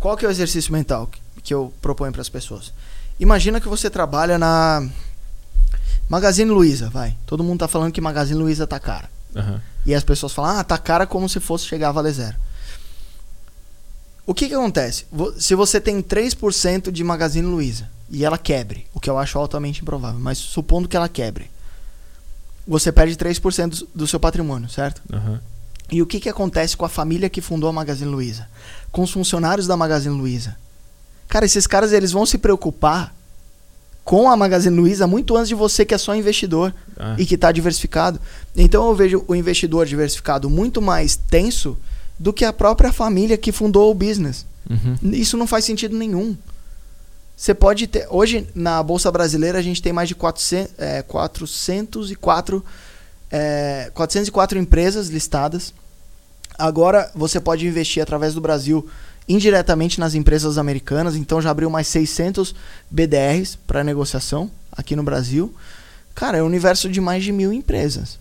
Qual 0.00 0.16
que 0.16 0.24
é 0.24 0.28
o 0.28 0.30
exercício 0.32 0.72
mental 0.72 1.06
que- 1.06 1.20
que 1.40 1.54
eu 1.54 1.72
proponho 1.80 2.10
para 2.10 2.20
as 2.20 2.28
pessoas? 2.28 2.72
Imagina 3.20 3.60
que 3.60 3.68
você 3.68 3.88
trabalha 3.88 4.36
na 4.36 4.88
Magazine 6.08 6.50
Luiza, 6.50 6.90
vai. 6.90 7.16
Todo 7.26 7.44
mundo 7.44 7.60
tá 7.60 7.68
falando 7.68 7.92
que 7.92 8.00
Magazine 8.00 8.40
Luiza 8.40 8.66
tá 8.66 8.80
cara. 8.80 9.08
Aham. 9.36 9.62
E 9.86 9.94
as 9.94 10.02
pessoas 10.02 10.32
falam, 10.32 10.58
ah, 10.58 10.64
tá 10.64 10.76
cara 10.76 11.06
como 11.06 11.28
se 11.28 11.38
fosse 11.38 11.64
chegar 11.64 11.90
a 11.90 11.92
valer 11.92 12.12
zero. 12.12 12.36
O 14.26 14.34
que 14.34 14.48
que 14.48 14.54
acontece? 14.54 15.06
Se 15.38 15.54
você 15.54 15.80
tem 15.80 16.02
3% 16.02 16.90
de 16.90 17.04
Magazine 17.04 17.46
Luiza 17.46 17.88
e 18.10 18.24
ela 18.24 18.36
quebre, 18.36 18.88
o 18.92 18.98
que 18.98 19.08
eu 19.08 19.16
acho 19.16 19.38
altamente 19.38 19.80
improvável, 19.82 20.18
mas 20.18 20.38
supondo 20.38 20.88
que 20.88 20.96
ela 20.96 21.08
quebre, 21.08 21.48
você 22.66 22.90
perde 22.90 23.14
3% 23.14 23.76
do- 23.78 23.88
do 23.94 24.06
seu 24.08 24.18
patrimônio, 24.18 24.68
certo? 24.68 25.00
Aham. 25.12 25.40
E 25.92 26.00
o 26.02 26.06
que 26.06 26.20
que 26.20 26.28
acontece 26.28 26.76
com 26.76 26.84
a 26.84 26.88
família 26.88 27.28
que 27.28 27.40
fundou 27.40 27.68
a 27.68 27.72
Magazine 27.72 28.10
Luiza? 28.10 28.46
Com 28.92 29.02
os 29.02 29.10
funcionários 29.10 29.66
da 29.66 29.76
Magazine 29.76 30.16
Luiza? 30.16 30.56
Cara, 31.28 31.44
esses 31.44 31.66
caras 31.66 31.92
eles 31.92 32.12
vão 32.12 32.24
se 32.26 32.38
preocupar 32.38 33.14
com 34.04 34.28
a 34.30 34.36
Magazine 34.36 34.74
Luiza 34.76 35.06
muito 35.06 35.36
antes 35.36 35.48
de 35.48 35.54
você 35.54 35.84
que 35.84 35.94
é 35.94 35.98
só 35.98 36.14
investidor 36.14 36.74
Ah. 36.98 37.14
e 37.18 37.24
que 37.26 37.34
está 37.34 37.52
diversificado. 37.52 38.20
Então 38.56 38.88
eu 38.88 38.94
vejo 38.94 39.24
o 39.28 39.34
investidor 39.34 39.86
diversificado 39.86 40.48
muito 40.50 40.80
mais 40.82 41.16
tenso 41.16 41.76
do 42.18 42.32
que 42.32 42.44
a 42.44 42.52
própria 42.52 42.92
família 42.92 43.36
que 43.36 43.52
fundou 43.52 43.90
o 43.90 43.94
business. 43.94 44.44
Uhum. 44.68 44.96
Isso 45.12 45.36
não 45.36 45.46
faz 45.46 45.64
sentido 45.64 45.96
nenhum. 45.96 46.36
Você 47.36 47.54
pode 47.54 47.86
ter. 47.86 48.06
Hoje, 48.10 48.46
na 48.54 48.82
Bolsa 48.82 49.10
Brasileira, 49.10 49.58
a 49.58 49.62
gente 49.62 49.80
tem 49.80 49.92
mais 49.94 50.08
de 50.08 50.14
400, 50.14 50.72
é, 50.78 51.00
404, 51.02 52.62
é, 53.30 53.90
404 53.94 54.58
empresas 54.58 55.08
listadas. 55.08 55.72
Agora, 56.58 57.10
você 57.14 57.40
pode 57.40 57.66
investir 57.66 58.02
através 58.02 58.34
do 58.34 58.40
Brasil 58.40 58.86
indiretamente 59.28 59.98
nas 60.00 60.14
empresas 60.14 60.58
americanas. 60.58 61.14
Então, 61.16 61.40
já 61.40 61.50
abriu 61.50 61.70
mais 61.70 61.86
600 61.88 62.54
BDRs 62.90 63.56
para 63.66 63.84
negociação 63.84 64.50
aqui 64.72 64.94
no 64.96 65.02
Brasil. 65.02 65.54
Cara, 66.14 66.38
é 66.38 66.42
um 66.42 66.46
universo 66.46 66.88
de 66.88 67.00
mais 67.00 67.22
de 67.24 67.32
mil 67.32 67.52
empresas. 67.52 68.18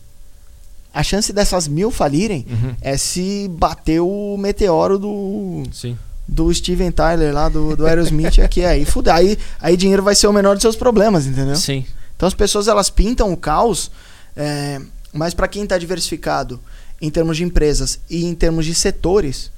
A 0.94 1.04
chance 1.04 1.32
dessas 1.34 1.68
mil 1.68 1.92
falirem 1.92 2.46
Uhum. 2.50 2.76
é 2.82 2.98
se 2.98 3.48
bater 3.52 4.00
o 4.00 4.38
meteoro 4.38 4.98
do, 4.98 5.64
Sim. 5.72 5.98
do 6.28 6.54
Steven 6.54 6.92
Tyler 6.92 7.34
lá 7.34 7.50
do, 7.50 7.76
do 7.76 7.86
Aerosmith 7.86 8.40
aqui. 8.40 8.64
Aí, 8.64 8.86
fuder, 8.86 9.14
aí, 9.14 9.38
aí 9.60 9.76
dinheiro 9.78 10.02
vai 10.02 10.16
ser 10.16 10.28
o 10.28 10.34
menor 10.34 10.54
dos 10.56 10.62
seus 10.62 10.76
problemas, 10.76 11.28
entendeu? 11.28 11.56
Sim. 11.56 11.86
Então 12.16 12.28
as 12.28 12.34
pessoas 12.34 12.68
elas 12.68 12.90
pintam 12.90 13.32
o 13.32 13.38
caos, 13.38 13.92
é, 14.36 14.80
mas 15.14 15.34
para 15.34 15.48
quem 15.48 15.64
está 15.64 15.78
diversificado 15.78 16.60
em 17.02 17.10
termos 17.10 17.38
de 17.38 17.44
empresas 17.44 18.00
e 18.10 18.26
em 18.26 18.36
termos 18.36 18.66
de 18.66 18.76
setores, 18.76 19.52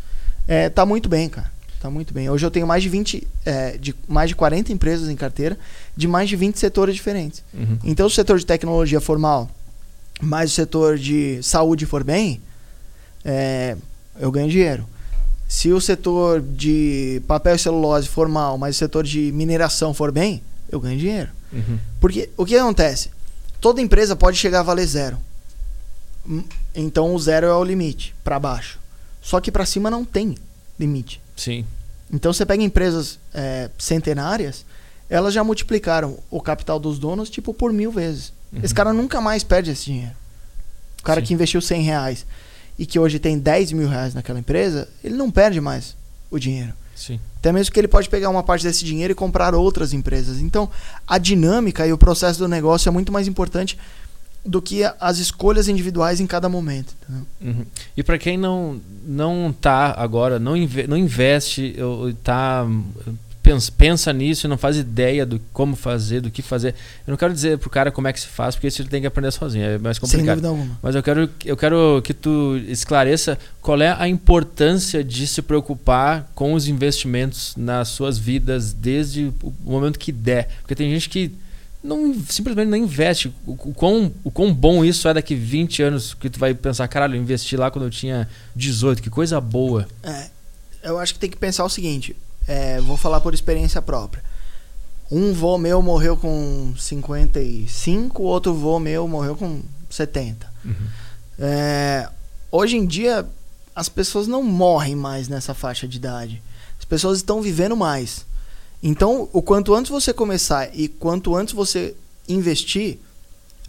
é, 0.48 0.70
tá 0.70 0.86
muito 0.86 1.10
bem, 1.10 1.30
cara. 1.30 1.52
Tá 1.82 1.90
muito 1.90 2.14
bem. 2.14 2.30
Hoje 2.30 2.46
eu 2.46 2.52
tenho 2.52 2.68
mais 2.68 2.84
de 2.84 2.90
20, 2.90 3.28
é, 3.44 3.78
de 3.78 3.96
mais 4.08 4.30
de 4.30 4.36
40 4.36 4.72
empresas 4.72 5.10
em 5.10 5.16
carteira, 5.16 5.58
de 5.98 6.08
mais 6.08 6.30
de 6.30 6.36
20 6.36 6.60
setores 6.60 6.94
diferentes. 6.94 7.44
Uhum. 7.52 7.80
Então, 7.84 8.08
se 8.08 8.14
o 8.14 8.16
setor 8.16 8.38
de 8.38 8.46
tecnologia 8.46 9.02
for 9.02 9.18
mal, 9.18 9.50
mais 10.22 10.52
o 10.52 10.54
setor 10.54 11.00
de 11.00 11.42
saúde 11.42 11.88
for 11.88 12.04
bem, 12.04 12.40
é, 13.26 13.76
eu 14.20 14.32
ganho 14.32 14.48
dinheiro. 14.48 14.86
Se 15.48 15.72
o 15.72 15.82
setor 15.82 16.40
de 16.40 17.22
papel 17.28 17.56
e 17.56 17.60
celulose 17.60 18.08
for 18.08 18.30
mal, 18.30 18.60
mas 18.60 18.76
o 18.76 18.80
setor 18.80 19.04
de 19.04 19.32
mineração 19.32 19.92
for 19.92 20.12
bem, 20.12 20.42
eu 20.72 20.80
ganho 20.80 21.00
dinheiro. 21.00 21.30
Uhum. 21.52 21.80
Porque 22.00 22.30
o 22.38 22.46
que 22.46 22.56
acontece? 22.56 23.10
Toda 23.60 23.82
empresa 23.82 24.16
pode 24.16 24.38
chegar 24.38 24.60
a 24.60 24.64
valer 24.64 24.86
zero. 24.86 25.18
Então 26.76 27.14
o 27.14 27.20
zero 27.20 27.48
é 27.48 27.54
o 27.54 27.64
limite 27.64 28.14
para 28.24 28.40
baixo. 28.40 28.80
Só 29.22 29.40
que 29.40 29.52
para 29.52 29.66
cima 29.66 29.90
não 29.90 30.04
tem 30.04 30.36
limite. 30.80 31.22
Sim. 31.36 31.66
Então 32.12 32.34
você 32.34 32.46
pega 32.46 32.64
empresas 32.64 33.20
é, 33.34 33.70
centenárias, 33.78 34.66
elas 35.10 35.34
já 35.34 35.44
multiplicaram 35.44 36.18
o 36.30 36.42
capital 36.42 36.80
dos 36.80 37.00
donos 37.00 37.30
tipo 37.30 37.54
por 37.54 37.72
mil 37.72 37.92
vezes. 37.92 38.34
Uhum. 38.52 38.60
Esse 38.64 38.74
cara 38.74 38.94
nunca 38.94 39.22
mais 39.22 39.44
perde 39.44 39.72
esse 39.72 39.86
dinheiro. 39.86 40.16
O 41.00 41.04
cara 41.04 41.22
Sim. 41.22 41.28
que 41.28 41.34
investiu 41.34 41.62
100 41.62 41.82
reais 41.82 42.26
e 42.78 42.86
que 42.86 43.00
hoje 43.00 43.20
tem 43.20 43.38
10 43.38 43.72
mil 43.74 43.88
reais 43.88 44.14
naquela 44.14 44.40
empresa, 44.40 44.88
ele 45.04 45.16
não 45.16 45.32
perde 45.32 45.60
mais 45.62 45.96
o 46.30 46.40
dinheiro. 46.40 46.74
Sim. 46.96 47.20
Até 47.38 47.52
mesmo 47.52 47.74
que 47.74 47.80
ele 47.80 47.88
pode 47.88 48.08
pegar 48.10 48.30
uma 48.30 48.44
parte 48.44 48.64
desse 48.64 48.86
dinheiro 48.86 49.12
e 49.12 49.16
comprar 49.16 49.56
outras 49.56 49.94
empresas. 49.94 50.40
Então, 50.40 50.70
a 51.08 51.18
dinâmica 51.18 51.88
e 51.88 51.92
o 51.92 51.98
processo 51.98 52.38
do 52.38 52.48
negócio 52.48 52.88
é 52.88 52.92
muito 52.92 53.12
mais 53.12 53.28
importante 53.28 53.78
do 54.46 54.62
que 54.62 54.84
as 55.00 55.18
escolhas 55.20 55.68
individuais 55.68 56.20
em 56.20 56.26
cada 56.28 56.50
momento. 56.50 56.94
Uhum. 57.42 57.66
E 57.96 58.02
para 58.04 58.18
quem 58.18 58.38
não 58.38 58.80
não 59.06 59.54
tá 59.60 59.94
agora, 59.98 60.40
não, 60.40 60.56
inve- 60.56 60.88
não 60.88 60.98
investe, 60.98 61.76
ou 61.82 62.14
tá 62.14 62.66
pensa, 63.44 63.72
pensa 63.76 64.14
nisso 64.14 64.46
e 64.46 64.50
não 64.50 64.58
faz 64.58 64.78
ideia 64.78 65.26
do 65.26 65.40
como 65.52 65.76
fazer, 65.76 66.22
do 66.22 66.30
que 66.32 66.42
fazer. 66.42 66.76
Eu 67.08 67.12
não 67.12 67.18
quero 67.18 67.34
dizer 67.34 67.58
pro 67.58 67.70
cara 67.70 67.92
como 67.92 68.08
é 68.08 68.14
que 68.14 68.20
se 68.20 68.28
faz, 68.28 68.56
porque 68.56 68.68
isso 68.68 68.82
ele 68.82 68.90
tem 68.90 69.02
que 69.02 69.08
aprender 69.08 69.32
sozinho, 69.32 69.64
é 69.66 69.78
mais 69.78 69.98
Sem 69.98 70.02
complicado. 70.02 70.36
dúvida 70.38 70.48
alguma. 70.50 70.80
Mas 70.82 70.96
eu 70.96 71.04
quero, 71.04 71.30
eu 71.46 71.58
quero 71.58 72.02
que 72.04 72.14
tu 72.14 72.58
esclareça 72.68 73.38
qual 73.62 73.82
é 73.82 73.96
a 73.98 74.08
importância 74.08 75.04
de 75.04 75.26
se 75.28 75.42
preocupar 75.42 76.32
com 76.36 76.54
os 76.54 76.68
investimentos 76.68 77.54
nas 77.58 77.90
suas 77.90 78.18
vidas 78.18 78.74
desde 78.74 79.32
o 79.44 79.54
momento 79.64 80.00
que 80.00 80.12
der. 80.12 80.48
Porque 80.62 80.76
tem 80.76 80.90
gente 80.92 81.10
que 81.10 81.32
não, 81.84 82.14
simplesmente 82.28 82.70
não 82.70 82.78
investe. 82.78 83.34
O, 83.46 83.52
o, 83.52 83.74
quão, 83.74 84.12
o 84.24 84.32
quão 84.32 84.54
bom 84.54 84.86
isso 84.86 85.08
é 85.08 85.14
daqui 85.14 85.36
20 85.36 85.84
anos 85.84 86.14
que 86.14 86.30
tu 86.30 86.40
vai 86.40 86.54
pensar, 86.54 86.88
caralho, 86.88 87.16
eu 87.16 87.22
investi 87.22 87.58
lá 87.58 87.72
quando 87.72 87.86
eu 87.86 87.92
tinha 87.92 88.28
18, 88.56 89.02
que 89.02 89.10
coisa 89.10 89.42
boa. 89.42 89.88
É, 90.04 90.30
eu 90.84 91.00
acho 91.00 91.14
que 91.14 91.20
tem 91.20 91.30
que 91.30 91.38
pensar 91.38 91.64
o 91.66 91.70
seguinte: 91.70 92.16
é, 92.48 92.80
vou 92.82 92.98
falar 92.98 93.22
por 93.22 93.34
experiência 93.34 93.82
própria. 93.82 94.24
Um 95.12 95.34
vô 95.34 95.58
meu 95.58 95.82
morreu 95.82 96.16
com 96.16 96.74
55, 96.78 98.24
outro 98.24 98.54
vô 98.54 98.80
meu 98.80 99.08
morreu 99.08 99.36
com 99.36 99.62
70. 99.90 100.50
É, 101.38 102.08
hoje 102.50 102.78
em 102.78 102.86
dia, 102.86 103.28
as 103.76 103.90
pessoas 103.90 104.28
não 104.28 104.42
morrem 104.42 104.96
mais 104.96 105.28
nessa 105.28 105.54
faixa 105.54 105.86
de 105.86 105.98
idade. 105.98 106.42
As 106.80 106.86
pessoas 106.86 107.18
estão 107.18 107.42
vivendo 107.42 107.76
mais. 107.76 108.26
Então, 108.84 109.30
o 109.32 109.42
quanto 109.42 109.74
antes 109.76 109.92
você 109.92 110.12
começar 110.14 110.70
e 110.74 110.88
quanto 110.88 111.36
antes 111.36 111.54
você 111.54 111.96
investir, 112.28 112.98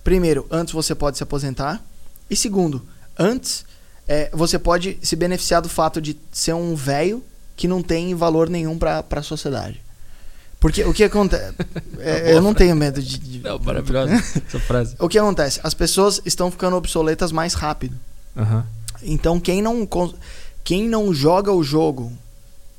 primeiro, 0.03 0.47
antes 0.51 0.73
você 0.73 0.95
pode 0.95 1.17
se 1.19 1.23
aposentar. 1.23 1.83
E 2.31 2.37
segundo, 2.37 2.83
antes 3.19 3.65
é, 4.09 4.31
você 4.33 4.59
pode 4.59 4.99
se 5.03 5.15
beneficiar 5.15 5.61
do 5.61 5.69
fato 5.69 6.01
de 6.01 6.17
ser 6.31 6.55
um 6.55 6.75
velho 6.75 7.23
que 7.57 7.69
não 7.69 7.83
tem 7.83 8.15
valor 8.15 8.49
nenhum 8.49 8.79
para 8.79 9.05
a 9.11 9.23
sociedade. 9.23 9.81
Porque 10.59 10.83
o 10.85 10.93
que 10.95 11.05
acontece. 11.05 11.55
É, 12.05 12.35
eu 12.35 12.43
não 12.43 12.53
tenho 12.53 12.75
medo 12.75 13.01
de. 13.01 13.17
de- 13.19 13.39
Não, 13.41 13.59
maravilhosa 13.61 14.15
essa 14.15 14.59
frase. 14.59 14.97
O 14.99 15.09
que 15.09 15.17
acontece? 15.19 15.61
As 15.63 15.73
pessoas 15.75 16.21
estão 16.25 16.51
ficando 16.51 16.75
obsoletas 16.75 17.31
mais 17.31 17.55
rápido. 17.55 17.95
Aham. 18.37 18.67
Então 19.03 19.39
quem 19.39 19.63
não, 19.63 19.89
quem 20.65 20.89
não 20.89 21.13
joga 21.15 21.53
o 21.53 21.63
jogo 21.63 22.13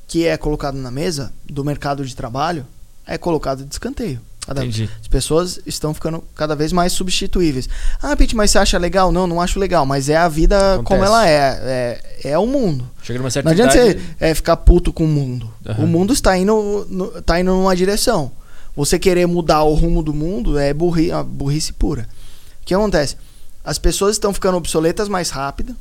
que 0.06 0.26
é 0.26 0.36
colocado 0.36 0.76
na 0.76 0.90
mesa 0.90 1.32
do 1.44 1.64
mercado 1.64 2.04
de 2.04 2.14
trabalho 2.14 2.66
é 3.06 3.18
colocado 3.18 3.64
de 3.64 3.72
escanteio. 3.72 4.20
Entendi. 4.50 4.90
As 5.00 5.08
pessoas 5.08 5.58
estão 5.64 5.94
ficando 5.94 6.22
cada 6.34 6.54
vez 6.54 6.70
mais 6.70 6.92
substituíveis. 6.92 7.66
Ah, 8.02 8.14
Pete, 8.14 8.36
mas 8.36 8.50
você 8.50 8.58
acha 8.58 8.76
legal? 8.76 9.10
Não, 9.10 9.26
não 9.26 9.40
acho 9.40 9.58
legal, 9.58 9.86
mas 9.86 10.10
é 10.10 10.16
a 10.16 10.28
vida 10.28 10.74
Acontece. 10.74 10.84
como 10.84 11.04
ela 11.04 11.26
é. 11.26 12.00
É, 12.22 12.30
é 12.32 12.38
o 12.38 12.46
mundo. 12.46 12.88
Chega 13.02 13.18
numa 13.18 13.30
certa 13.30 13.48
Não 13.48 13.52
adianta 13.52 13.76
idade. 13.76 13.98
você 13.98 14.14
é, 14.20 14.34
ficar 14.34 14.56
puto 14.58 14.92
com 14.92 15.04
o 15.04 15.08
mundo. 15.08 15.50
Aham. 15.66 15.84
O 15.84 15.86
mundo 15.86 16.12
está 16.12 16.36
indo, 16.36 16.86
no, 16.90 17.22
tá 17.22 17.40
indo 17.40 17.52
numa 17.52 17.74
direção. 17.74 18.30
Você 18.76 18.98
querer 18.98 19.26
mudar 19.26 19.62
o 19.62 19.72
rumo 19.72 20.02
do 20.02 20.12
mundo 20.12 20.58
é 20.58 20.74
burri, 20.74 21.10
a 21.10 21.22
burrice 21.22 21.72
pura. 21.72 22.06
O 22.62 22.66
que 22.66 22.74
acontece? 22.74 23.16
As 23.64 23.78
pessoas 23.78 24.16
estão 24.16 24.34
ficando 24.34 24.58
obsoletas 24.58 25.08
mais 25.08 25.30
rápido, 25.30 25.74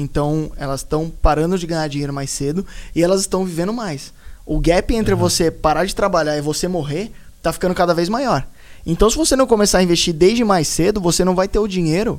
então 0.00 0.50
elas 0.56 0.80
estão 0.80 1.10
parando 1.22 1.58
de 1.58 1.66
ganhar 1.66 1.88
dinheiro 1.88 2.12
mais 2.12 2.30
cedo 2.30 2.66
e 2.94 3.02
elas 3.02 3.20
estão 3.20 3.44
vivendo 3.44 3.72
mais. 3.72 4.12
O 4.46 4.58
gap 4.58 4.94
entre 4.94 5.12
Aham. 5.14 5.20
você 5.20 5.50
parar 5.50 5.84
de 5.84 5.94
trabalhar 5.94 6.36
e 6.36 6.40
você 6.40 6.66
morrer 6.66 7.12
tá 7.42 7.52
ficando 7.52 7.74
cada 7.74 7.94
vez 7.94 8.08
maior. 8.08 8.44
Então, 8.84 9.08
se 9.10 9.16
você 9.16 9.36
não 9.36 9.46
começar 9.46 9.78
a 9.78 9.82
investir 9.82 10.14
desde 10.14 10.42
mais 10.42 10.66
cedo, 10.66 11.00
você 11.00 11.24
não 11.24 11.34
vai 11.34 11.46
ter 11.46 11.58
o 11.58 11.68
dinheiro 11.68 12.18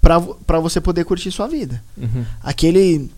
para 0.00 0.60
você 0.60 0.80
poder 0.80 1.04
curtir 1.04 1.30
sua 1.32 1.46
vida 1.48 1.82
Uhum. 1.96 2.24
aquele 2.42 3.10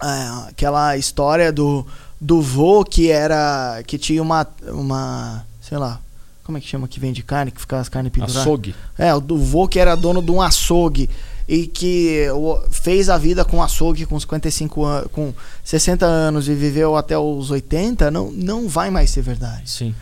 ah, 0.00 0.46
aquela 0.48 0.96
história 0.96 1.52
do 1.52 1.84
do 2.20 2.40
vô 2.40 2.84
que 2.84 3.10
era 3.10 3.82
que 3.86 3.98
tinha 3.98 4.22
uma 4.22 4.46
uma 4.68 5.44
sei 5.60 5.76
lá 5.78 6.00
como 6.44 6.56
é 6.58 6.60
que 6.60 6.66
chama 6.68 6.86
que 6.88 6.98
vende 7.00 7.22
carne 7.22 7.50
que 7.50 7.60
fica 7.60 7.78
as 7.78 7.88
carnes 7.88 8.12
penduradas 8.12 8.36
Açougue. 8.42 8.74
é 8.96 9.12
o 9.14 9.20
do 9.20 9.36
vô 9.36 9.66
que 9.68 9.78
era 9.78 9.94
dono 9.96 10.22
de 10.22 10.30
um 10.30 10.40
açougue 10.40 11.10
e 11.48 11.66
que 11.66 12.26
fez 12.70 13.08
a 13.08 13.18
vida 13.18 13.44
com 13.44 13.62
açougue 13.62 14.06
com 14.06 14.18
55 14.18 14.84
anos 14.84 15.08
com 15.12 15.34
60 15.64 16.06
anos 16.06 16.48
e 16.48 16.54
viveu 16.54 16.96
até 16.96 17.18
os 17.18 17.50
80 17.50 18.10
não 18.10 18.30
não 18.30 18.68
vai 18.68 18.90
mais 18.90 19.10
ser 19.10 19.22
verdade 19.22 19.70
Sim. 19.70 19.94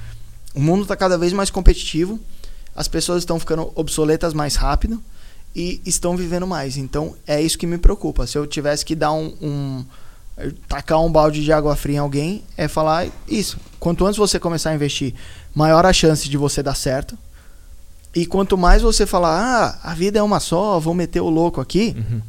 o 0.55 0.61
mundo 0.61 0.83
está 0.83 0.95
cada 0.97 1.17
vez 1.17 1.33
mais 1.33 1.51
competitivo, 1.51 2.19
as 2.77 2.89
pessoas 2.89 3.23
estão 3.23 3.39
ficando 3.41 3.73
obsoletas 3.75 4.33
mais 4.35 4.55
rápido 4.57 5.03
e 5.55 5.81
estão 5.85 6.17
vivendo 6.17 6.47
mais. 6.47 6.77
Então 6.77 7.17
é 7.27 7.43
isso 7.43 7.59
que 7.59 7.67
me 7.67 7.77
preocupa. 7.77 8.25
Se 8.27 8.39
eu 8.39 8.47
tivesse 8.47 8.85
que 8.85 8.95
dar 8.95 9.13
um, 9.13 9.35
um- 9.43 9.85
tacar 10.69 11.01
um 11.05 11.11
balde 11.11 11.43
de 11.43 11.53
água 11.53 11.75
fria 11.75 11.97
em 11.97 11.99
alguém, 11.99 12.45
é 12.57 12.69
falar 12.69 13.09
isso. 13.29 13.59
Quanto 13.81 14.07
antes 14.07 14.17
você 14.17 14.39
começar 14.39 14.71
a 14.71 14.75
investir, 14.75 15.13
maior 15.55 15.85
a 15.85 15.93
chance 15.93 16.29
de 16.29 16.37
você 16.37 16.63
dar 16.63 16.75
certo. 16.77 17.19
E 18.15 18.27
quanto 18.27 18.59
mais 18.59 18.83
você 18.83 19.07
falar, 19.07 19.41
ah, 19.83 19.91
a 19.91 19.95
vida 19.95 20.19
é 20.19 20.23
uma 20.23 20.41
só, 20.41 20.79
vou 20.81 20.95
meter 20.95 21.21
o 21.21 21.29
louco 21.31 21.61
aqui, 21.61 21.95
Uhum. 21.97 22.21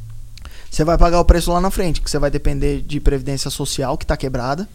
você 0.70 0.84
vai 0.84 0.96
pagar 0.96 1.18
o 1.20 1.24
preço 1.24 1.50
lá 1.52 1.60
na 1.60 1.70
frente, 1.70 2.00
que 2.00 2.10
você 2.10 2.18
vai 2.18 2.30
depender 2.30 2.82
de 2.82 3.00
previdência 3.00 3.50
social 3.50 3.98
que 3.98 4.04
está 4.04 4.16
quebrada. 4.16 4.68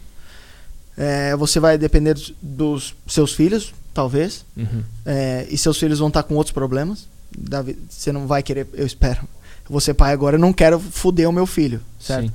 É, 0.96 1.34
você 1.36 1.60
vai 1.60 1.78
depender 1.78 2.14
dos, 2.42 2.94
seus 3.06 3.32
filhos, 3.32 3.72
talvez. 3.94 4.44
Uhum. 4.56 4.82
É, 5.06 5.46
e 5.48 5.56
seus 5.56 5.78
filhos 5.78 5.98
vão 5.98 6.08
estar 6.08 6.24
com 6.24 6.34
outros 6.34 6.52
problemas. 6.52 7.06
Você 7.88 8.10
não 8.12 8.26
vai 8.26 8.42
querer, 8.42 8.66
eu 8.74 8.86
espero. 8.86 9.20
Ser 9.80 9.94
pai 9.94 10.12
agora, 10.12 10.36
eu 10.36 10.40
não 10.40 10.52
quero 10.52 10.80
foder 10.80 11.28
o 11.28 11.32
meu 11.32 11.44
filho, 11.46 11.80
certo? 12.00 12.28
Sim. 12.28 12.32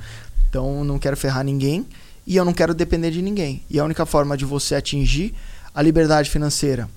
Então 0.49 0.77
eu 0.79 0.83
não 0.83 0.99
quero 0.99 1.17
ferrar 1.17 1.43
ninguém 1.43 1.85
e 2.27 2.35
eu 2.35 2.45
não 2.45 2.53
quero 2.53 2.73
depender 2.75 3.09
de 3.09 3.21
ninguém. 3.23 3.63
E 3.69 3.79
a 3.79 3.83
única 3.83 4.05
forma 4.05 4.37
de 4.37 4.45
você 4.45 4.75
atingir 4.75 5.33
a 5.73 5.81
liberdade 5.81 6.29
financeira 6.29 6.87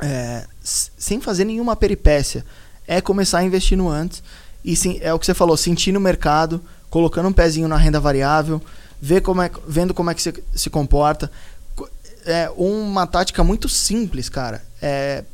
é, 0.00 0.44
sem 0.62 1.20
fazer 1.20 1.44
nenhuma 1.44 1.74
peripécia 1.76 2.44
é 2.86 3.00
começar 3.00 3.38
a 3.38 3.44
investir 3.44 3.76
no 3.76 3.88
antes. 3.88 4.22
E 4.64 4.76
sim, 4.76 4.98
é 5.02 5.12
o 5.12 5.18
que 5.18 5.26
você 5.26 5.34
falou, 5.34 5.56
sentir 5.56 5.92
no 5.92 6.00
mercado, 6.00 6.62
colocando 6.90 7.28
um 7.28 7.32
pezinho 7.32 7.66
na 7.68 7.76
renda 7.76 7.98
variável, 7.98 8.60
ver 9.00 9.20
como 9.22 9.42
é, 9.42 9.50
vendo 9.66 9.92
como 9.92 10.10
é 10.10 10.14
que 10.14 10.22
você 10.22 10.32
se 10.54 10.70
comporta. 10.70 11.30
Co- 11.74 11.88
É 12.24 12.50
uma 12.56 13.06
tática 13.06 13.42
muito 13.42 13.68
simples, 13.68 14.28
cara. 14.28 14.62
É 14.80 15.24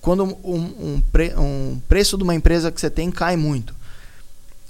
quando 0.00 0.24
um, 0.24 0.64
um, 0.94 1.02
pre- 1.12 1.32
um 1.38 1.80
preço 1.88 2.16
de 2.18 2.24
uma 2.24 2.34
empresa 2.34 2.72
que 2.72 2.80
você 2.80 2.90
tem 2.90 3.08
cai 3.10 3.36
muito. 3.36 3.72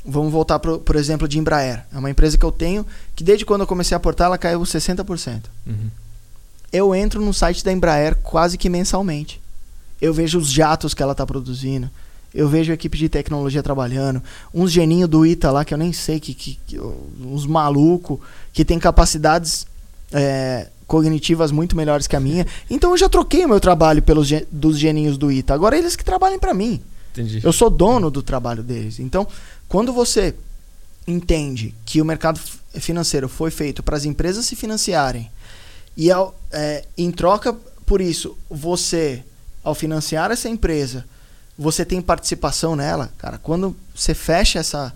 Vamos 0.05 0.33
voltar 0.33 0.59
pro, 0.59 0.79
por 0.81 0.97
exemplo 0.97 1.27
de 1.29 1.39
Embraer. 1.39 1.85
É 1.95 1.99
uma 1.99 2.11
empresa 2.11 2.37
que 2.37 2.45
eu 2.45 2.53
tenho 2.53 2.85
que 3.17 3.23
desde 3.25 3.47
quando 3.47 3.61
eu 3.63 3.67
comecei 3.67 3.95
a 3.95 3.99
aportar 3.99 4.27
ela 4.27 4.37
caiu 4.37 4.61
60%. 4.61 5.43
Uhum. 5.67 5.89
Eu 6.73 6.95
entro 6.95 7.21
no 7.21 7.33
site 7.33 7.65
da 7.65 7.71
Embraer 7.73 8.17
quase 8.17 8.59
que 8.59 8.69
mensalmente. 8.69 9.41
Eu 10.03 10.13
vejo 10.13 10.37
os 10.37 10.51
jatos 10.51 10.95
que 10.95 11.03
ela 11.03 11.13
está 11.13 11.25
produzindo. 11.25 11.89
Eu 12.35 12.49
vejo 12.49 12.73
a 12.73 12.75
equipe 12.75 12.99
de 12.99 13.09
tecnologia 13.09 13.63
trabalhando, 13.63 14.21
uns 14.53 14.73
geninhos 14.73 15.09
do 15.09 15.25
ITA 15.25 15.51
lá 15.53 15.65
que 15.65 15.73
eu 15.73 15.79
nem 15.79 15.93
sei, 15.93 16.19
que, 16.19 16.35
que, 16.35 16.59
que 16.67 16.81
uns 16.81 17.47
malucos 17.47 18.19
que 18.53 18.65
tem 18.65 18.81
capacidades 18.81 19.65
é, 20.11 20.69
cognitivas 20.89 21.53
muito 21.53 21.77
melhores 21.77 22.09
que 22.09 22.17
a 22.17 22.21
minha. 22.21 22.45
Então 22.69 22.91
eu 22.91 22.99
já 22.99 23.09
troquei 23.09 23.45
o 23.45 23.49
meu 23.49 23.61
trabalho 23.61 24.03
pelos 24.03 24.29
dos 24.51 24.77
geninhos 24.77 25.17
do 25.17 25.31
ITA. 25.31 25.55
Agora 25.55 25.79
eles 25.79 25.95
que 25.95 26.05
trabalhem 26.05 26.39
para 26.39 26.53
mim. 26.53 26.81
Entendi. 27.13 27.41
Eu 27.45 27.53
sou 27.53 27.71
dono 27.71 28.11
do 28.11 28.23
trabalho 28.23 28.63
deles. 28.63 28.99
Então, 28.99 29.29
quando 29.69 29.93
você 29.93 30.35
entende 31.07 31.75
que 31.85 32.01
o 32.01 32.05
mercado 32.05 32.41
financeiro 32.75 33.29
foi 33.29 33.51
feito 33.51 33.83
para 33.83 33.97
as 33.97 34.05
empresas 34.05 34.47
se 34.47 34.57
financiarem 34.57 35.31
e 35.97 36.11
ao, 36.11 36.35
é, 36.51 36.85
em 36.97 37.11
troca 37.11 37.55
por 37.85 38.01
isso, 38.01 38.37
você, 38.49 39.23
ao 39.63 39.75
financiar 39.75 40.31
essa 40.31 40.49
empresa, 40.49 41.05
você 41.59 41.85
tem 41.85 42.01
participação 42.01 42.75
nela, 42.75 43.11
cara, 43.19 43.39
quando 43.39 43.77
você 43.95 44.15
fecha 44.15 44.59
essa, 44.59 44.93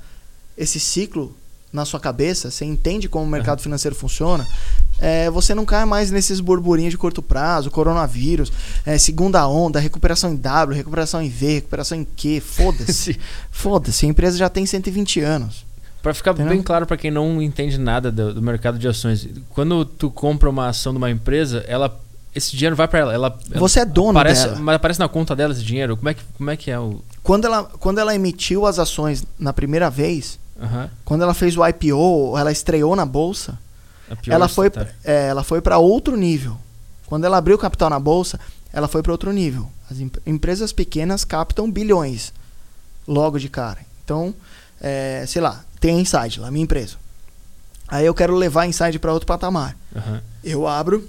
esse 0.56 0.80
ciclo 0.80 1.36
na 1.72 1.84
sua 1.84 2.00
cabeça, 2.00 2.50
você 2.50 2.64
entende 2.64 3.08
como 3.08 3.24
o 3.24 3.28
mercado 3.28 3.60
financeiro 3.60 3.94
funciona, 3.94 4.46
é, 4.98 5.28
você 5.30 5.54
não 5.54 5.64
cai 5.64 5.84
mais 5.84 6.10
nesses 6.10 6.40
burburinhos 6.40 6.92
de 6.92 6.98
curto 6.98 7.20
prazo, 7.20 7.70
coronavírus, 7.70 8.50
é, 8.84 8.96
segunda 8.96 9.46
onda, 9.46 9.78
recuperação 9.78 10.32
em 10.32 10.36
W, 10.36 10.76
recuperação 10.76 11.20
em 11.20 11.28
V, 11.28 11.54
recuperação 11.54 11.98
em 11.98 12.04
Q, 12.04 12.40
foda-se. 12.40 13.20
foda-se, 13.50 14.06
a 14.06 14.08
empresa 14.08 14.38
já 14.38 14.48
tem 14.48 14.64
120 14.64 15.20
anos. 15.20 15.66
Para 16.02 16.14
ficar 16.14 16.30
Entendeu? 16.32 16.52
bem 16.52 16.62
claro 16.62 16.86
para 16.86 16.96
quem 16.96 17.10
não 17.10 17.42
entende 17.42 17.76
nada 17.76 18.12
do, 18.12 18.32
do 18.32 18.40
mercado 18.40 18.78
de 18.78 18.86
ações, 18.88 19.28
quando 19.50 19.84
tu 19.84 20.10
compra 20.10 20.48
uma 20.48 20.68
ação 20.68 20.92
de 20.92 20.98
uma 20.98 21.10
empresa, 21.10 21.64
ela 21.66 21.88
esse 22.36 22.56
dinheiro 22.56 22.76
vai 22.76 22.86
para 22.86 22.98
ela, 23.00 23.12
ela. 23.14 23.38
ela 23.50 23.58
Você 23.60 23.80
é 23.80 23.84
dono 23.84 24.18
aparece, 24.18 24.44
dela. 24.46 24.58
Mas 24.60 24.76
aparece 24.76 25.00
na 25.00 25.08
conta 25.08 25.34
dela 25.34 25.52
esse 25.52 25.62
dinheiro. 25.62 25.96
Como 25.96 26.08
é 26.08 26.14
que, 26.14 26.22
como 26.36 26.50
é, 26.50 26.56
que 26.56 26.70
é 26.70 26.78
o. 26.78 27.00
Quando 27.22 27.44
ela, 27.46 27.64
quando 27.64 27.98
ela 27.98 28.14
emitiu 28.14 28.66
as 28.66 28.78
ações 28.78 29.24
na 29.38 29.52
primeira 29.52 29.90
vez, 29.90 30.38
quando 31.04 31.22
ela 31.22 31.34
fez 31.34 31.56
o 31.56 31.66
IPO, 31.66 32.36
ela 32.38 32.50
estreou 32.52 32.94
na 32.96 33.04
bolsa, 33.04 33.58
ela 34.28 34.48
foi, 34.48 34.68
startup. 34.68 34.94
é, 35.04 35.28
ela 35.28 35.42
foi 35.42 35.60
para 35.60 35.78
outro 35.78 36.16
nível. 36.16 36.56
Quando 37.06 37.24
ela 37.24 37.36
abriu 37.36 37.58
capital 37.58 37.90
na 37.90 37.98
bolsa, 38.00 38.38
ela 38.72 38.88
foi 38.88 39.02
para 39.02 39.12
outro 39.12 39.32
nível. 39.32 39.70
As 39.90 39.98
em- 40.00 40.10
empresas 40.26 40.72
pequenas 40.72 41.24
captam 41.24 41.70
bilhões 41.70 42.32
logo 43.06 43.38
de 43.38 43.48
cara. 43.48 43.78
Então, 44.04 44.34
é, 44.80 45.24
sei 45.26 45.40
lá, 45.42 45.64
tem 45.80 45.96
a 45.96 46.00
Inside, 46.00 46.40
lá 46.40 46.50
minha 46.50 46.64
empresa. 46.64 46.96
Aí 47.88 48.04
eu 48.06 48.14
quero 48.14 48.34
levar 48.34 48.62
a 48.62 48.66
Inside 48.66 48.98
para 48.98 49.12
outro 49.12 49.26
patamar. 49.26 49.76
Aham. 49.94 50.20
Eu 50.42 50.66
abro 50.66 51.08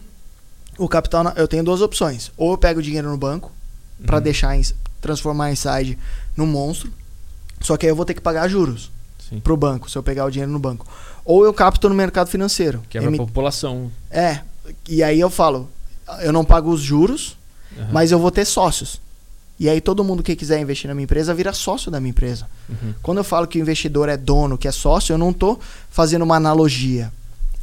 o 0.78 0.88
capital, 0.88 1.24
na- 1.24 1.34
eu 1.36 1.48
tenho 1.48 1.64
duas 1.64 1.82
opções. 1.82 2.32
Ou 2.38 2.52
eu 2.52 2.58
pego 2.58 2.80
o 2.80 2.84
dinheiro 2.84 3.10
no 3.10 3.18
banco 3.18 3.52
para 4.06 4.18
Uhum. 4.18 4.22
deixar 4.24 4.56
a 4.56 4.62
transformar 5.02 5.46
a 5.46 5.52
Inside 5.52 5.98
num 6.36 6.46
monstro. 6.46 6.92
Só 7.62 7.76
que 7.78 7.86
aí 7.86 7.92
eu 7.92 7.96
vou 7.96 8.06
ter 8.06 8.14
que 8.14 8.22
pagar 8.22 8.48
juros 8.48 8.92
Sim. 9.30 9.40
pro 9.40 9.58
banco, 9.58 9.90
se 9.90 9.98
eu 9.98 10.04
pegar 10.04 10.26
o 10.26 10.30
dinheiro 10.32 10.52
no 10.52 10.60
banco. 10.60 10.86
Ou 11.26 11.44
eu 11.44 11.54
capto 11.54 11.90
no 11.90 11.96
mercado 11.96 12.28
financeiro. 12.30 12.82
Que 12.90 12.98
é 12.98 13.02
pra 13.02 13.10
Emi- 13.10 13.18
população. 13.18 13.92
É, 14.12 14.42
e 14.88 15.02
aí 15.04 15.20
eu 15.20 15.30
falo, 15.30 15.70
eu 16.22 16.32
não 16.32 16.46
pago 16.46 16.70
os 16.72 16.82
juros, 16.82 17.38
Aham. 17.78 17.90
mas 17.92 18.12
eu 18.12 18.20
vou 18.20 18.32
ter 18.32 18.46
sócios. 18.46 19.02
E 19.60 19.68
aí 19.68 19.82
todo 19.82 20.04
mundo 20.04 20.22
que 20.22 20.36
quiser 20.36 20.60
investir 20.62 20.88
na 20.88 20.94
minha 20.94 21.04
empresa 21.06 21.34
vira 21.34 21.52
sócio 21.52 21.90
da 21.90 22.00
minha 22.00 22.12
empresa. 22.12 22.48
Uhum. 22.70 22.94
Quando 23.02 23.18
eu 23.18 23.24
falo 23.24 23.48
que 23.48 23.58
o 23.58 23.62
investidor 23.62 24.08
é 24.08 24.16
dono, 24.16 24.56
que 24.58 24.68
é 24.68 24.72
sócio, 24.72 25.12
eu 25.14 25.18
não 25.18 25.34
tô 25.34 25.60
fazendo 25.90 26.22
uma 26.22 26.36
analogia. 26.36 27.12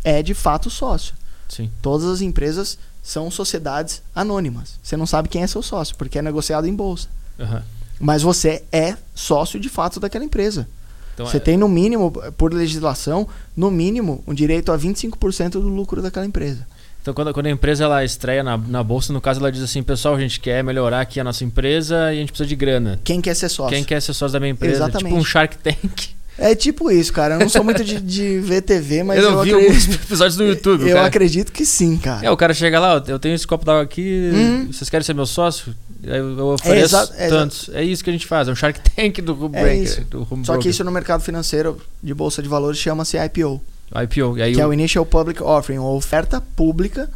É 0.03 0.21
de 0.21 0.35
fato 0.35 0.69
sócio. 0.69 1.15
Sim. 1.49 1.71
Todas 1.81 2.07
as 2.07 2.21
empresas 2.21 2.77
são 3.05 3.31
sociedades 3.31 4.03
anônimas. 4.15 4.79
Você 4.83 4.97
não 4.97 5.07
sabe 5.07 5.29
quem 5.29 5.43
é 5.43 5.47
seu 5.47 5.63
sócio, 5.63 5.95
porque 5.97 6.19
é 6.19 6.23
negociado 6.23 6.67
em 6.67 6.75
bolsa. 6.75 7.07
Aham. 7.39 7.63
Mas 8.01 8.23
você 8.23 8.65
é 8.73 8.97
sócio 9.15 9.61
de 9.61 9.69
fato 9.69 10.01
daquela 10.01 10.25
empresa. 10.25 10.67
Então, 11.13 11.27
Você 11.27 11.37
é- 11.37 11.41
tem 11.41 11.57
no 11.57 11.69
mínimo, 11.69 12.11
por 12.37 12.53
legislação, 12.53 13.29
no 13.57 13.71
mínimo, 13.71 14.25
um 14.27 14.35
direito 14.35 14.73
a 14.73 14.77
25% 14.77 15.61
do 15.61 15.69
lucro 15.69 16.03
daquela 16.03 16.27
empresa. 16.27 16.67
Então, 17.03 17.13
quando, 17.13 17.35
quando 17.35 17.47
a 17.47 17.51
empresa 17.51 17.85
ela 17.85 18.03
estreia 18.03 18.43
na, 18.43 18.57
na 18.57 18.83
bolsa, 18.83 19.13
no 19.13 19.21
caso, 19.21 19.39
ela 19.39 19.53
diz 19.53 19.63
assim: 19.63 19.83
pessoal, 19.83 20.15
a 20.15 20.21
gente 20.21 20.41
quer 20.41 20.65
melhorar 20.65 21.03
aqui 21.03 21.21
a 21.21 21.25
nossa 21.25 21.45
empresa 21.45 22.13
e 22.15 22.17
a 22.17 22.21
gente 22.21 22.33
precisa 22.33 22.49
de 22.49 22.57
grana. 22.57 22.99
Quem 23.05 23.21
quer 23.21 23.35
ser 23.37 23.51
sócio? 23.51 23.77
Quem 23.77 23.85
quer 23.85 24.01
ser 24.01 24.15
sócio 24.15 24.33
da 24.33 24.41
minha 24.41 24.53
empresa? 24.53 24.77
Exatamente. 24.77 25.05
Tipo 25.05 25.17
um 25.21 25.25
Shark 25.25 25.59
Tank. 25.59 26.09
É 26.39 26.55
tipo 26.55 26.91
isso, 26.91 27.13
cara. 27.13 27.35
Eu 27.35 27.41
não 27.41 27.49
sou 27.49 27.63
muito 27.63 27.85
de, 27.85 28.01
de 28.01 28.39
ver 28.41 28.63
TV, 28.63 29.03
mas 29.05 29.23
eu, 29.23 29.31
eu, 29.31 29.43
vi 29.43 29.51
acredito, 29.53 29.69
alguns 29.71 29.95
episódios 29.95 30.37
do 30.37 30.45
YouTube. 30.45 30.83
eu 30.89 30.97
cara- 30.97 31.07
acredito 31.07 31.53
que 31.53 31.65
sim, 31.65 31.97
cara. 31.97 32.27
É, 32.27 32.31
o 32.31 32.37
cara 32.37 32.53
chega 32.53 32.79
lá, 32.81 33.03
eu 33.07 33.19
tenho 33.19 33.35
esse 33.35 33.47
copo 33.47 33.65
d'água 33.65 33.83
aqui, 33.83 34.31
Uhum. 34.33 34.73
vocês 34.73 34.91
querem 34.91 35.05
ser 35.05 35.15
meu 35.15 35.27
sócio? 35.27 35.75
Eu, 36.03 36.37
eu 36.39 36.47
ofereço 36.49 36.97
é 37.17 37.29
tantos. 37.29 37.71
É 37.73 37.83
isso 37.83 38.05
que 38.05 38.11
a 38.11 38.13
gente 38.13 38.27
faz, 38.27 38.47
é 38.49 38.53
um 38.53 38.57
Shark 38.57 38.79
Tank 38.95 39.21
do 39.23 39.33
Home 39.45 39.57
É 39.57 39.61
Breaker, 39.63 39.83
isso. 39.85 40.01
do 40.05 40.19
home 40.31 40.45
Só 40.45 40.53
que 40.53 40.59
broker. 40.59 40.71
isso 40.71 40.85
no 40.85 40.91
mercado 40.91 41.23
financeiro 41.23 41.81
de 42.03 42.13
bolsa 42.13 42.43
de 42.43 42.49
valores 42.49 42.79
chama-se 42.79 43.17
IPO, 43.17 43.63
IPO. 44.03 44.37
E 44.39 44.43
aí 44.43 44.55
que 44.55 44.61
é 44.61 44.67
o- 44.67 44.71
o 44.71 44.73
Initial 44.75 45.07
Public 45.07 45.43
Offering, 45.43 45.79
uma 45.79 45.93
oferta 45.93 46.41
pública. 46.57 47.09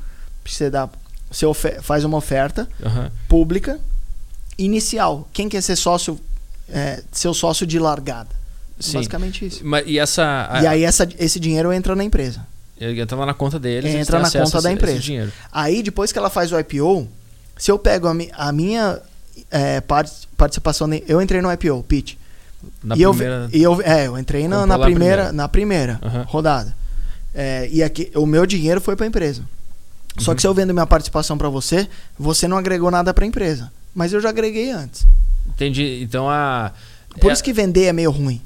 Você 0.46 0.70
dá, 0.70 0.88
você 1.30 1.44
ofe- 1.44 1.76
faz 1.82 2.02
uma 2.04 2.16
oferta 2.16 2.66
Aham. 2.82 3.10
pública 3.28 3.78
inicial. 4.56 5.28
Quem 5.32 5.48
quer 5.48 5.60
ser 5.62 5.76
sócio, 5.76 6.18
é, 6.70 7.02
seu 7.12 7.34
sócio 7.34 7.66
de 7.66 7.78
largada? 7.78 8.30
Sim. 8.78 8.94
Basicamente 8.94 9.44
isso. 9.44 9.60
Mas, 9.64 9.84
e 9.86 9.98
essa. 9.98 10.48
a- 10.50 10.62
E 10.62 10.66
aí 10.66 10.84
essa, 10.84 11.08
esse 11.18 11.40
dinheiro 11.40 11.72
entra 11.72 11.94
na 11.96 12.04
empresa. 12.04 12.46
Ele 12.80 13.00
entra 13.00 13.16
na 13.26 13.34
conta 13.34 13.58
deles. 13.58 13.90
eles 13.92 14.02
Entra 14.06 14.20
na 14.20 14.30
conta 14.30 14.58
a 14.58 14.60
da 14.60 14.70
empresa. 14.72 15.32
Aí, 15.52 15.82
depois 15.82 16.12
que 16.12 16.18
ela 16.18 16.30
faz 16.30 16.52
o 16.52 16.58
IPO, 16.58 17.08
se 17.56 17.70
eu 17.72 17.78
pego 17.78 18.06
a, 18.06 18.14
mi- 18.14 18.30
a 18.32 18.52
minha 18.52 19.00
é, 19.50 19.80
par- 19.80 20.08
participação, 20.36 20.88
eu 21.08 21.20
entrei 21.20 21.42
no 21.42 21.52
IPO, 21.52 21.82
pitch. 21.82 22.14
Na 22.82 22.94
e, 22.96 22.98
primeira. 23.00 23.48
eu, 23.52 23.58
e 23.58 23.62
eu, 23.62 23.82
é, 23.82 24.06
eu 24.06 24.18
entrei 24.18 24.46
na, 24.46 24.64
na 24.66 24.78
primeira, 24.78 25.24
primeira. 25.24 25.32
na 25.32 25.48
primeira 25.48 25.98
Aham. 26.02 26.24
rodada. 26.28 26.76
É, 27.34 27.68
e 27.70 27.82
aqui, 27.82 28.10
o 28.14 28.26
meu 28.26 28.46
dinheiro 28.46 28.80
foi 28.80 28.94
para 28.94 29.04
a 29.06 29.08
empresa. 29.08 29.42
Só 30.18 30.30
Uhum. 30.30 30.34
que 30.36 30.40
se 30.42 30.46
eu 30.48 30.54
vendo 30.54 30.72
minha 30.72 30.86
participação 30.86 31.36
para 31.38 31.48
você, 31.48 31.88
você 32.18 32.46
não 32.48 32.56
agregou 32.56 32.90
nada 32.90 33.12
para 33.14 33.24
a 33.24 33.28
empresa. 33.28 33.70
Mas 33.94 34.12
eu 34.12 34.20
já 34.20 34.28
agreguei 34.28 34.70
antes. 34.70 35.04
Entendi. 35.48 36.00
Então 36.02 36.28
a. 36.30 36.72
Por 37.20 37.30
é, 37.30 37.32
isso 37.32 37.42
que 37.42 37.52
vender 37.52 37.84
é 37.84 37.92
meio 37.92 38.10
ruim. 38.10 38.40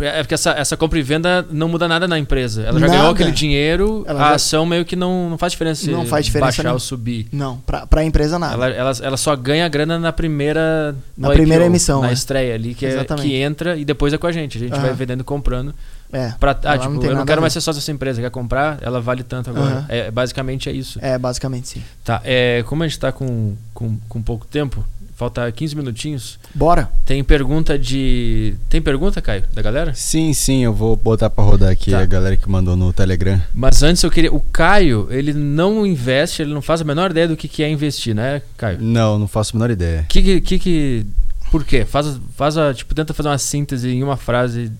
É 0.00 0.22
porque 0.22 0.34
essa, 0.34 0.50
essa 0.52 0.76
compra 0.76 0.98
e 0.98 1.02
venda 1.02 1.46
não 1.50 1.68
muda 1.68 1.86
nada 1.86 2.08
na 2.08 2.18
empresa. 2.18 2.62
Ela 2.62 2.78
já 2.80 2.86
Nada. 2.86 2.98
ganhou 2.98 3.12
aquele 3.12 3.30
dinheiro, 3.32 4.04
Ela 4.06 4.20
a 4.20 4.28
já- 4.30 4.34
ação 4.34 4.66
meio 4.66 4.84
que 4.84 4.96
não, 4.96 5.30
não 5.30 5.38
faz 5.38 5.52
diferença 5.52 5.82
se 5.84 5.90
Não 5.90 6.04
faz 6.06 6.24
diferença 6.26 6.46
baixar 6.46 6.62
nenhuma. 6.64 6.74
ou 6.76 6.80
subir. 6.80 7.26
Não, 7.32 7.58
para 7.58 7.86
a 8.00 8.04
empresa 8.04 8.38
nada. 8.38 8.54
Ela, 8.54 8.68
ela, 8.70 8.92
ela 9.02 9.16
só 9.16 9.34
ganha 9.36 9.68
grana 9.68 9.98
na 9.98 10.12
primeira 10.12 10.94
Na 11.16 11.30
primeira 11.30 11.64
IPO, 11.64 11.70
emissão, 11.72 12.02
na 12.02 12.10
é. 12.10 12.12
estreia 12.12 12.54
ali 12.54 12.74
que, 12.74 12.86
é, 12.86 13.04
que 13.04 13.34
entra 13.34 13.76
e 13.76 13.84
depois 13.84 14.12
é 14.12 14.18
com 14.18 14.26
a 14.26 14.32
gente. 14.32 14.58
A 14.58 14.60
gente 14.60 14.70
vai 14.72 14.88
Aham. 14.88 14.94
vendendo 14.94 15.20
e 15.20 15.24
comprando. 15.24 15.74
É, 16.12 16.32
Pra, 16.38 16.56
ah, 16.64 16.76
não 16.76 16.82
tipo, 16.82 16.98
tem 17.00 17.10
eu 17.10 17.16
não 17.16 17.26
quero 17.26 17.40
mais 17.40 17.52
ser 17.52 17.60
sócio 17.60 17.80
dessa 17.80 17.90
empresa. 17.90 18.20
Quer 18.20 18.30
comprar? 18.30 18.78
Ela 18.80 19.00
vale 19.00 19.24
tanto 19.24 19.50
agora. 19.50 19.66
Aham. 19.78 19.86
É, 19.88 20.10
basicamente 20.12 20.68
é 20.68 20.72
isso. 20.72 20.98
é 21.02 21.18
basicamente 21.18 21.66
sim. 21.68 21.82
Tá, 22.04 22.20
é, 22.24 22.62
como 22.68 22.84
a 22.84 22.86
gente 22.86 23.00
tá 23.00 23.10
com, 23.10 23.54
com, 23.72 23.98
com 24.08 24.22
pouco 24.22 24.46
tempo, 24.46 24.84
falta 25.14 25.50
15 25.50 25.76
minutinhos. 25.76 26.38
Bora. 26.54 26.90
Tem 27.06 27.22
pergunta 27.24 27.78
de. 27.78 28.54
Tem 28.68 28.80
pergunta, 28.82 29.20
Caio, 29.22 29.44
da 29.54 29.62
galera? 29.62 29.92
Sim, 29.94 30.32
sim, 30.32 30.64
eu 30.64 30.72
vou 30.72 30.96
botar 30.96 31.30
pra 31.30 31.44
rodar 31.44 31.70
aqui 31.70 31.90
Tá. 31.90 32.00
a 32.00 32.06
galera 32.06 32.36
que 32.36 32.48
mandou 32.48 32.76
no 32.76 32.92
Telegram. 32.92 33.40
Mas 33.54 33.82
antes 33.82 34.02
eu 34.02 34.10
queria. 34.10 34.32
O 34.32 34.40
Caio, 34.40 35.06
ele 35.10 35.32
não 35.32 35.86
investe, 35.86 36.42
ele 36.42 36.52
não 36.54 36.62
faz 36.62 36.80
a 36.80 36.84
menor 36.84 37.10
ideia 37.10 37.28
do 37.28 37.36
que, 37.36 37.48
que 37.48 37.62
é 37.62 37.68
investir, 37.70 38.14
né, 38.14 38.42
Caio? 38.56 38.78
Não, 38.80 39.18
não 39.18 39.28
faço 39.28 39.56
a 39.56 39.58
menor 39.58 39.70
ideia. 39.70 40.04
Que, 40.08 40.22
que, 40.22 40.40
que, 40.40 40.58
que- 40.58 41.06
Por 41.50 41.64
quê? 41.64 41.84
Faz, 41.84 42.18
faz 42.36 42.56
a. 42.58 42.74
Tipo, 42.74 42.94
tenta 42.94 43.14
fazer 43.14 43.28
uma 43.28 43.38
síntese 43.38 43.88
em 43.90 44.02
uma 44.02 44.16
frase 44.16 44.72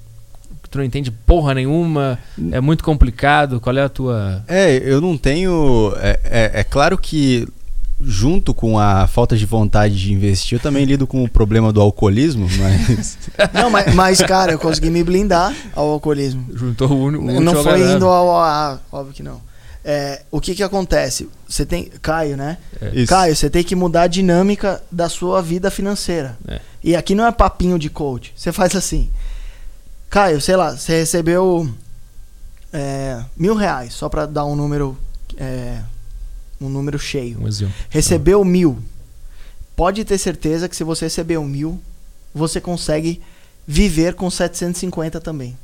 que 0.62 0.68
tu 0.70 0.78
não 0.78 0.85
entende 0.85 1.11
porra 1.11 1.55
nenhuma, 1.55 2.18
é 2.51 2.61
muito 2.61 2.82
complicado. 2.82 3.61
Qual 3.61 3.76
é 3.76 3.82
a 3.82 3.89
tua. 3.89 4.43
É, 4.49 4.76
eu 4.85 5.01
não 5.01 5.16
tenho. 5.16 5.93
É, 5.99 6.18
é, 6.24 6.51
é 6.61 6.64
claro 6.64 6.99
que, 6.99 7.47
junto 8.07 8.52
com 8.52 8.78
a 8.78 9.07
falta 9.07 9.36
de 9.36 9.46
vontade 9.46 9.98
de 9.98 10.12
investir, 10.12 10.59
eu 10.59 10.62
também 10.62 10.84
lido 10.84 11.07
com 11.07 11.24
o 11.24 11.28
problema 11.28 11.72
do 11.72 11.80
alcoolismo, 11.80 12.46
mas. 12.59 13.18
Não, 13.52 13.70
mas, 13.70 13.94
mas, 13.94 14.22
cara, 14.22 14.52
eu 14.52 14.59
consegui 14.59 14.90
me 14.90 15.02
blindar 15.02 15.55
ao 15.74 15.90
alcoolismo. 15.90 16.46
Juntou 16.52 16.90
o 16.90 17.05
único. 17.05 17.40
não 17.40 17.62
foi 17.62 17.92
indo 17.92 18.07
ao 18.07 18.36
AA, 18.36 18.80
óbvio 18.92 19.14
que 19.14 19.22
não. 19.22 19.40
É, 19.86 20.22
o 20.30 20.40
que 20.40 20.55
que 20.55 20.62
acontece? 20.62 21.28
Você 21.46 21.66
tem. 21.66 21.90
Caio, 22.00 22.36
né? 22.36 22.57
Isso. 22.92 23.07
Caio, 23.09 23.36
você 23.36 23.50
tem 23.50 23.62
que 23.62 23.76
mudar 23.76 24.02
a 24.02 24.07
dinâmica 24.07 24.82
da 24.90 25.09
sua 25.11 25.42
vida 25.42 25.70
financeira. 25.70 26.38
É. 26.48 26.61
E 26.82 26.96
aqui 26.96 27.14
não 27.14 27.26
é 27.26 27.32
papinho 27.32 27.78
de 27.78 27.90
coach. 27.90 28.32
Você 28.34 28.50
faz 28.50 28.74
assim. 28.74 29.11
Caio, 30.09 30.40
sei 30.40 30.57
lá, 30.57 30.74
você 30.74 31.00
recebeu 31.00 31.68
é, 32.72 33.20
mil 33.36 33.55
reais, 33.55 33.92
só 33.92 34.09
pra 34.09 34.24
dar 34.24 34.46
um 34.46 34.57
número. 34.57 34.96
é, 35.36 35.80
um 36.61 36.68
número 36.68 36.98
cheio. 36.98 37.40
Um 37.40 37.48
exemplo. 37.48 37.74
Recebeu 37.88 38.44
mil. 38.44 38.78
Pode 39.76 40.05
ter 40.05 40.18
certeza 40.18 40.68
que 40.68 40.76
se 40.76 40.84
você 40.84 41.07
recebeu 41.07 41.42
mil, 41.44 41.80
você 42.34 42.61
consegue 42.61 43.20
viver 43.66 44.14
com 44.14 44.30
750 44.30 45.20
também. 45.20 45.57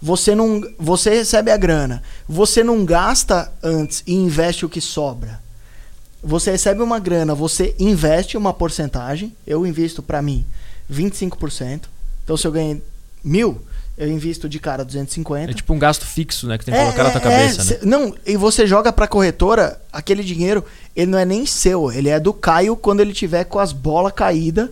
Você 0.00 0.34
não, 0.34 0.60
você 0.78 1.10
recebe 1.10 1.50
a 1.50 1.56
grana, 1.56 2.02
você 2.28 2.62
não 2.62 2.84
gasta 2.84 3.50
antes 3.62 4.02
e 4.06 4.14
investe 4.14 4.66
o 4.66 4.68
que 4.68 4.80
sobra. 4.80 5.40
Você 6.22 6.50
recebe 6.50 6.82
uma 6.82 6.98
grana, 6.98 7.34
você 7.34 7.74
investe 7.78 8.36
uma 8.36 8.52
porcentagem, 8.52 9.34
eu 9.46 9.66
invisto 9.66 10.02
para 10.02 10.20
mim 10.20 10.44
25%. 10.90 11.82
Então, 12.24 12.36
se 12.36 12.46
eu 12.46 12.52
ganhei 12.52 12.82
mil, 13.22 13.60
eu 13.98 14.08
invisto 14.10 14.48
de 14.48 14.58
cara 14.58 14.84
250. 14.84 15.50
É 15.50 15.54
tipo 15.54 15.72
um 15.72 15.78
gasto 15.78 16.04
fixo, 16.04 16.46
né? 16.46 16.58
Que 16.58 16.64
tem 16.66 16.74
que 16.74 16.80
colocar 16.80 17.04
na 17.04 17.10
tua 17.10 17.20
cabeça, 17.20 17.62
cê- 17.62 17.74
né? 17.74 17.80
Não, 17.84 18.14
e 18.26 18.36
você 18.36 18.66
joga 18.66 18.92
pra 18.92 19.06
corretora, 19.08 19.80
aquele 19.92 20.22
dinheiro, 20.22 20.64
ele 20.94 21.10
não 21.10 21.18
é 21.18 21.24
nem 21.24 21.46
seu, 21.46 21.90
ele 21.90 22.08
é 22.08 22.20
do 22.20 22.32
Caio 22.32 22.76
quando 22.76 23.00
ele 23.00 23.12
tiver 23.12 23.44
com 23.44 23.58
as 23.58 23.72
bolas 23.72 24.12
caídas, 24.12 24.68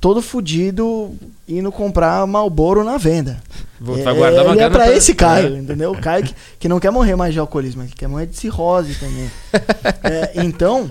todo 0.00 0.22
fudido, 0.22 1.14
indo 1.48 1.70
comprar 1.70 2.26
Malboro 2.26 2.82
na 2.82 2.96
venda. 2.96 3.42
Vou- 3.80 4.02
vai 4.02 4.14
guardar 4.14 4.44
uma 4.44 4.52
ele 4.54 4.62
é 4.62 4.68
pra 4.70 4.84
pra- 4.84 4.96
esse 4.96 5.14
Caio, 5.14 5.54
É. 5.56 5.58
entendeu? 5.58 5.92
O 5.92 6.00
Caio 6.00 6.24
que, 6.24 6.34
que 6.60 6.68
não 6.68 6.80
quer 6.80 6.90
morrer 6.90 7.14
mais 7.14 7.32
de 7.34 7.40
alcoolismo, 7.40 7.82
ele 7.82 7.92
quer 7.96 8.08
morrer 8.08 8.26
de 8.26 8.36
cirrose 8.36 8.94
também. 8.94 9.30
É, 10.04 10.32
então, 10.44 10.90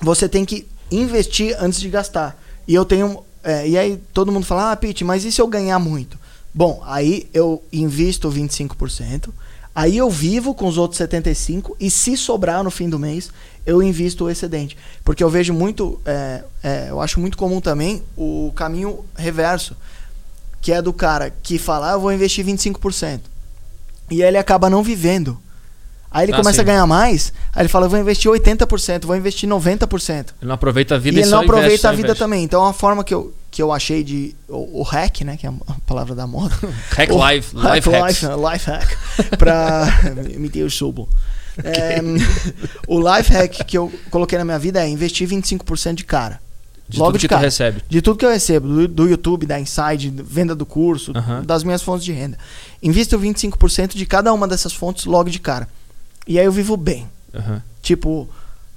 você 0.00 0.28
tem 0.28 0.44
que 0.44 0.66
investir 0.90 1.56
antes 1.60 1.80
de 1.80 1.88
gastar. 1.88 2.38
E 2.66 2.74
eu 2.74 2.84
tenho. 2.84 3.22
é, 3.42 3.66
e 3.68 3.76
aí 3.78 3.98
todo 4.12 4.30
mundo 4.32 4.46
fala, 4.46 4.72
ah, 4.72 4.76
Pete, 4.76 5.04
mas 5.04 5.24
e 5.24 5.32
se 5.32 5.40
eu 5.40 5.46
ganhar 5.46 5.78
muito? 5.78 6.18
Bom, 6.58 6.82
aí 6.84 7.28
eu 7.32 7.62
invisto 7.72 8.28
25%, 8.28 9.28
aí 9.72 9.96
eu 9.96 10.10
vivo 10.10 10.52
com 10.56 10.66
os 10.66 10.76
outros 10.76 11.00
75% 11.00 11.70
e 11.78 11.88
se 11.88 12.16
sobrar 12.16 12.64
no 12.64 12.70
fim 12.72 12.88
do 12.90 12.98
mês, 12.98 13.30
eu 13.64 13.80
invisto 13.80 14.24
o 14.24 14.28
excedente. 14.28 14.76
Porque 15.04 15.22
eu 15.22 15.30
vejo 15.30 15.52
muito, 15.54 16.00
é, 16.04 16.42
é, 16.64 16.86
eu 16.90 17.00
acho 17.00 17.20
muito 17.20 17.38
comum 17.38 17.60
também 17.60 18.02
o 18.16 18.52
caminho 18.56 19.04
reverso, 19.16 19.76
que 20.60 20.72
é 20.72 20.82
do 20.82 20.92
cara 20.92 21.32
que 21.44 21.58
fala, 21.60 21.90
ah, 21.90 21.92
eu 21.92 22.00
vou 22.00 22.12
investir 22.12 22.44
25%. 22.44 23.20
E 24.10 24.20
ele 24.20 24.36
acaba 24.36 24.68
não 24.68 24.82
vivendo. 24.82 25.38
Aí 26.10 26.24
ele 26.24 26.32
Ah, 26.32 26.38
começa 26.38 26.56
sim. 26.56 26.62
a 26.62 26.64
ganhar 26.64 26.86
mais, 26.88 27.32
aí 27.54 27.62
ele 27.62 27.68
fala, 27.68 27.86
eu 27.86 27.90
vou 27.90 28.00
investir 28.00 28.28
80%, 28.28 29.04
vou 29.06 29.14
investir 29.14 29.48
90%. 29.48 30.34
Ele 30.40 30.48
não 30.48 30.54
aproveita 30.56 30.96
a 30.96 30.98
vida 30.98 31.18
E 31.18 31.20
e, 31.20 31.22
ele 31.22 31.30
não 31.30 31.38
aproveita 31.42 31.68
investe, 31.68 31.86
a 31.86 31.90
vida 31.92 32.00
investe. 32.08 32.18
também. 32.18 32.42
Então, 32.42 32.66
a 32.66 32.72
forma 32.72 33.04
que 33.04 33.14
eu, 33.14 33.32
que 33.50 33.62
eu 33.62 33.72
achei 33.72 34.02
de. 34.04 34.34
O, 34.48 34.80
o 34.80 34.82
hack, 34.82 35.22
né? 35.22 35.36
Que 35.36 35.46
é 35.46 35.50
a 35.50 35.74
palavra 35.86 36.14
da 36.14 36.26
moda. 36.26 36.54
Hack 36.96 37.10
O- 37.10 37.28
life, 37.30 37.54
life 37.56 37.90
hacks. 37.90 38.22
life, 38.22 38.26
life 38.52 38.70
hack. 38.70 39.36
Pra. 39.38 39.86
Me 40.38 40.62
o 40.62 40.70
subo. 40.70 41.08
É, 41.64 41.98
o 42.86 43.00
life 43.00 43.32
hack 43.32 43.64
que 43.66 43.76
eu 43.76 43.92
coloquei 44.12 44.38
na 44.38 44.44
minha 44.44 44.60
vida 44.60 44.80
é 44.80 44.88
investir 44.88 45.28
25% 45.28 45.94
de 45.96 46.04
cara. 46.04 46.40
De 46.88 46.98
Logo 47.00 47.10
tudo 47.10 47.18
de 47.20 47.24
que 47.24 47.28
tu 47.28 47.30
cara. 47.34 47.42
recebe. 47.44 47.82
De 47.88 48.00
tudo 48.00 48.16
que 48.16 48.24
eu 48.24 48.30
recebo, 48.30 48.68
do, 48.68 48.86
do 48.86 49.08
YouTube, 49.08 49.44
da 49.44 49.58
Inside, 49.58 50.08
venda 50.24 50.54
do 50.54 50.64
curso, 50.64 51.12
das 51.44 51.64
minhas 51.64 51.82
fontes 51.82 52.04
de 52.04 52.12
renda. 52.12 52.38
Invisto 52.80 53.18
25% 53.18 53.96
de 53.96 54.06
cada 54.06 54.32
uma 54.32 54.46
dessas 54.46 54.72
fontes 54.72 55.04
logo 55.04 55.28
de 55.28 55.40
cara. 55.40 55.68
E 56.28 56.38
aí 56.38 56.44
eu 56.46 56.52
vivo 56.52 56.76
bem. 56.76 57.08
Tipo, 57.82 58.28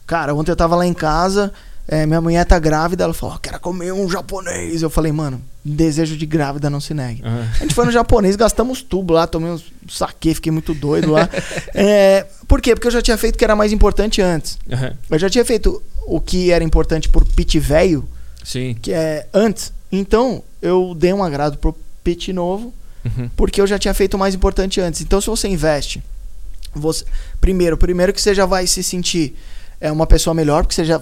cara, 0.08 0.34
ontem 0.34 0.52
eu 0.52 0.56
tava 0.56 0.76
lá 0.76 0.86
em 0.88 0.94
casa, 0.94 1.54
é, 1.92 2.06
minha 2.08 2.20
mulher 2.22 2.44
tá 2.46 2.58
grávida, 2.58 3.04
ela 3.04 3.14
falou, 3.14 3.36
"Ó, 3.36 3.38
quero 3.38 3.60
comer 3.60 3.92
um 3.94 4.10
japonês. 4.10 4.82
Eu 4.82 4.90
falei, 4.90 5.12
mano, 5.12 5.40
desejo 5.64 6.18
de 6.18 6.26
grávida 6.26 6.70
não 6.70 6.80
se 6.80 6.94
negue. 6.94 7.22
Aham. 7.24 7.48
A 7.54 7.58
gente 7.64 7.76
foi 7.76 7.86
no 7.86 7.92
japonês, 7.92 8.36
gastamos 8.36 8.82
tubo 8.82 9.14
lá, 9.14 9.28
tomei 9.28 9.52
uns 9.52 9.64
saque, 9.90 10.34
fiquei 10.34 10.52
muito 10.52 10.74
doido 10.74 11.12
lá. 11.12 11.30
É, 11.76 12.26
por 12.48 12.60
quê? 12.62 12.74
Porque 12.74 12.88
eu 12.88 12.92
já 12.92 13.02
tinha 13.02 13.18
feito 13.18 13.36
o 13.36 13.38
que 13.38 13.44
era 13.44 13.56
mais 13.56 13.72
importante 13.72 14.22
antes. 14.22 14.58
Aham. 14.72 14.94
Eu 15.10 15.20
já 15.20 15.30
tinha 15.30 15.46
feito 15.46 15.82
o 16.08 16.20
que 16.20 16.50
era 16.52 16.64
importante 16.64 17.08
por 17.10 17.24
pit 17.26 17.60
velho, 17.60 18.08
Sim. 18.44 18.76
que 18.82 18.92
é 18.92 19.28
antes. 19.34 19.72
Então, 19.92 20.42
eu 20.62 20.96
dei 20.98 21.14
um 21.14 21.24
agrado 21.24 21.58
pro 21.58 21.76
pit 22.04 22.32
novo, 22.34 22.74
Uhum. 23.04 23.30
porque 23.36 23.60
eu 23.62 23.68
já 23.68 23.78
tinha 23.80 23.94
feito 23.94 24.14
o 24.16 24.18
mais 24.18 24.34
importante 24.36 24.80
antes. 24.80 25.02
Então, 25.02 25.20
se 25.20 25.28
você 25.28 25.48
investe, 25.48 26.02
você 26.74 27.04
primeiro, 27.40 27.76
primeiro 27.78 28.14
que 28.14 28.22
você 28.22 28.34
já 28.34 28.46
vai 28.46 28.66
se 28.68 28.82
sentir 28.84 29.36
é 29.80 29.92
uma 29.92 30.06
pessoa 30.08 30.34
melhor, 30.34 30.64
porque 30.64 30.76
você 30.76 30.86
já 30.86 31.02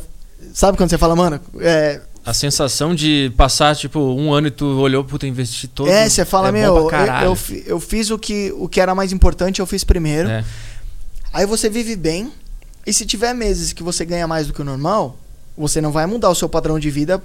sabe 0.54 0.78
quando 0.78 0.90
você 0.90 0.98
fala, 0.98 1.16
mano, 1.16 1.40
é, 1.60 2.02
A 2.26 2.34
sensação 2.34 2.94
de 2.94 3.32
passar, 3.38 3.76
tipo, 3.76 4.00
um 4.00 4.34
ano 4.34 4.48
e 4.48 4.52
tu 4.52 4.66
olhou, 4.66 5.04
puta, 5.04 5.26
investi 5.26 5.68
todo. 5.68 5.90
é 5.90 6.08
você 6.08 6.26
fala, 6.26 6.50
é 6.50 6.52
meu, 6.52 6.76
eu, 6.76 6.92
eu, 6.92 7.38
eu 7.66 7.80
fiz 7.80 8.10
o 8.10 8.18
que 8.18 8.54
o 8.58 8.68
que 8.68 8.80
era 8.80 8.94
mais 8.94 9.12
importante, 9.12 9.60
eu 9.60 9.66
fiz 9.66 9.84
primeiro. 9.84 10.30
É. 10.30 10.44
Aí 11.34 11.46
você 11.46 11.70
vive 11.70 11.96
bem. 11.96 12.32
E 12.86 12.94
se 12.94 13.06
tiver 13.06 13.34
meses 13.34 13.74
que 13.74 13.84
você 13.84 14.04
ganha 14.04 14.28
mais 14.28 14.48
do 14.48 14.54
que 14.54 14.62
o 14.62 14.66
normal, 14.66 15.18
você 15.58 15.80
não 15.82 15.92
vai 15.92 16.06
mudar 16.06 16.30
o 16.30 16.36
seu 16.36 16.50
padrão 16.50 16.80
de 16.80 16.90
vida 16.90 17.22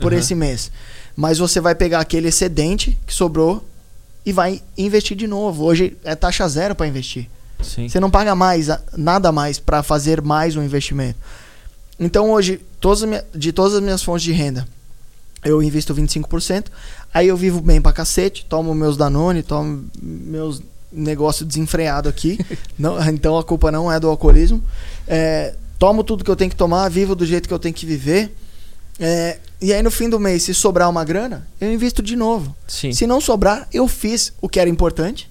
por 0.00 0.12
Aham. 0.12 0.20
esse 0.20 0.34
mês. 0.34 0.70
Mas 1.14 1.38
você 1.38 1.60
vai 1.60 1.74
pegar 1.74 2.00
aquele 2.00 2.28
excedente 2.28 2.98
que 3.06 3.14
sobrou 3.14 3.64
e 4.26 4.32
vai 4.32 4.60
investir 4.76 5.16
de 5.16 5.26
novo. 5.26 5.64
Hoje 5.64 5.96
é 6.02 6.14
taxa 6.14 6.48
zero 6.48 6.74
para 6.74 6.86
investir. 6.86 7.28
Sim. 7.62 7.88
Você 7.88 8.00
não 8.00 8.10
paga 8.10 8.34
mais 8.34 8.68
nada 8.96 9.30
mais 9.30 9.58
para 9.58 9.82
fazer 9.82 10.20
mais 10.20 10.56
um 10.56 10.62
investimento. 10.62 11.18
Então 11.98 12.30
hoje, 12.30 12.60
todas 12.80 13.02
as 13.02 13.08
minha- 13.08 13.24
de 13.34 13.52
todas 13.52 13.74
as 13.74 13.80
minhas 13.80 14.02
fontes 14.02 14.24
de 14.24 14.32
renda, 14.32 14.66
eu 15.44 15.62
invisto 15.62 15.94
25%. 15.94 16.70
Aí 17.12 17.28
eu 17.28 17.36
vivo 17.36 17.60
bem 17.60 17.80
pra 17.80 17.92
cacete, 17.92 18.44
tomo 18.48 18.74
meus 18.74 18.96
Danone, 18.96 19.42
tomo 19.42 19.84
meus 20.02 20.60
negócios 20.92 21.46
desenfreado 21.46 22.08
aqui. 22.08 22.38
não, 22.78 22.98
então 23.08 23.38
a 23.38 23.44
culpa 23.44 23.70
não 23.70 23.90
é 23.90 24.00
do 24.00 24.08
alcoolismo. 24.08 24.62
É, 25.06 25.54
tomo 25.78 26.02
tudo 26.02 26.24
que 26.24 26.30
eu 26.30 26.36
tenho 26.36 26.50
que 26.50 26.56
tomar, 26.56 26.88
vivo 26.88 27.14
do 27.14 27.24
jeito 27.26 27.46
que 27.48 27.54
eu 27.54 27.58
tenho 27.58 27.74
que 27.74 27.86
viver. 27.86 28.34
É, 28.98 29.38
e 29.60 29.72
aí 29.72 29.82
no 29.82 29.90
fim 29.90 30.08
do 30.08 30.18
mês, 30.20 30.42
se 30.44 30.54
sobrar 30.54 30.88
uma 30.88 31.04
grana, 31.04 31.46
eu 31.60 31.72
invisto 31.72 32.02
de 32.02 32.16
novo. 32.16 32.54
Sim. 32.66 32.92
Se 32.92 33.06
não 33.06 33.20
sobrar, 33.20 33.68
eu 33.72 33.86
fiz 33.88 34.32
o 34.40 34.48
que 34.48 34.58
era 34.60 34.70
importante 34.70 35.28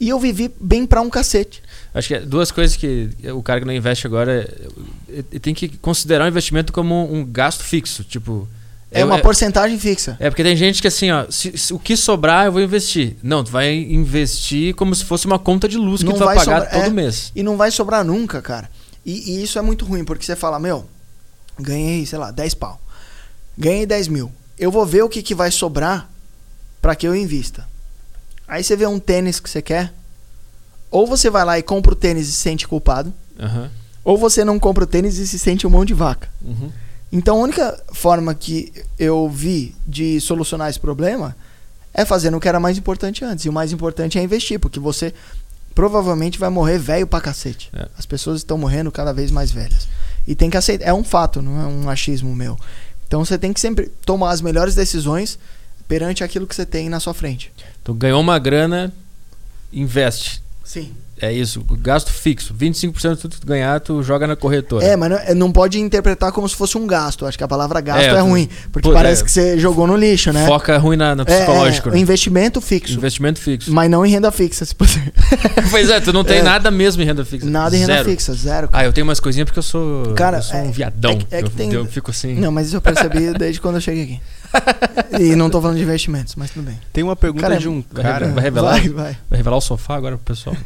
e 0.00 0.08
eu 0.08 0.18
vivi 0.18 0.52
bem 0.60 0.84
pra 0.86 1.00
um 1.00 1.08
cacete. 1.10 1.62
Acho 1.98 2.08
que 2.08 2.14
é 2.14 2.20
duas 2.20 2.50
coisas 2.52 2.76
que 2.76 3.10
o 3.34 3.42
cara 3.42 3.60
que 3.60 3.66
não 3.66 3.72
investe 3.72 4.06
agora 4.06 4.48
é- 5.08 5.18
é- 5.34 5.38
tem 5.38 5.52
que 5.52 5.68
considerar 5.78 6.24
o 6.24 6.28
investimento 6.28 6.72
como 6.72 7.12
um 7.12 7.24
gasto 7.24 7.62
fixo. 7.64 8.04
Tipo. 8.04 8.48
É 8.90 9.04
uma 9.04 9.18
porcentagem 9.18 9.78
fixa. 9.78 10.16
É 10.20 10.30
porque 10.30 10.42
tem 10.42 10.56
gente 10.56 10.80
que 10.80 10.86
assim, 10.88 11.10
ó, 11.10 11.26
se, 11.30 11.58
se 11.58 11.74
o 11.74 11.78
que 11.78 11.96
sobrar 11.96 12.46
eu 12.46 12.52
vou 12.52 12.62
investir. 12.62 13.16
Não, 13.22 13.42
tu 13.42 13.50
vai 13.50 13.74
investir 13.74 14.74
como 14.74 14.94
se 14.94 15.04
fosse 15.04 15.26
uma 15.26 15.38
conta 15.38 15.68
de 15.68 15.76
luz 15.76 16.00
que 16.02 16.06
Não 16.08 16.14
tu 16.14 16.24
vai, 16.24 16.36
vai 16.36 16.44
pagar 16.44 16.60
sobrar- 16.62 16.82
todo 16.82 16.90
é. 16.90 16.94
mês. 16.94 17.32
E 17.34 17.42
não 17.42 17.56
vai 17.56 17.70
sobrar 17.70 18.04
nunca, 18.04 18.40
cara. 18.40 18.70
E, 19.04 19.32
e 19.32 19.42
isso 19.42 19.58
é 19.58 19.62
muito 19.62 19.84
ruim, 19.84 20.04
porque 20.04 20.24
você 20.24 20.36
fala, 20.36 20.58
meu, 20.58 20.88
ganhei, 21.58 22.06
sei 22.06 22.18
lá, 22.18 22.30
10 22.30 22.54
pau. 22.54 22.80
Ganhei 23.58 23.84
10 23.84 24.08
mil. 24.08 24.30
Eu 24.58 24.70
vou 24.70 24.86
ver 24.86 25.02
o 25.02 25.08
que, 25.08 25.20
que 25.22 25.34
vai 25.34 25.50
sobrar 25.50 26.08
pra 26.80 26.94
que 26.94 27.06
eu 27.08 27.14
invista. 27.14 27.66
Aí 28.46 28.62
você 28.62 28.76
vê 28.76 28.86
um 28.86 28.98
tênis 28.98 29.40
que 29.40 29.50
você 29.50 29.60
quer. 29.60 29.92
Ou 30.90 31.06
você 31.06 31.28
vai 31.30 31.44
lá 31.44 31.58
e 31.58 31.62
compra 31.62 31.92
o 31.92 31.96
tênis 31.96 32.28
e 32.28 32.32
se 32.32 32.40
sente 32.40 32.66
culpado. 32.66 33.12
Aham. 33.38 33.70
Ou 34.04 34.16
você 34.16 34.44
não 34.44 34.58
compra 34.58 34.84
o 34.84 34.86
tênis 34.86 35.18
e 35.18 35.26
se 35.26 35.38
sente 35.38 35.66
um 35.66 35.70
mão 35.70 35.84
de 35.84 35.94
vaca. 35.94 36.28
Uhum. 36.42 36.70
Então 37.12 37.38
a 37.38 37.42
única 37.42 37.82
forma 37.92 38.34
que 38.34 38.72
eu 38.98 39.28
vi 39.28 39.74
de 39.86 40.20
solucionar 40.20 40.70
esse 40.70 40.80
problema 40.80 41.36
é 41.92 42.04
fazendo 42.04 42.36
o 42.36 42.40
que 42.40 42.48
era 42.48 42.60
mais 42.60 42.78
importante 42.78 43.24
antes. 43.24 43.44
E 43.44 43.48
o 43.48 43.52
mais 43.52 43.72
importante 43.72 44.18
é 44.18 44.22
investir, 44.22 44.58
porque 44.58 44.78
você 44.78 45.12
provavelmente 45.74 46.38
vai 46.38 46.48
morrer 46.48 46.78
velho 46.78 47.06
pra 47.06 47.20
cacete. 47.20 47.70
É. 47.72 47.88
As 47.98 48.06
pessoas 48.06 48.38
estão 48.38 48.58
morrendo 48.58 48.90
cada 48.90 49.12
vez 49.12 49.30
mais 49.30 49.50
velhas. 49.50 49.88
E 50.26 50.34
tem 50.34 50.50
que 50.50 50.56
aceitar. 50.56 50.86
É 50.86 50.92
um 50.92 51.04
fato, 51.04 51.40
não 51.40 51.60
é 51.60 51.66
um 51.66 51.88
achismo 51.88 52.34
meu. 52.34 52.58
Então 53.06 53.24
você 53.24 53.38
tem 53.38 53.52
que 53.52 53.60
sempre 53.60 53.90
tomar 54.04 54.30
as 54.30 54.40
melhores 54.40 54.74
decisões 54.74 55.38
perante 55.86 56.22
aquilo 56.22 56.46
que 56.46 56.54
você 56.54 56.66
tem 56.66 56.88
na 56.88 57.00
sua 57.00 57.14
frente. 57.14 57.50
Tu 57.82 57.94
ganhou 57.94 58.20
uma 58.20 58.38
grana, 58.38 58.92
investe. 59.72 60.42
Sim. 60.68 60.92
É 61.20 61.32
isso, 61.32 61.64
gasto 61.80 62.12
fixo. 62.12 62.54
25% 62.54 63.14
de 63.16 63.20
tudo 63.22 63.34
que 63.36 63.40
tu 63.40 63.46
ganhar, 63.46 63.80
tu 63.80 64.02
joga 64.02 64.26
na 64.26 64.36
corretora. 64.36 64.84
É, 64.84 64.94
mas 64.96 65.10
não, 65.10 65.16
é- 65.16 65.34
não 65.34 65.50
pode 65.50 65.80
interpretar 65.80 66.30
como 66.30 66.46
se 66.46 66.54
fosse 66.54 66.76
um 66.76 66.86
gasto. 66.86 67.24
Acho 67.26 67.38
que 67.38 67.42
a 67.42 67.48
palavra 67.48 67.80
gasto 67.80 68.02
É, 68.02 68.18
é, 68.18 68.20
ruim. 68.20 68.48
Porque 68.70 68.86
pô, 68.86 68.94
parece 68.94 69.22
é, 69.22 69.24
que 69.24 69.30
você 69.32 69.58
jogou 69.58 69.86
no 69.86 69.96
lixo, 69.96 70.30
né? 70.30 70.46
Foca 70.46 70.76
ruim 70.76 70.96
na, 70.98 71.16
no 71.16 71.22
É, 71.22 71.24
psicológico. 71.24 71.88
é, 71.88 71.92
né? 71.92 71.98
investimento 71.98 72.60
fixo. 72.60 72.92
Investimento 72.98 73.40
fixo. 73.40 73.72
Mas 73.72 73.90
não 73.90 74.04
em 74.04 74.10
renda 74.10 74.30
fixa, 74.30 74.64
se 74.66 74.74
puder. 74.74 75.10
pois 75.72 75.88
é, 75.88 75.98
tu 76.00 76.12
não 76.12 76.22
tem 76.22 76.38
É. 76.38 76.42
nada 76.42 76.70
mesmo 76.70 77.02
em 77.02 77.06
renda 77.06 77.24
fixa. 77.24 77.48
Nada 77.48 77.74
em 77.74 77.80
renda 77.80 77.94
Zero. 77.94 78.10
fixa, 78.10 78.32
zero. 78.34 78.68
Ah, 78.70 78.84
eu 78.84 78.92
tenho 78.92 79.06
umas 79.06 79.18
coisinhas 79.18 79.46
porque 79.46 79.58
eu 79.58 79.62
sou, 79.64 80.12
Cara, 80.14 80.36
eu 80.38 80.42
sou 80.42 80.56
um 80.60 80.68
é- 80.68 80.70
viadão. 80.70 81.12
é 81.12 81.16
que- 81.16 81.34
é 81.34 81.38
que 81.38 81.44
eu, 81.46 81.50
tem- 81.50 81.72
eu 81.72 81.86
fico 81.86 82.10
assim. 82.10 82.34
Não, 82.34 82.52
mas 82.52 82.66
isso 82.68 82.76
eu 82.76 82.80
percebi 82.82 83.32
desde 83.32 83.58
quando 83.60 83.76
eu 83.76 83.80
cheguei 83.80 84.04
aqui. 84.04 84.20
E 85.20 85.34
não 85.34 85.50
tô 85.50 85.60
falando 85.60 85.76
de 85.76 85.82
investimentos, 85.82 86.34
mas 86.36 86.50
tudo 86.50 86.64
bem. 86.66 86.78
Tem 86.92 87.02
uma 87.02 87.16
pergunta 87.16 87.42
Cara, 87.42 87.56
de 87.58 87.68
um 87.68 87.82
vai 87.92 88.02
cara. 88.02 88.28
Vai 88.28 88.44
revelar? 88.44 88.72
Vai, 88.78 88.88
vai. 88.88 89.16
Vai 89.28 89.36
revelar 89.38 89.56
o 89.56 89.60
sofá 89.60 89.96
agora 89.96 90.16
pro 90.16 90.34
pessoal. 90.34 90.56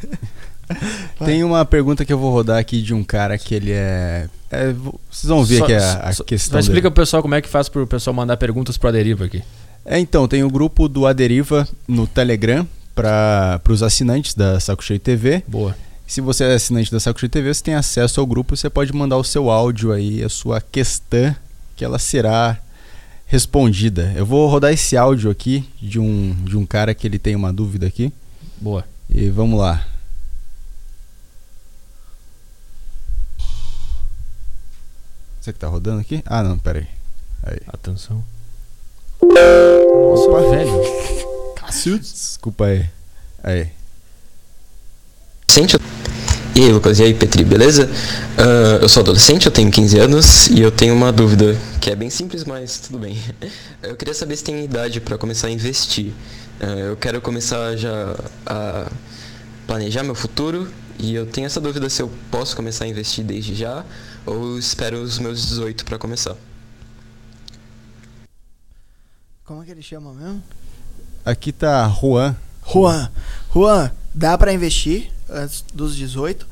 vai. 1.18 1.26
Tem 1.26 1.44
uma 1.44 1.64
pergunta 1.64 2.04
que 2.04 2.12
eu 2.12 2.18
vou 2.18 2.32
rodar 2.32 2.58
aqui 2.58 2.80
de 2.82 2.92
um 2.94 3.02
cara 3.04 3.36
que 3.38 3.54
ele 3.54 3.72
é. 3.72 4.26
é, 4.50 4.72
vo- 4.72 4.98
vocês 5.10 5.28
vão 5.28 5.44
ver 5.44 5.58
Só- 5.58 5.66
que 5.66 5.72
é 5.72 5.78
a, 5.78 5.92
a 6.08 6.12
só- 6.12 6.24
questão. 6.24 6.52
Só 6.54 6.58
explica 6.60 6.82
dele. 6.82 6.94
pro 6.94 7.02
pessoal 7.02 7.22
como 7.22 7.34
é 7.34 7.40
que 7.42 7.48
faz 7.48 7.68
pro 7.68 7.86
pessoal 7.86 8.14
mandar 8.14 8.36
perguntas 8.36 8.76
pro 8.76 8.88
Aderiva 8.88 9.24
aqui. 9.24 9.42
É, 9.84 9.98
então, 9.98 10.26
tem 10.28 10.42
o 10.44 10.50
grupo 10.50 10.88
do 10.88 11.06
Aderiva 11.06 11.66
no 11.88 12.06
Telegram 12.06 12.66
para 12.94 13.60
os 13.68 13.82
assinantes 13.82 14.34
da 14.34 14.60
Saco 14.60 14.82
Cheio 14.84 15.00
TV. 15.00 15.42
Boa. 15.46 15.74
Se 16.06 16.20
você 16.20 16.44
é 16.44 16.54
assinante 16.54 16.90
da 16.92 17.00
Saco 17.00 17.18
Cheio 17.20 17.30
TV, 17.30 17.52
você 17.52 17.62
tem 17.62 17.74
acesso 17.74 18.20
ao 18.20 18.26
grupo, 18.26 18.56
você 18.56 18.68
pode 18.70 18.92
mandar 18.94 19.16
o 19.16 19.24
seu 19.24 19.50
áudio 19.50 19.92
aí, 19.92 20.22
a 20.22 20.28
sua 20.28 20.60
questão, 20.60 21.34
que 21.74 21.84
ela 21.84 21.98
será 21.98 22.58
respondida. 23.32 24.12
Eu 24.14 24.26
vou 24.26 24.46
rodar 24.46 24.74
esse 24.74 24.94
áudio 24.94 25.30
aqui 25.30 25.66
de 25.80 25.98
um, 25.98 26.34
de 26.44 26.54
um 26.54 26.66
cara 26.66 26.94
que 26.94 27.06
ele 27.06 27.18
tem 27.18 27.34
uma 27.34 27.50
dúvida 27.50 27.86
aqui. 27.86 28.12
Boa. 28.60 28.84
E 29.08 29.30
vamos 29.30 29.58
lá. 29.58 29.88
Você 35.40 35.50
que 35.50 35.58
tá 35.58 35.66
rodando 35.66 36.02
aqui? 36.02 36.22
Ah, 36.26 36.42
não, 36.42 36.58
pera 36.58 36.80
aí. 36.80 36.86
Aí. 37.42 37.58
Atenção. 37.68 38.22
Nossa, 39.22 40.28
Opa. 40.28 40.50
velho. 40.50 41.98
Desculpa 41.98 42.66
aí. 42.66 42.90
Aí. 43.42 43.70
adolescente. 45.48 45.76
E 46.54 46.60
aí, 46.60 46.70
Lucas, 46.70 46.98
e 46.98 47.04
aí, 47.04 47.14
Petri, 47.14 47.44
beleza? 47.44 47.88
Ah, 48.36 48.78
eu 48.82 48.88
sou 48.88 49.02
adolescente, 49.02 49.46
eu 49.46 49.52
tenho 49.52 49.70
15 49.70 49.98
anos 49.98 50.46
e 50.48 50.60
eu 50.60 50.70
tenho 50.70 50.94
uma 50.94 51.10
dúvida 51.10 51.56
que 51.80 51.90
é 51.90 51.96
bem 51.96 52.10
simples, 52.10 52.44
mas 52.44 52.78
tudo 52.78 52.98
bem. 52.98 53.18
Eu 53.82 53.96
queria 53.96 54.14
saber 54.14 54.36
se 54.36 54.44
tem 54.44 54.62
idade 54.62 55.00
para 55.00 55.18
começar 55.18 55.48
a 55.48 55.50
investir. 55.50 56.12
Ah, 56.60 56.66
eu 56.66 56.96
quero 56.96 57.20
começar 57.20 57.74
já 57.76 58.14
a 58.46 58.88
planejar 59.66 60.04
meu 60.04 60.14
futuro 60.14 60.70
e 60.98 61.14
eu 61.14 61.26
tenho 61.26 61.46
essa 61.46 61.60
dúvida 61.60 61.88
se 61.90 62.00
eu 62.00 62.08
posso 62.30 62.54
começar 62.54 62.84
a 62.84 62.88
investir 62.88 63.24
desde 63.24 63.54
já 63.54 63.84
ou 64.24 64.56
espero 64.58 65.02
os 65.02 65.18
meus 65.18 65.44
18 65.48 65.84
para 65.84 65.98
começar. 65.98 66.36
Como 69.44 69.62
é 69.62 69.64
que 69.64 69.72
ele 69.72 69.82
chama 69.82 70.14
mesmo? 70.14 70.42
Aqui 71.24 71.50
tá 71.50 71.88
Juan. 71.88 72.36
Juan. 72.64 73.10
Juan, 73.52 73.90
dá 74.14 74.38
pra 74.38 74.52
investir 74.52 75.10
antes 75.32 75.64
dos 75.74 75.96
18. 75.96 76.46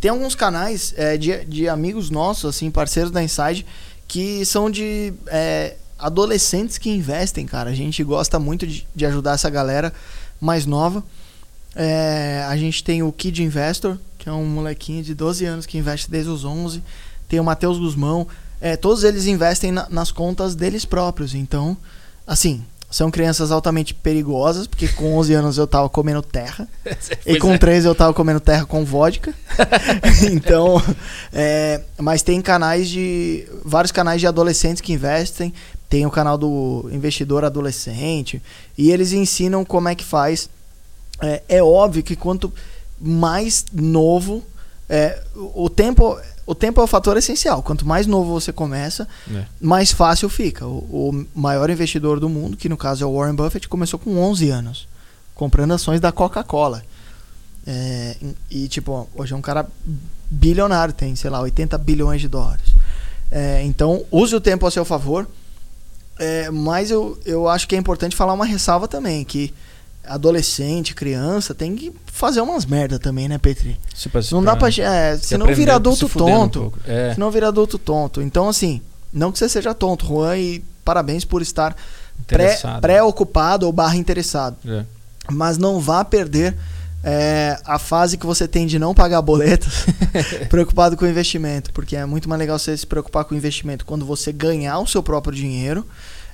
Tem 0.00 0.10
alguns 0.10 0.34
canais 0.34 0.92
é, 0.96 1.16
de, 1.16 1.44
de 1.46 1.68
amigos 1.68 2.10
nossos, 2.10 2.44
assim, 2.54 2.70
parceiros 2.70 3.10
da 3.10 3.22
Inside, 3.22 3.64
que 4.06 4.44
são 4.44 4.70
de 4.70 5.12
é, 5.26 5.74
adolescentes 5.98 6.78
que 6.78 6.90
investem, 6.90 7.46
cara. 7.46 7.70
A 7.70 7.74
gente 7.74 8.04
gosta 8.04 8.38
muito 8.38 8.66
de, 8.66 8.86
de 8.94 9.06
ajudar 9.06 9.32
essa 9.32 9.48
galera 9.50 9.92
mais 10.40 10.66
nova. 10.66 11.02
É, 11.74 12.44
a 12.48 12.56
gente 12.56 12.82
tem 12.84 13.02
o 13.02 13.12
Kid 13.12 13.42
Investor, 13.42 13.98
que 14.18 14.28
é 14.28 14.32
um 14.32 14.44
molequinho 14.46 15.02
de 15.02 15.14
12 15.14 15.44
anos 15.44 15.66
que 15.66 15.76
investe 15.78 16.10
desde 16.10 16.30
os 16.30 16.44
11. 16.44 16.82
Tem 17.28 17.40
o 17.40 17.44
Matheus 17.44 17.78
Guzmão. 17.78 18.26
É, 18.60 18.76
todos 18.76 19.04
eles 19.04 19.26
investem 19.26 19.72
na- 19.72 19.88
nas 19.90 20.10
contas 20.10 20.54
deles 20.54 20.84
próprios. 20.84 21.34
Então, 21.34 21.76
assim, 22.26 22.64
são 22.96 23.10
crianças 23.10 23.50
altamente 23.52 23.92
perigosas, 23.92 24.66
porque 24.66 24.88
com 24.88 25.18
11 25.18 25.34
anos 25.34 25.58
eu 25.58 25.66
tava 25.66 25.86
comendo 25.86 26.22
terra. 26.22 26.66
E 27.26 27.32
Pois 27.32 27.38
com 27.40 27.52
é. 27.52 27.58
13 27.58 27.86
eu 27.86 27.94
tava 27.94 28.14
comendo 28.14 28.40
terra 28.40 28.64
com 28.64 28.84
vodka. 28.86 29.34
então, 30.32 30.80
é, 31.30 31.82
mas 31.98 32.22
tem 32.22 32.40
canais 32.40 32.88
de. 32.88 33.46
vários 33.62 33.92
canais 33.92 34.20
de 34.20 34.26
adolescentes 34.26 34.80
que 34.80 34.94
investem. 34.94 35.52
Tem 35.90 36.06
o 36.06 36.10
canal 36.10 36.38
do 36.38 36.88
investidor 36.90 37.44
adolescente. 37.44 38.40
E 38.78 38.90
eles 38.90 39.12
ensinam 39.12 39.62
como 39.62 39.90
é 39.90 39.94
que 39.94 40.04
faz. 40.04 40.48
É, 41.20 41.42
é 41.48 41.62
óbvio 41.62 42.02
que 42.02 42.16
quanto 42.16 42.50
mais 42.98 43.66
novo. 43.74 44.42
é, 44.88 45.20
o 45.34 45.68
tempo. 45.68 46.18
O 46.46 46.54
tempo 46.54 46.80
é 46.80 46.84
o 46.84 46.86
fator 46.86 47.16
essencial. 47.16 47.60
Quanto 47.62 47.84
mais 47.86 48.06
novo 48.06 48.32
você 48.32 48.52
começa, 48.52 49.08
É. 49.34 49.44
mais 49.60 49.90
fácil 49.90 50.28
fica. 50.28 50.64
O, 50.66 51.10
o 51.34 51.40
maior 51.40 51.68
investidor 51.68 52.20
do 52.20 52.28
mundo, 52.28 52.56
que 52.56 52.68
no 52.68 52.76
caso 52.76 53.02
é 53.02 53.06
o 53.06 53.16
Warren 53.18 53.34
Buffett, 53.34 53.68
começou 53.68 53.98
com 53.98 54.16
11 54.18 54.48
anos, 54.50 54.88
comprando 55.34 55.72
ações 55.72 56.00
da 56.00 56.12
Coca-Cola. 56.12 56.84
É, 57.66 58.16
e, 58.48 58.68
tipo, 58.68 59.08
hoje 59.16 59.32
é 59.32 59.36
um 59.36 59.42
cara 59.42 59.66
bilionário, 60.30 60.94
tem, 60.94 61.16
sei 61.16 61.30
lá, 61.30 61.40
80 61.40 61.76
bilhões 61.78 62.20
de 62.20 62.28
dólares. 62.28 62.66
É, 63.30 63.62
então, 63.64 64.04
use 64.10 64.34
o 64.34 64.40
tempo 64.40 64.66
a 64.66 64.70
seu 64.70 64.84
favor. 64.84 65.26
É, 66.18 66.48
mas 66.50 66.90
eu, 66.90 67.18
eu 67.26 67.48
acho 67.48 67.66
que 67.68 67.74
é 67.74 67.78
importante 67.78 68.14
falar 68.16 68.32
uma 68.32 68.46
ressalva 68.46 68.86
também, 68.88 69.24
que 69.24 69.52
adolescente, 70.08 70.94
criança, 70.94 71.54
tem 71.54 71.74
que 71.76 71.92
fazer 72.06 72.40
umas 72.40 72.64
merda 72.64 72.98
também, 72.98 73.28
né, 73.28 73.38
Petri? 73.38 73.78
Se 73.94 74.08
Não 74.32 74.42
dá 74.42 74.56
pra... 74.56 74.68
É, 74.68 75.16
se 75.16 75.34
aprender 75.44 75.54
vira 75.54 75.72
se 75.72 75.76
adulto 75.76 76.06
um 76.06 76.08
tonto. 76.08 76.60
pouco. 76.60 76.78
É. 76.86 77.14
Senão 77.14 77.30
vira 77.30 77.48
adulto 77.48 77.78
tonto. 77.78 78.22
Então, 78.22 78.48
assim, 78.48 78.80
não 79.12 79.30
que 79.32 79.38
você 79.38 79.48
seja 79.48 79.74
tonto, 79.74 80.06
Juan, 80.06 80.36
e 80.36 80.64
parabéns 80.84 81.24
por 81.24 81.42
estar 81.42 81.76
pré- 82.26 82.58
pré-ocupado 82.80 83.66
ou 83.66 83.72
barra 83.72 83.96
interessado. 83.96 84.56
É. 84.66 84.84
Mas 85.30 85.58
não 85.58 85.80
vá 85.80 86.04
perder 86.04 86.56
é, 87.02 87.58
a 87.64 87.78
fase 87.78 88.16
que 88.16 88.26
você 88.26 88.46
tem 88.48 88.66
de 88.66 88.78
não 88.78 88.94
pagar 88.94 89.20
boletos 89.22 89.84
preocupado 90.48 90.96
com 90.96 91.04
o 91.04 91.08
investimento. 91.08 91.72
Porque 91.72 91.96
é 91.96 92.04
muito 92.06 92.28
mais 92.28 92.38
legal 92.38 92.58
você 92.58 92.76
se 92.76 92.86
preocupar 92.86 93.24
com 93.24 93.34
o 93.34 93.38
investimento 93.38 93.84
quando 93.84 94.04
você 94.06 94.32
ganhar 94.32 94.78
o 94.78 94.86
seu 94.86 95.02
próprio 95.02 95.34
dinheiro. 95.34 95.86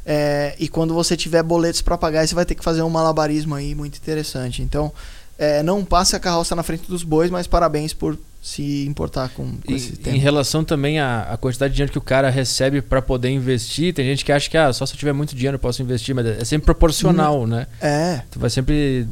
É, 0.04 0.54
e 0.58 0.68
quando 0.68 0.94
você 0.94 1.16
tiver 1.16 1.42
boletos 1.42 1.82
para 1.82 1.96
pagar, 1.98 2.26
você 2.26 2.34
vai 2.34 2.44
ter 2.44 2.54
que 2.54 2.64
fazer 2.64 2.82
um 2.82 2.90
malabarismo 2.90 3.54
aí 3.54 3.74
muito 3.74 3.96
interessante. 3.98 4.62
Então, 4.62 4.92
é, 5.38 5.62
não 5.62 5.84
passe 5.84 6.14
a 6.16 6.20
carroça 6.20 6.54
na 6.54 6.62
frente 6.62 6.88
dos 6.88 7.02
bois, 7.02 7.30
mas 7.30 7.46
parabéns 7.46 7.92
por 7.92 8.18
se 8.42 8.84
importar 8.86 9.28
com, 9.30 9.52
com 9.64 9.72
esse 9.72 9.92
E, 9.92 9.96
tema. 9.96 10.16
em 10.16 10.18
relação 10.20 10.64
também 10.64 10.98
à, 10.98 11.22
à 11.30 11.36
quantidade 11.36 11.72
de 11.72 11.76
dinheiro 11.76 11.92
que 11.92 11.98
o 11.98 12.02
cara 12.02 12.28
recebe 12.28 12.82
para 12.82 13.00
poder 13.00 13.30
investir, 13.30 13.94
tem 13.94 14.04
gente 14.04 14.24
que 14.24 14.32
acha 14.32 14.50
que 14.50 14.56
ah, 14.56 14.72
só 14.72 14.84
se 14.84 14.94
eu 14.94 14.98
tiver 14.98 15.12
muito 15.12 15.34
dinheiro 15.36 15.54
eu 15.54 15.58
posso 15.60 15.80
investir, 15.80 16.12
mas 16.14 16.26
é 16.26 16.44
sempre 16.44 16.66
proporcional, 16.66 17.46
né? 17.46 17.68
É. 17.80 18.22
Tu 18.32 18.40
vai 18.40 18.50
sempre 18.50 19.06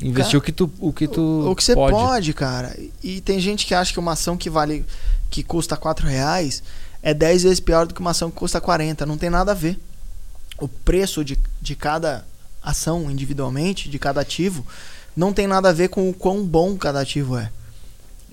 investir 0.00 0.32
Cara, 0.32 0.38
o 0.38 0.40
que 0.40 0.52
tu 0.52 0.70
o 0.78 0.92
que 0.92 1.08
tu 1.08 1.20
O, 1.20 1.50
o 1.50 1.56
que 1.56 1.64
você 1.64 1.74
pode. 1.74 1.96
pode. 1.96 2.32
cara. 2.32 2.76
E 3.02 3.20
tem 3.20 3.40
gente 3.40 3.66
que 3.66 3.74
acha 3.74 3.92
que 3.92 3.98
uma 3.98 4.12
ação 4.12 4.36
que 4.36 4.48
vale 4.48 4.84
que 5.30 5.42
custa 5.42 5.76
4 5.76 6.06
reais 6.06 6.62
é 7.02 7.12
10 7.12 7.42
vezes 7.42 7.58
pior 7.60 7.86
do 7.88 7.94
que 7.94 8.00
uma 8.00 8.12
ação 8.12 8.30
que 8.30 8.36
custa 8.36 8.60
40. 8.60 9.04
Não 9.04 9.18
tem 9.18 9.30
nada 9.30 9.50
a 9.50 9.54
ver. 9.54 9.78
O 10.58 10.66
preço 10.68 11.24
de, 11.24 11.38
de 11.60 11.74
cada 11.74 12.24
ação 12.62 13.10
individualmente, 13.10 13.88
de 13.88 13.98
cada 13.98 14.20
ativo, 14.20 14.66
não 15.16 15.32
tem 15.32 15.46
nada 15.46 15.68
a 15.68 15.72
ver 15.72 15.88
com 15.88 16.08
o 16.08 16.14
quão 16.14 16.44
bom 16.44 16.76
cada 16.76 17.00
ativo 17.00 17.36
é. 17.38 17.50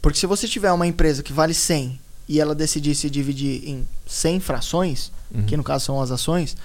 Porque 0.02 0.18
se 0.20 0.26
você 0.26 0.48
tiver 0.48 0.72
uma 0.72 0.88
empresa 0.88 1.24
que 1.24 1.32
vale 1.34 1.54
100 1.54 2.00
e 2.28 2.40
ela 2.40 2.54
decidir 2.56 2.96
se 2.96 3.10
dividir 3.10 3.68
em 3.68 3.88
100 4.08 4.40
frações, 4.40 5.12
Uhum. 5.34 5.46
que 5.46 5.58
no 5.58 5.64
caso 5.64 5.86
são 5.86 6.00
as 6.00 6.12
ações, 6.12 6.56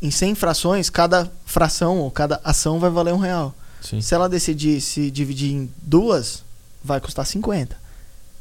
em 0.00 0.10
100 0.10 0.34
frações, 0.34 0.90
cada 0.90 1.30
fração 1.46 1.98
ou 1.98 2.10
cada 2.10 2.40
ação 2.42 2.80
vai 2.80 2.90
valer 2.90 3.14
um 3.14 3.18
real. 3.18 3.54
Sim. 3.80 4.00
Se 4.00 4.12
ela 4.14 4.28
decidir 4.28 4.80
se 4.80 5.08
dividir 5.10 5.52
em 5.52 5.70
duas, 5.80 6.42
vai 6.82 7.00
custar 7.00 7.24
50. 7.24 7.76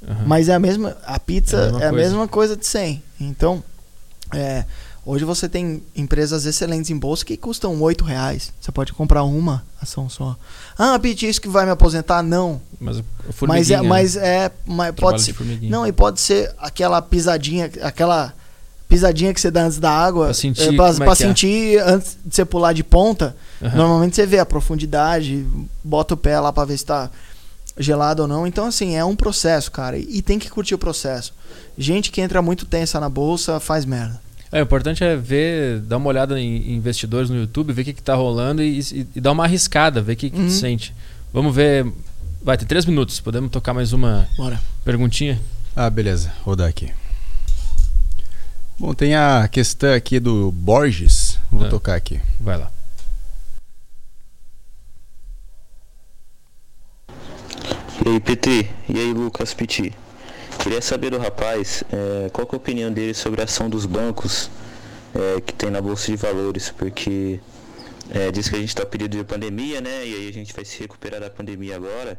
Aham. 0.08 0.24
Mas 0.26 0.50
é 0.50 0.56
a 0.56 0.60
mesma. 0.60 0.98
A 1.06 1.20
pizza 1.20 1.58
É 1.58 1.60
a 1.60 1.66
mesma 1.72 1.84
é 1.84 1.86
a 1.86 1.90
coisa. 1.92 2.06
mesma 2.10 2.28
coisa 2.28 2.58
de 2.58 2.66
100. 2.66 3.04
Então, 3.20 3.64
é, 4.34 4.66
hoje 5.06 5.26
você 5.26 5.50
tem 5.50 5.84
empresas 5.96 6.46
excelentes 6.46 6.90
em 6.92 6.98
bolsa 6.98 7.26
que 7.26 7.38
custam 7.38 7.82
8 7.82 8.04
reais. 8.04 8.54
Você 8.60 8.72
pode 8.72 8.94
comprar 8.94 9.24
uma 9.24 9.64
ação 9.82 10.10
só. 10.10 10.36
Ah, 10.78 10.98
Pete, 11.00 11.28
isso 11.28 11.42
que 11.42 11.50
vai 11.50 11.66
me 11.66 11.72
aposentar? 11.72 12.22
Não. 12.22 12.62
Mas, 12.80 12.98
Mas 12.98 13.04
é, 13.30 13.32
formiguinha, 13.34 13.84
mas 13.84 14.16
é. 14.16 14.52
Mas 14.66 14.96
trabalho 14.96 14.96
pode 14.96 15.18
de 15.18 15.60
ser. 15.60 15.70
Não, 15.70 15.88
e 15.88 15.92
pode 15.92 16.20
ser 16.20 16.54
aquela 16.58 17.02
pisadinha, 17.02 17.70
aquela 17.82 18.34
pisadinha 18.88 19.34
que 19.34 19.40
você 19.40 19.50
dá 19.50 19.64
antes 19.64 19.80
da 19.80 19.92
água. 19.92 20.26
Pra 20.26 20.34
sentir 20.34 20.74
é, 20.74 20.76
pra, 20.76 20.90
é 20.90 20.94
pra 20.96 21.12
é. 21.12 21.16
sentir 21.16 21.80
antes 21.80 22.18
de 22.26 22.36
você 22.36 22.46
pular 22.46 22.74
de 22.74 22.84
ponta. 22.84 23.36
Aham. 23.62 23.76
Normalmente 23.76 24.16
você 24.16 24.26
vê 24.26 24.40
a 24.40 24.46
profundidade, 24.46 25.46
bota 25.84 26.14
o 26.14 26.18
pé 26.18 26.40
lá 26.40 26.52
pra 26.52 26.66
ver 26.66 26.78
se 26.78 26.86
tá 26.86 27.10
gelado 27.78 28.24
ou 28.24 28.28
não. 28.28 28.46
Então, 28.46 28.66
assim, 28.66 28.96
é 28.96 29.06
um 29.06 29.16
processo, 29.16 29.72
cara. 29.72 29.98
E 29.98 30.22
tem 30.22 30.38
que 30.38 30.50
curtir 30.50 30.76
o 30.76 30.78
processo. 30.78 31.34
Gente 31.78 32.12
que 32.12 32.22
entra 32.22 32.42
muito 32.42 32.66
tensa 32.66 33.00
na 33.00 33.10
bolsa 33.10 33.60
faz 33.60 33.86
merda. 33.86 34.20
É, 34.52 34.60
o 34.60 34.64
importante 34.64 35.02
é 35.04 35.16
ver, 35.16 35.80
dar 35.82 35.96
uma 35.98 36.10
olhada 36.10 36.40
em 36.40 36.74
investidores 36.74 37.30
no 37.30 37.38
YouTube, 37.38 37.72
ver 37.72 37.84
o 37.84 37.86
que, 37.86 37.94
que 37.94 38.04
tá 38.04 38.16
rolando 38.16 38.62
e, 38.62 38.80
e- 38.80 39.08
e 39.16 39.22
dar 39.22 39.32
uma 39.32 39.46
arriscada, 39.46 40.02
ver 40.02 40.14
o 40.14 40.16
que, 40.18 40.28
Uhum. 40.36 40.50
sente. 40.50 40.94
Vamos 41.34 41.56
ver. 41.56 41.90
Vai 42.44 42.58
ter 42.58 42.66
três 42.66 42.86
minutos. 42.86 43.20
Podemos 43.22 43.50
tocar 43.52 43.74
mais 43.74 43.94
uma 43.94 44.28
Bora. 44.36 44.60
perguntinha? 44.84 45.40
Ah, 45.76 45.90
beleza. 45.90 46.34
Rodar 46.44 46.68
aqui. 46.68 46.92
Bom, 48.78 48.94
tem 48.94 49.16
a 49.16 49.48
questão 49.48 49.94
aqui 49.94 50.20
do 50.20 50.52
Borges. 50.52 51.38
Vou 51.52 51.68
Ah. 51.68 51.70
tocar 51.70 51.96
aqui. 51.96 52.20
Vai 52.40 52.58
lá. 52.58 52.70
E 58.06 58.10
aí, 58.10 58.20
Petri? 58.20 58.70
E 58.90 59.00
aí, 59.00 59.14
Lucas 59.14 59.54
Piti? 59.54 59.94
Queria 60.62 60.80
saber 60.80 61.10
do 61.10 61.18
rapaz 61.18 61.84
é, 61.92 62.30
qual 62.30 62.48
é 62.48 62.54
a 62.54 62.56
opinião 62.56 62.94
dele 62.94 63.16
sobre 63.16 63.42
a 63.42 63.46
ação 63.46 63.68
dos 63.68 63.88
bancos 63.88 64.48
é, 65.16 65.42
que 65.42 65.56
tem 65.56 65.72
na 65.72 65.82
Bolsa 65.82 66.12
de 66.12 66.16
Valores, 66.16 66.70
porque 66.70 67.40
é, 68.12 68.32
diz 68.32 68.48
que 68.48 68.56
a 68.56 68.60
gente 68.60 68.70
está 68.70 68.86
período 68.86 69.18
de 69.18 69.24
pandemia, 69.24 69.82
né? 69.82 70.06
E 70.06 70.14
aí 70.14 70.30
a 70.30 70.32
gente 70.32 70.54
vai 70.54 70.64
se 70.64 70.80
recuperar 70.80 71.20
da 71.20 71.32
pandemia 71.32 71.76
agora 71.76 72.16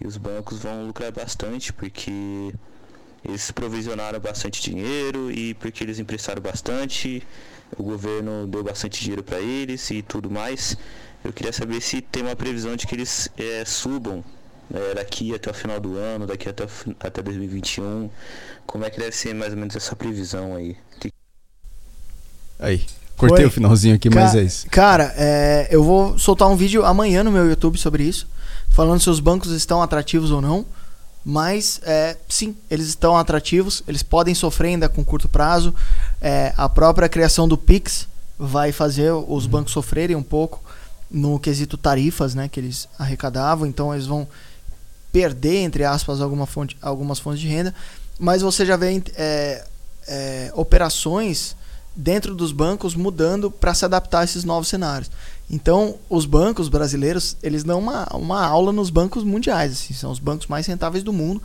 e 0.00 0.06
os 0.06 0.16
bancos 0.16 0.60
vão 0.60 0.86
lucrar 0.86 1.10
bastante 1.10 1.72
porque 1.72 2.54
eles 3.24 3.50
provisionaram 3.50 4.20
bastante 4.20 4.62
dinheiro 4.62 5.28
e 5.28 5.54
porque 5.54 5.82
eles 5.82 5.98
emprestaram 5.98 6.40
bastante, 6.40 7.26
o 7.76 7.82
governo 7.82 8.46
deu 8.46 8.62
bastante 8.62 9.00
dinheiro 9.00 9.24
para 9.24 9.40
eles 9.40 9.90
e 9.90 10.00
tudo 10.00 10.30
mais. 10.30 10.76
Eu 11.24 11.32
queria 11.32 11.52
saber 11.52 11.80
se 11.80 12.00
tem 12.00 12.22
uma 12.22 12.36
previsão 12.36 12.76
de 12.76 12.86
que 12.86 12.94
eles 12.94 13.28
é, 13.36 13.64
subam 13.64 14.24
é, 14.72 14.94
daqui 14.94 15.34
até 15.34 15.50
o 15.50 15.54
final 15.54 15.80
do 15.80 15.96
ano, 15.96 16.26
daqui 16.26 16.48
até, 16.48 16.66
até 17.00 17.22
2021. 17.22 18.10
Como 18.66 18.84
é 18.84 18.90
que 18.90 18.98
deve 18.98 19.14
ser 19.14 19.34
mais 19.34 19.52
ou 19.52 19.58
menos 19.58 19.74
essa 19.74 19.94
previsão 19.96 20.54
aí? 20.54 20.76
Aí. 22.58 22.84
Cortei 23.16 23.44
Oi. 23.44 23.48
o 23.48 23.50
finalzinho 23.50 23.94
aqui, 23.94 24.08
mas 24.08 24.32
Ca- 24.32 24.38
é 24.38 24.42
isso. 24.42 24.66
Cara, 24.70 25.14
é, 25.16 25.68
eu 25.70 25.84
vou 25.84 26.18
soltar 26.18 26.48
um 26.48 26.56
vídeo 26.56 26.84
amanhã 26.86 27.22
no 27.22 27.30
meu 27.30 27.46
YouTube 27.48 27.76
sobre 27.76 28.02
isso, 28.02 28.26
falando 28.70 29.00
se 29.00 29.10
os 29.10 29.20
bancos 29.20 29.50
estão 29.50 29.82
atrativos 29.82 30.30
ou 30.30 30.40
não. 30.40 30.64
Mas 31.22 31.80
é, 31.82 32.16
sim, 32.30 32.56
eles 32.70 32.88
estão 32.88 33.14
atrativos, 33.18 33.82
eles 33.86 34.02
podem 34.02 34.34
sofrer 34.34 34.68
ainda 34.68 34.88
com 34.88 35.04
curto 35.04 35.28
prazo. 35.28 35.74
É, 36.18 36.54
a 36.56 36.66
própria 36.66 37.10
criação 37.10 37.46
do 37.46 37.58
Pix 37.58 38.08
vai 38.38 38.72
fazer 38.72 39.12
os 39.12 39.46
bancos 39.46 39.72
sofrerem 39.74 40.16
um 40.16 40.22
pouco 40.22 40.62
no 41.10 41.38
quesito 41.38 41.76
tarifas, 41.76 42.34
né, 42.34 42.48
que 42.48 42.58
eles 42.58 42.88
arrecadavam, 42.98 43.66
então 43.66 43.92
eles 43.92 44.06
vão 44.06 44.26
perder, 45.12 45.58
entre 45.58 45.84
aspas, 45.84 46.20
alguma 46.20 46.46
fonte, 46.46 46.76
algumas 46.80 47.18
fontes 47.18 47.40
de 47.40 47.48
renda, 47.48 47.74
mas 48.18 48.42
você 48.42 48.64
já 48.64 48.76
vê 48.76 49.02
é, 49.16 49.64
é, 50.06 50.52
operações 50.54 51.56
dentro 51.94 52.34
dos 52.34 52.52
bancos 52.52 52.94
mudando 52.94 53.50
para 53.50 53.74
se 53.74 53.84
adaptar 53.84 54.20
a 54.20 54.24
esses 54.24 54.44
novos 54.44 54.68
cenários. 54.68 55.10
Então, 55.50 55.96
os 56.08 56.26
bancos 56.26 56.68
brasileiros, 56.68 57.36
eles 57.42 57.64
dão 57.64 57.78
uma, 57.78 58.06
uma 58.12 58.46
aula 58.46 58.72
nos 58.72 58.90
bancos 58.90 59.24
mundiais, 59.24 59.72
assim, 59.72 59.94
são 59.94 60.10
os 60.10 60.18
bancos 60.18 60.46
mais 60.46 60.66
rentáveis 60.66 61.02
do 61.02 61.12
mundo. 61.12 61.42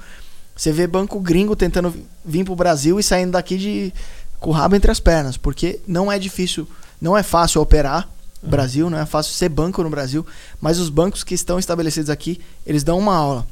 Você 0.55 0.72
vê 0.72 0.88
banco 0.88 1.20
gringo 1.20 1.55
tentando 1.55 1.93
vir 2.24 2.45
para 2.45 2.53
o 2.53 2.55
Brasil 2.55 2.99
e 2.99 3.03
saindo 3.03 3.32
daqui 3.32 3.57
de 3.57 3.93
com 4.39 4.51
o 4.51 4.53
rabo 4.53 4.76
entre 4.76 4.91
as 4.91 4.99
pernas, 4.99 5.38
porque 5.38 5.80
não 5.88 6.11
é 6.11 6.20
difícil, 6.20 6.68
não 7.01 7.18
é 7.18 7.24
fácil 7.24 7.61
operar 7.61 8.07
no 8.43 8.49
Brasil, 8.49 8.89
não 8.89 8.97
é 8.97 9.05
fácil 9.05 9.34
ser 9.34 9.49
banco 9.49 9.82
no 9.82 9.89
Brasil, 9.89 10.26
mas 10.61 10.78
os 10.78 10.89
bancos 10.89 11.24
que 11.24 11.34
estão 11.34 11.57
estabelecidos 11.57 12.09
aqui, 12.09 12.39
eles 12.66 12.84
dão 12.84 12.99
uma 12.99 13.16
aula. 13.16 13.47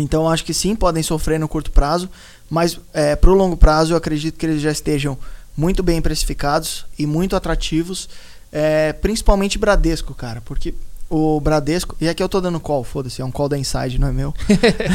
Então, 0.00 0.28
acho 0.28 0.44
que 0.44 0.54
sim, 0.54 0.74
podem 0.74 1.02
sofrer 1.02 1.38
no 1.38 1.48
curto 1.48 1.70
prazo, 1.70 2.08
mas 2.48 2.78
é, 2.92 3.16
para 3.16 3.30
o 3.30 3.34
longo 3.34 3.56
prazo, 3.56 3.92
eu 3.92 3.96
acredito 3.96 4.38
que 4.38 4.46
eles 4.46 4.60
já 4.60 4.70
estejam 4.70 5.18
muito 5.56 5.82
bem 5.82 6.00
precificados 6.00 6.86
e 6.98 7.06
muito 7.06 7.34
atrativos, 7.34 8.08
é, 8.52 8.92
principalmente 8.92 9.58
Bradesco, 9.58 10.14
cara, 10.14 10.40
porque 10.44 10.74
o 11.10 11.40
Bradesco, 11.40 11.96
e 12.00 12.08
aqui 12.08 12.22
eu 12.22 12.28
tô 12.28 12.40
dando 12.40 12.60
call, 12.60 12.84
foda-se, 12.84 13.22
é 13.22 13.24
um 13.24 13.30
call 13.30 13.48
da 13.48 13.58
Inside, 13.58 13.98
não 13.98 14.08
é 14.08 14.12
meu. 14.12 14.34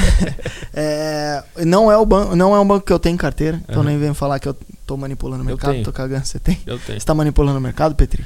é, 0.74 1.44
não, 1.66 1.92
é 1.92 1.98
o 1.98 2.06
banco, 2.06 2.36
não 2.36 2.56
é 2.56 2.60
um 2.60 2.68
banco 2.68 2.86
que 2.86 2.94
eu 2.94 3.00
tenho 3.00 3.16
em 3.16 3.18
carteira, 3.18 3.62
então 3.68 3.84
nem 3.84 3.98
venho 3.98 4.14
falar 4.14 4.40
que 4.40 4.48
eu 4.48 4.56
tô 4.86 4.96
manipulando 4.96 5.44
o 5.44 5.46
mercado, 5.46 5.82
tô 5.84 5.92
cagando. 5.92 6.26
Você 6.26 6.40
tem? 6.40 6.60
Eu 6.66 6.78
tenho. 6.80 7.00
Você 7.00 7.06
tá 7.06 7.14
manipulando 7.14 7.58
o 7.58 7.62
mercado, 7.62 7.96
Petri? 7.96 8.24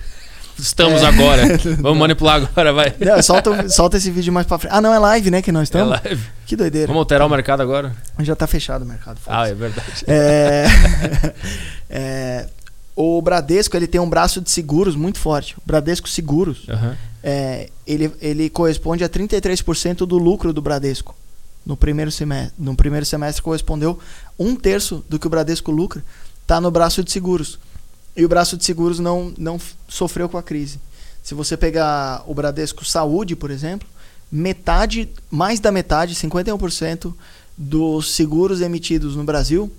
Estamos 0.59 1.01
é. 1.01 1.05
agora. 1.05 1.43
Vamos 1.79 1.97
manipular 1.97 2.41
agora, 2.41 2.73
vai. 2.73 2.95
Não, 2.99 3.21
solta, 3.21 3.69
solta 3.69 3.97
esse 3.97 4.09
vídeo 4.09 4.33
mais 4.33 4.47
pra 4.47 4.57
frente. 4.57 4.71
Ah, 4.73 4.81
não, 4.81 4.93
é 4.93 4.99
live, 4.99 5.31
né? 5.31 5.41
Que 5.41 5.51
nós 5.51 5.63
estamos. 5.63 5.99
É 5.99 6.07
live. 6.07 6.23
Que 6.45 6.55
doideira. 6.55 6.87
Vamos 6.87 7.01
alterar 7.01 7.27
o 7.27 7.29
mercado 7.29 7.61
agora? 7.61 7.95
Já 8.19 8.35
tá 8.35 8.47
fechado 8.47 8.83
o 8.83 8.85
mercado. 8.85 9.19
Ah, 9.27 9.47
é 9.47 9.53
verdade. 9.53 10.03
É, 10.07 10.65
é, 11.89 12.47
o 12.95 13.21
Bradesco 13.21 13.77
ele 13.77 13.87
tem 13.87 14.01
um 14.01 14.09
braço 14.09 14.41
de 14.41 14.49
seguros 14.49 14.95
muito 14.95 15.19
forte. 15.19 15.55
O 15.57 15.61
Bradesco 15.65 16.09
Seguros. 16.09 16.67
Uhum. 16.67 16.95
É, 17.23 17.69
ele, 17.85 18.11
ele 18.21 18.49
corresponde 18.49 19.03
a 19.03 19.09
33% 19.09 19.97
do 20.05 20.17
lucro 20.17 20.51
do 20.51 20.61
Bradesco. 20.61 21.15
No 21.65 21.75
primeiro 21.75 22.09
semestre, 22.11 22.53
no 22.57 22.75
primeiro 22.75 23.05
semestre 23.05 23.43
correspondeu 23.43 23.99
um 24.39 24.55
terço 24.55 25.03
do 25.09 25.19
que 25.19 25.27
o 25.27 25.29
Bradesco 25.29 25.69
lucra. 25.69 26.03
Está 26.41 26.61
no 26.61 26.71
braço 26.71 27.03
de 27.03 27.11
seguros. 27.11 27.59
E 28.17 28.25
o 28.25 28.27
braço 28.27 28.57
de 28.57 28.65
seguros 28.65 28.99
não, 28.99 29.31
não 29.37 29.59
sofreu 29.87 30.27
com 30.27 30.37
a 30.37 30.43
crise. 30.43 30.79
Se 31.23 31.35
você 31.35 31.55
pegar 31.55 32.23
o 32.25 32.33
Bradesco 32.33 32.83
Saúde, 32.83 33.35
por 33.35 33.51
exemplo, 33.51 33.87
metade, 34.31 35.07
mais 35.29 35.59
da 35.59 35.71
metade, 35.71 36.15
51% 36.15 37.13
dos 37.55 38.15
seguros 38.15 38.59
emitidos 38.59 39.15
no 39.15 39.23
Brasil 39.23 39.71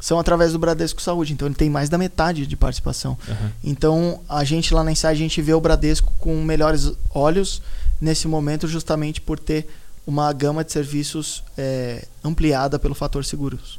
são 0.00 0.18
através 0.18 0.52
do 0.52 0.58
Bradesco 0.58 1.02
Saúde. 1.02 1.32
Então 1.32 1.48
ele 1.48 1.54
tem 1.54 1.68
mais 1.70 1.88
da 1.88 1.98
metade 1.98 2.46
de 2.46 2.56
participação. 2.56 3.16
Uhum. 3.26 3.50
Então 3.64 4.20
a 4.28 4.44
gente 4.44 4.72
lá 4.72 4.84
na 4.84 4.92
Inside, 4.92 5.12
a 5.12 5.14
gente 5.14 5.42
vê 5.42 5.54
o 5.54 5.60
Bradesco 5.60 6.12
com 6.18 6.42
melhores 6.42 6.92
olhos 7.12 7.62
nesse 8.00 8.28
momento, 8.28 8.68
justamente 8.68 9.20
por 9.20 9.38
ter 9.38 9.66
uma 10.06 10.32
gama 10.32 10.62
de 10.62 10.72
serviços 10.72 11.42
é, 11.56 12.06
ampliada 12.24 12.78
pelo 12.78 12.94
fator 12.94 13.24
seguros. 13.24 13.78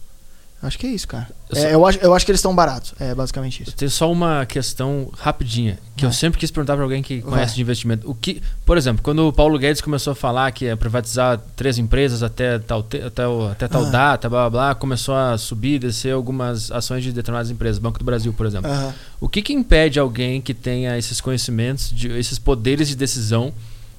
Acho 0.62 0.78
que 0.78 0.86
é 0.86 0.90
isso, 0.90 1.08
cara. 1.08 1.30
Eu, 1.50 1.58
é, 1.58 1.62
só... 1.62 1.68
eu, 1.68 1.86
acho, 1.86 2.00
eu 2.00 2.14
acho 2.14 2.26
que 2.26 2.32
eles 2.32 2.40
estão 2.40 2.54
baratos. 2.54 2.94
É 3.00 3.16
basicamente 3.16 3.64
isso. 3.64 3.72
Tem 3.74 3.88
só 3.88 4.12
uma 4.12 4.46
questão 4.46 5.10
rapidinha 5.18 5.80
que 5.96 6.02
Vai. 6.04 6.10
eu 6.10 6.14
sempre 6.14 6.38
quis 6.38 6.52
perguntar 6.52 6.76
para 6.76 6.84
alguém 6.84 7.02
que 7.02 7.22
conhece 7.22 7.52
Vai. 7.52 7.56
de 7.56 7.62
investimento. 7.62 8.10
O 8.10 8.14
que, 8.14 8.42
por 8.66 8.78
exemplo, 8.78 9.02
quando 9.02 9.26
o 9.26 9.32
Paulo 9.32 9.58
Guedes 9.58 9.82
começou 9.82 10.12
a 10.12 10.16
falar 10.16 10.52
que 10.52 10.66
ia 10.66 10.76
privatizar 10.76 11.40
três 11.56 11.78
empresas 11.78 12.22
até 12.24 12.60
tal, 12.60 12.82
até, 12.82 13.04
até 13.52 13.68
tal 13.70 13.86
ah. 13.86 13.90
data, 13.90 14.30
blá, 14.30 14.50
blá 14.50 14.50
blá, 14.50 14.76
começou 14.76 15.16
a 15.16 15.38
subir, 15.38 15.80
descer 15.80 16.14
algumas 16.14 16.70
ações 16.72 17.06
de 17.06 17.14
determinadas 17.14 17.50
empresas, 17.50 17.80
Banco 17.80 17.98
do 17.98 18.06
Brasil, 18.06 18.34
por 18.34 18.46
exemplo. 18.46 18.70
Ah. 18.70 18.92
O 19.22 19.30
que, 19.30 19.42
que 19.42 19.54
impede 19.54 19.98
alguém 19.98 20.42
que 20.42 20.54
tenha 20.54 20.98
esses 20.98 21.22
conhecimentos, 21.22 21.90
de, 21.90 22.10
esses 22.18 22.38
poderes 22.38 22.90
de 22.90 22.98
decisão 22.98 23.54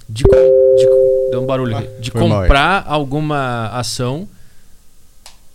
de, 0.06 0.24
de 0.24 1.30
deu 1.30 1.42
um 1.42 1.46
barulho, 1.46 1.78
ah. 1.78 2.00
de 2.00 2.11
comprar 2.11 2.84
mal, 2.84 2.94
alguma 2.94 3.68
ação? 3.68 4.28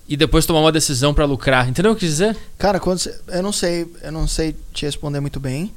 E 0.07 0.15
depois 0.15 0.45
tomar 0.45 0.59
uma 0.59 0.71
decisão 0.71 1.13
para 1.13 1.25
lucrar. 1.25 1.67
Entendeu 1.67 1.91
o 1.91 1.95
que 1.95 2.05
dizer? 2.05 2.37
Cara, 2.57 2.79
quando 2.79 2.99
você, 2.99 3.19
eu 3.27 3.43
não 3.43 3.51
sei, 3.51 3.91
eu 4.01 4.11
não 4.11 4.27
sei 4.27 4.55
te 4.73 4.85
responder 4.85 5.19
muito 5.19 5.39
bem, 5.39 5.73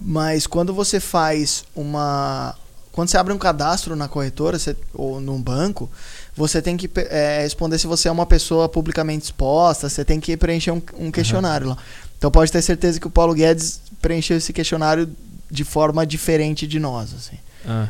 mas 0.00 0.46
quando 0.46 0.72
você 0.72 1.00
faz 1.00 1.64
uma 1.74 2.56
quando 2.92 3.08
você 3.08 3.16
abre 3.16 3.32
um 3.32 3.38
cadastro 3.38 3.96
na 3.96 4.06
corretora 4.06 4.58
você, 4.58 4.76
ou 4.92 5.18
num 5.18 5.40
banco, 5.40 5.90
você 6.36 6.60
tem 6.60 6.76
que 6.76 6.90
é, 6.94 7.40
responder 7.42 7.78
se 7.78 7.86
você 7.86 8.06
é 8.06 8.12
uma 8.12 8.26
pessoa 8.26 8.68
publicamente 8.68 9.24
exposta, 9.24 9.88
você 9.88 10.04
tem 10.04 10.20
que 10.20 10.36
preencher 10.36 10.72
um, 10.72 10.82
um 10.98 11.10
questionário 11.10 11.68
uhum. 11.68 11.72
lá. 11.72 11.78
Então 12.18 12.30
pode 12.30 12.52
ter 12.52 12.60
certeza 12.60 13.00
que 13.00 13.06
o 13.06 13.10
Paulo 13.10 13.34
Guedes 13.34 13.80
preencheu 14.00 14.36
esse 14.36 14.52
questionário 14.52 15.08
de 15.50 15.64
forma 15.64 16.06
diferente 16.06 16.66
de 16.66 16.78
nós, 16.78 17.14
assim. 17.14 17.38
Ah. 17.66 17.88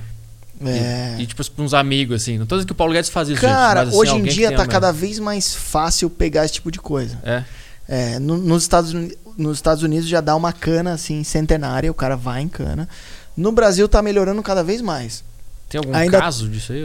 É... 0.69 1.17
E, 1.19 1.23
e, 1.23 1.27
tipo, 1.27 1.43
uns 1.59 1.75
amigos, 1.75 2.23
assim. 2.23 2.39
Não 2.39 2.47
tô 2.47 2.57
dizendo 2.57 2.67
que 2.69 2.73
o 2.73 2.77
Paulo 2.77 2.93
Guedes 2.93 3.11
faz 3.11 3.29
isso, 3.29 3.41
Cara, 3.41 3.85
gente, 3.85 3.87
mas, 3.87 3.89
assim, 3.89 3.99
hoje 3.99 4.17
em 4.17 4.23
dia 4.25 4.57
tá 4.57 4.67
cada 4.67 4.93
vez 4.93 5.19
mais 5.19 5.55
fácil 5.55 6.09
pegar 6.11 6.45
esse 6.45 6.55
tipo 6.55 6.71
de 6.71 6.79
coisa. 6.79 7.19
É. 7.23 7.45
é 7.89 8.19
no, 8.19 8.37
nos, 8.37 8.63
Estados, 8.63 8.93
nos 9.37 9.59
Estados 9.59 9.83
Unidos 9.83 10.09
já 10.09 10.21
dá 10.21 10.37
uma 10.37 10.53
cana, 10.53 10.93
assim, 10.93 11.25
centenária, 11.25 11.91
o 11.91 11.95
cara 11.95 12.17
vai 12.17 12.43
em 12.43 12.49
cana. 12.49 12.89
No 13.37 13.53
Brasil 13.53 13.89
tá 13.89 14.03
melhorando 14.03 14.43
cada 14.43 14.63
vez 14.63 14.81
mais. 14.81 15.25
Tem 15.69 15.79
algum 15.79 15.95
Ainda... 15.95 16.19
caso 16.19 16.49
disso 16.49 16.73
aí? 16.73 16.85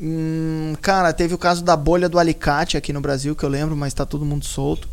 Hum, 0.00 0.74
cara, 0.80 1.12
teve 1.12 1.34
o 1.34 1.38
caso 1.38 1.62
da 1.62 1.76
bolha 1.76 2.08
do 2.08 2.18
alicate 2.18 2.76
aqui 2.76 2.92
no 2.92 3.00
Brasil, 3.00 3.36
que 3.36 3.44
eu 3.44 3.48
lembro, 3.48 3.76
mas 3.76 3.92
tá 3.92 4.06
todo 4.06 4.24
mundo 4.24 4.44
solto. 4.44 4.88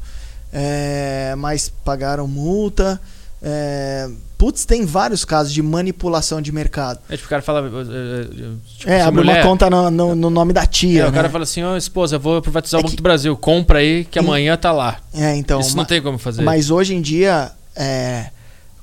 É, 0.51 1.35
mas 1.37 1.69
pagaram 1.69 2.27
multa. 2.27 2.99
É, 3.41 4.09
putz, 4.37 4.65
tem 4.65 4.85
vários 4.85 5.23
casos 5.23 5.53
de 5.53 5.61
manipulação 5.61 6.41
de 6.41 6.51
mercado. 6.51 6.99
É, 7.09 7.15
tipo, 7.15 7.27
o 7.27 7.29
cara 7.29 7.41
fala. 7.41 7.63
Tipo, 7.63 8.89
é, 8.89 9.01
abre 9.01 9.21
uma 9.21 9.41
conta 9.41 9.69
no, 9.69 9.91
no, 9.91 10.15
no, 10.15 10.29
nome 10.29 10.53
da 10.53 10.65
tia. 10.65 11.01
É, 11.01 11.03
né? 11.03 11.09
o 11.09 11.13
cara 11.13 11.29
fala 11.29 11.43
assim: 11.43 11.63
ó, 11.63 11.73
oh, 11.73 11.77
esposa, 11.77 12.17
vou 12.17 12.41
privatizar 12.41 12.79
é 12.79 12.81
o 12.81 12.83
Banco 12.83 12.91
que... 12.91 12.97
do 12.97 13.03
Brasil, 13.03 13.35
compra 13.37 13.79
aí 13.79 14.05
que 14.05 14.17
amanhã 14.17 14.57
tá 14.57 14.71
lá. 14.71 14.99
É, 15.13 15.35
então. 15.35 15.59
Isso 15.59 15.77
não 15.77 15.85
tem 15.85 16.01
como 16.01 16.17
fazer. 16.17 16.41
Mas 16.41 16.71
hoje 16.71 16.95
em 16.95 17.01
dia, 17.01 17.51
é, 17.75 18.31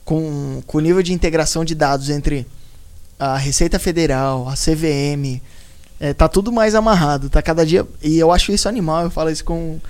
com, 0.05 0.63
com 0.67 0.79
o 0.79 0.81
nível 0.81 1.03
de 1.03 1.13
integração 1.13 1.65
de 1.65 1.75
dados 1.75 2.11
entre 2.11 2.47
a 3.19 3.37
Receita 3.37 3.79
Federal, 3.79 4.49
a 4.49 4.55
CVM, 4.55 5.41
é, 5.99 6.13
tá 6.13 6.29
tudo 6.29 6.53
mais 6.53 6.77
amarrado. 6.77 7.29
Tá 7.29 7.43
cada 7.43 7.67
dia. 7.67 7.85
E 8.01 8.19
eu 8.19 8.31
acho 8.31 8.53
isso 8.53 8.69
animal, 8.69 9.03
eu 9.03 9.11
falo 9.11 9.31
isso 9.31 9.45
com 9.45 9.81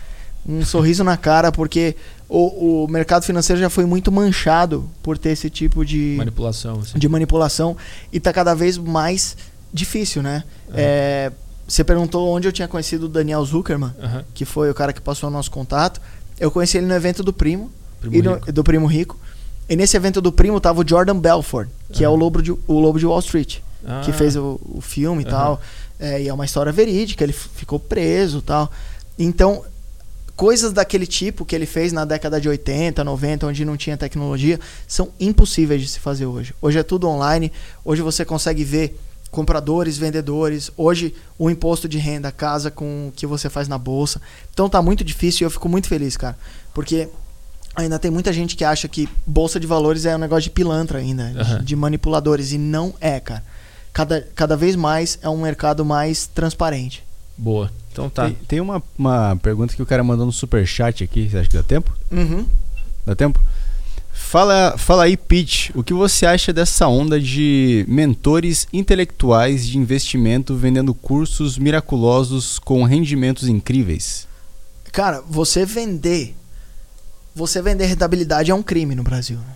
um 0.47 0.65
sorriso 0.65 1.03
na 1.03 1.17
cara, 1.17 1.51
porque 1.51 1.97
o, 2.29 2.85
o 2.85 2.89
mercado 2.89 3.25
financeiro 3.25 3.61
já 3.61 3.71
foi 3.71 3.85
muito 3.85 4.11
manchado 4.13 4.89
por 5.03 5.17
ter 5.17 5.31
esse 5.31 5.49
tipo 5.49 5.85
de 5.85 6.15
manipulação, 6.19 6.81
assim. 6.81 6.99
de 6.99 7.09
manipulação 7.09 7.77
e 8.13 8.19
está 8.19 8.33
cada 8.33 8.55
vez 8.55 8.77
mais 8.77 9.37
difícil, 9.73 10.23
né? 10.23 10.45
Uhum. 10.69 10.75
É, 10.77 11.33
você 11.67 11.83
perguntou 11.83 12.29
onde 12.29 12.47
eu 12.47 12.53
tinha 12.53 12.69
conhecido 12.69 13.07
o 13.07 13.09
Daniel 13.09 13.45
Zuckerman, 13.45 13.93
uhum. 13.99 14.23
que 14.35 14.45
foi 14.45 14.71
o 14.71 14.75
cara 14.75 14.93
que 14.93 15.01
passou 15.01 15.29
o 15.29 15.33
nosso 15.33 15.51
contato. 15.51 16.01
Eu 16.39 16.51
conheci 16.51 16.77
ele 16.77 16.87
no 16.87 16.95
evento 16.95 17.23
do 17.23 17.33
Primo, 17.33 17.71
Primo 18.01 18.23
no, 18.23 18.53
do 18.53 18.63
Primo 18.63 18.87
Rico. 18.87 19.19
E 19.69 19.77
nesse 19.77 19.97
evento 19.97 20.21
do 20.21 20.31
Primo 20.31 20.61
tava 20.61 20.83
o 20.83 20.89
Jordan 20.89 21.19
Belfort, 21.19 21.69
que 21.91 22.05
uhum. 22.05 22.11
é 22.11 22.15
o 22.15 22.17
lobo, 22.17 22.43
de, 22.43 22.53
o 22.53 22.81
lobo 22.81 22.99
de 22.99 23.07
Wall 23.07 23.21
Street, 23.21 23.61
ah. 23.87 24.03
que 24.05 24.13
fez 24.13 24.37
o, 24.37 24.61
o 24.63 24.81
filme 24.83 25.23
e 25.23 25.27
tal. 25.27 25.61
É, 25.99 26.23
e 26.23 26.29
é 26.29 26.35
uma 26.35 26.45
história 26.45 26.71
verídica, 26.71 27.25
ele 27.25 27.33
ficou 27.33 27.79
preso 27.79 28.39
e 28.39 28.43
tal. 28.43 28.71
Então, 29.19 29.65
coisas 30.37 30.73
daquele 30.73 31.07
tipo 31.07 31.45
que 31.45 31.55
ele 31.55 31.67
fez 31.67 31.93
na 31.93 32.05
década 32.05 32.41
de 32.41 32.49
80, 32.49 33.03
90, 33.05 33.47
onde 33.47 33.65
não 33.65 33.77
tinha 33.77 33.97
tecnologia, 33.97 34.59
são 34.87 35.11
impossíveis 35.19 35.81
de 35.81 35.89
se 35.89 36.01
fazer 36.01 36.27
hoje. 36.27 36.55
Hoje 36.61 36.79
é 36.79 36.83
tudo 36.83 37.09
online, 37.09 37.53
hoje 37.85 38.03
você 38.03 38.25
consegue 38.25 38.65
ver 38.65 38.99
compradores, 39.35 39.99
vendedores. 39.99 40.71
Hoje 40.77 41.13
o 41.37 41.51
imposto 41.51 41.89
de 41.89 41.99
renda 41.99 42.31
casa 42.31 42.71
com 42.71 43.09
o 43.09 43.13
que 43.13 43.27
você 43.27 43.51
faz 43.51 43.67
na 43.67 43.77
bolsa. 43.77 44.23
Então 44.53 44.69
tá 44.69 44.81
muito 44.81 45.03
difícil 45.03 45.45
e 45.45 45.47
eu 45.47 45.51
fico 45.51 45.69
muito 45.69 45.89
feliz, 45.89 46.17
cara, 46.17 46.39
porque 46.73 47.09
ainda 47.75 47.99
tem 47.99 48.11
muita 48.11 48.33
gente 48.33 48.55
que 48.55 48.65
acha 48.65 48.87
que 48.87 49.09
bolsa 49.27 49.59
de 49.59 49.67
valores 49.67 50.07
é 50.07 50.15
um 50.15 50.21
negócio 50.21 50.45
de 50.45 50.51
pilantra 50.51 50.99
ainda, 51.01 51.25
uhum. 51.25 51.65
de, 51.65 51.75
manipuladores 51.75 52.53
e 52.53 52.59
não 52.59 52.95
é, 53.01 53.19
cara. 53.19 53.43
Cada, 53.93 54.21
cada 54.35 54.57
vez 54.57 54.77
mais 54.77 55.19
é 55.21 55.29
um 55.29 55.43
mercado 55.43 55.85
mais 55.85 56.27
transparente. 56.27 57.04
Boa. 57.37 57.71
Então 57.93 58.09
tá. 58.09 58.27
Tem, 58.27 58.35
tem, 58.49 58.61
uma, 58.61 58.83
uma 58.99 59.37
pergunta 59.37 59.75
que 59.75 59.83
o 59.83 59.87
cara 59.87 60.03
mandou 60.03 60.27
no 60.27 60.33
super 60.33 60.67
chat 60.67 61.05
aqui. 61.05 61.29
Você 61.29 61.39
acha 61.39 61.49
que 61.49 61.57
dá 61.57 61.63
tempo? 61.63 61.97
Uhum. 62.11 62.47
Dá 63.07 63.15
tempo? 63.15 63.41
Fala, 64.13 64.77
fala 64.79 65.05
aí, 65.05 65.17
Pete, 65.17 65.73
o 65.77 65.83
que 65.83 65.93
você 65.93 66.25
acha 66.25 66.53
dessa 66.53 66.87
onda 66.89 67.21
de 67.21 67.85
mentores 67.89 68.67
intelectuais 68.73 69.67
de 69.67 69.77
investimento 69.77 70.55
vendendo 70.55 70.95
cursos 70.95 71.59
miraculosos 71.59 72.59
com 72.59 72.85
rendimentos 72.85 73.49
incríveis? 73.49 74.27
Cara, 74.93 75.21
você 75.29 75.67
vender. 75.67 76.35
Você 77.35 77.61
vender 77.61 77.87
rentabilidade 77.87 78.53
é 78.53 78.55
um 78.55 78.63
crime 78.63 78.95
no 78.95 79.03
Brasil. 79.03 79.37
Né? 79.39 79.55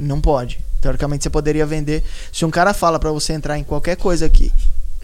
Não 0.00 0.20
pode. 0.20 0.60
Teoricamente 0.80 1.24
você 1.24 1.30
poderia 1.30 1.66
vender. 1.66 2.04
Se 2.32 2.44
um 2.44 2.50
cara 2.50 2.72
fala 2.72 2.98
para 2.98 3.10
você 3.10 3.32
entrar 3.32 3.58
em 3.58 3.64
qualquer 3.64 3.96
coisa 3.96 4.28
que, 4.28 4.52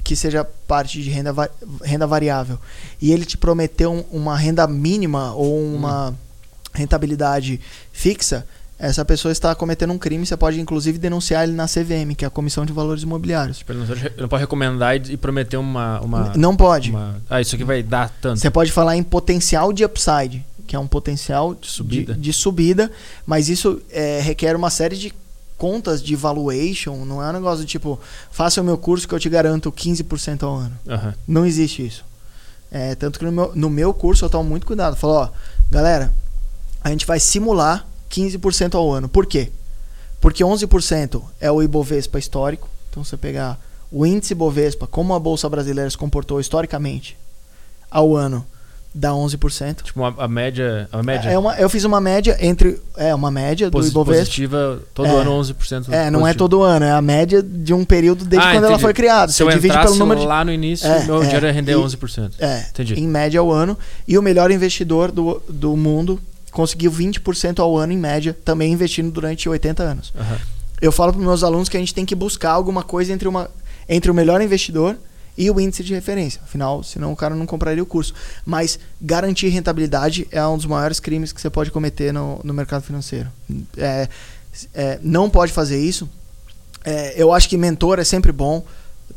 que 0.05 0.15
seja 0.15 0.45
parte 0.45 1.03
de 1.03 1.09
renda, 1.09 1.33
va 1.33 1.49
renda 1.83 2.07
variável 2.07 2.59
e 3.01 3.11
ele 3.11 3.25
te 3.25 3.39
prometeu 3.39 3.91
um, 3.91 4.05
uma 4.13 4.37
renda 4.37 4.67
mínima 4.67 5.33
ou 5.35 5.75
uma 5.75 6.11
hum. 6.11 6.15
rentabilidade 6.75 7.59
fixa, 7.91 8.47
essa 8.79 9.05
pessoa 9.05 9.33
está 9.33 9.55
cometendo 9.55 9.93
um 9.93 9.99
crime. 9.99 10.27
Você 10.27 10.37
pode 10.37 10.61
inclusive 10.61 10.99
denunciar 10.99 11.45
ele 11.45 11.53
na 11.53 11.67
CVM, 11.67 12.15
que 12.17 12.25
é 12.25 12.29
a 12.29 12.31
Comissão 12.31 12.67
de 12.67 12.73
Valores 12.73 13.03
Imobiliários. 13.03 13.59
Tipo, 13.59 13.73
ele 13.73 13.81
não 14.19 14.29
pode 14.29 14.43
recomendar 14.43 14.97
e 14.97 15.17
prometer 15.17 15.57
uma. 15.57 16.01
uma 16.01 16.33
não 16.37 16.55
pode. 16.55 16.91
Uma, 16.91 17.17
ah, 17.31 17.41
isso 17.41 17.55
aqui 17.55 17.65
vai 17.65 17.83
dar 17.83 18.11
tanto. 18.21 18.41
Você 18.41 18.51
pode 18.51 18.73
falar 18.73 18.97
em 18.97 19.03
potencial 19.03 19.73
de 19.73 19.85
upside, 19.85 20.45
que 20.67 20.77
é 20.77 20.79
um 20.79 20.87
potencial 20.87 21.55
de 21.55 21.69
subida, 21.69 22.15
de, 22.15 22.21
de 22.21 22.33
subida 22.33 22.91
mas 23.25 23.49
isso 23.49 23.81
é, 23.91 24.21
requer 24.21 24.57
uma 24.57 24.71
série 24.71 24.97
de 24.97 25.15
contas 25.57 26.03
de 26.03 26.15
valuation. 26.17 27.05
Não 27.05 27.23
é 27.23 27.31
um 27.31 27.33
negócio 27.33 27.65
de 27.65 27.71
tipo, 27.71 27.99
faça 28.31 28.61
o 28.61 28.65
meu 28.65 28.79
curso 28.79 29.07
que 29.09 29.15
eu 29.15 29.21
te 29.21 29.29
garanto 29.29 29.71
15% 29.73 30.43
ao 30.43 30.57
ano. 30.57 30.79
Uhum. 30.87 31.13
Não 31.27 31.47
existe 31.47 31.87
isso. 31.87 32.05
É, 32.71 32.95
tanto 32.95 33.19
que 33.19 33.25
no 33.25 33.33
meu, 33.33 33.53
no 33.55 33.71
meu 33.71 33.95
curso 33.95 34.25
eu 34.25 34.31
tomo 34.31 34.49
muito 34.49 34.67
cuidado. 34.67 34.97
Falo, 34.97 35.15
ó, 35.15 35.29
galera, 35.71 36.13
a 36.83 36.91
gente 36.91 37.07
vai 37.07 37.21
simular 37.21 37.87
15% 38.11 38.75
ao 38.75 38.93
ano. 38.93 39.09
Por 39.09 39.27
quê? 39.27 39.51
Porque 40.21 40.45
11% 40.45 41.23
é 41.41 41.51
o 41.51 41.63
Ibovespa 41.63 42.19
histórico. 42.19 42.69
Então, 42.91 43.05
você 43.05 43.17
pegar 43.17 43.61
o 43.91 44.05
índice 44.05 44.33
Ibovespa, 44.33 44.87
como 44.87 45.15
a 45.15 45.19
Bolsa 45.19 45.49
Brasileira 45.49 45.89
se 45.89 45.97
comportou 45.99 46.41
historicamente 46.41 47.17
ao 47.91 48.17
ano, 48.17 48.45
dá 48.95 49.11
11%. 49.11 49.83
Tipo, 49.83 50.05
a, 50.05 50.15
a 50.19 50.29
média. 50.29 50.89
A 50.93 51.03
média. 51.03 51.29
É 51.29 51.37
uma, 51.37 51.57
eu 51.57 51.69
fiz 51.69 51.85
uma 51.85 52.01
média 52.01 52.37
entre. 52.41 52.81
É, 52.97 53.15
uma 53.15 53.31
média 53.31 53.71
Posit, 53.71 53.91
do 53.91 53.95
Ibovespa. 53.95 54.25
Positiva 54.25 54.81
todo 54.95 55.09
é, 55.09 55.11
ano 55.11 55.31
11%. 55.33 55.51
É, 55.51 55.55
positivo. 55.55 56.11
não 56.13 56.27
é 56.27 56.33
todo 56.33 56.63
ano, 56.63 56.85
é 56.85 56.93
a 56.93 57.03
média 57.03 57.43
de 57.43 57.75
um 57.75 57.85
período 57.85 58.25
desde 58.25 58.47
ah, 58.47 58.53
quando 58.53 58.65
entendi. 58.65 58.73
ela 58.73 58.79
foi 58.79 58.95
criada. 58.95 59.33
Se 59.33 59.39
Você 59.39 59.43
eu 59.43 59.51
divide 59.51 59.77
pelo 59.79 59.97
número 59.97 60.21
de... 60.21 60.27
lá 60.27 60.45
no 60.45 60.53
início, 60.53 60.87
é, 60.87 61.05
meu 61.05 61.17
é, 61.17 61.25
dinheiro 61.25 61.47
ia 61.47 61.53
render 61.53 61.73
e, 61.73 61.75
11%. 61.75 62.33
É, 62.39 62.67
entendi. 62.71 62.95
em 62.95 63.09
média 63.09 63.41
ao 63.41 63.51
ano. 63.51 63.77
E 64.07 64.17
o 64.17 64.23
melhor 64.23 64.51
investidor 64.51 65.11
do, 65.11 65.43
do 65.49 65.77
mundo 65.77 66.21
conseguiu 66.53 66.93
20% 66.93 67.59
ao 67.59 67.77
ano 67.77 67.93
em 67.93 67.99
média, 67.99 68.37
também 68.45 68.73
investindo 68.73 69.11
durante 69.11 69.49
80 69.49 69.83
anos. 69.83 70.13
Uhum. 70.15 70.37
Eu 70.81 70.93
falo 70.93 71.13
para 71.13 71.21
meus 71.21 71.43
alunos 71.43 71.69
que 71.69 71.77
a 71.77 71.81
gente 71.81 71.93
tem 71.93 72.07
que 72.07 72.15
buscar 72.15 72.53
alguma 72.53 72.83
coisa 72.85 73.13
entre, 73.13 73.27
uma, 73.27 73.51
entre 73.89 74.11
o 74.11 74.15
melhor 74.15 74.41
investidor 74.41 74.97
e 75.37 75.51
o 75.51 75.61
índice 75.61 75.83
de 75.83 75.95
referência. 75.95 76.41
Afinal, 76.45 76.83
senão 76.83 77.13
o 77.13 77.17
cara 77.17 77.35
não 77.35 77.47
compraria 77.47 77.83
o 77.83 77.87
curso. 77.87 78.15
Mas 78.45 78.79
garantir 79.01 79.49
rentabilidade 79.49 80.27
é 80.31 80.45
um 80.47 80.57
dos 80.57 80.67
maiores 80.67 81.01
crimes 81.01 81.33
que 81.33 81.41
você 81.41 81.51
pode 81.51 81.71
cometer 81.71 82.13
no, 82.13 82.41
no 82.45 82.55
mercado 82.55 82.83
financeiro. 82.83 83.29
É, 83.77 84.09
é, 84.73 84.99
não 85.03 85.29
pode 85.29 85.53
fazer 85.53 85.81
isso. 85.81 86.09
É, 86.85 87.15
eu 87.17 87.33
acho 87.33 87.49
que 87.49 87.57
mentor 87.57 87.99
é 87.99 88.05
sempre 88.05 88.31
bom 88.31 88.65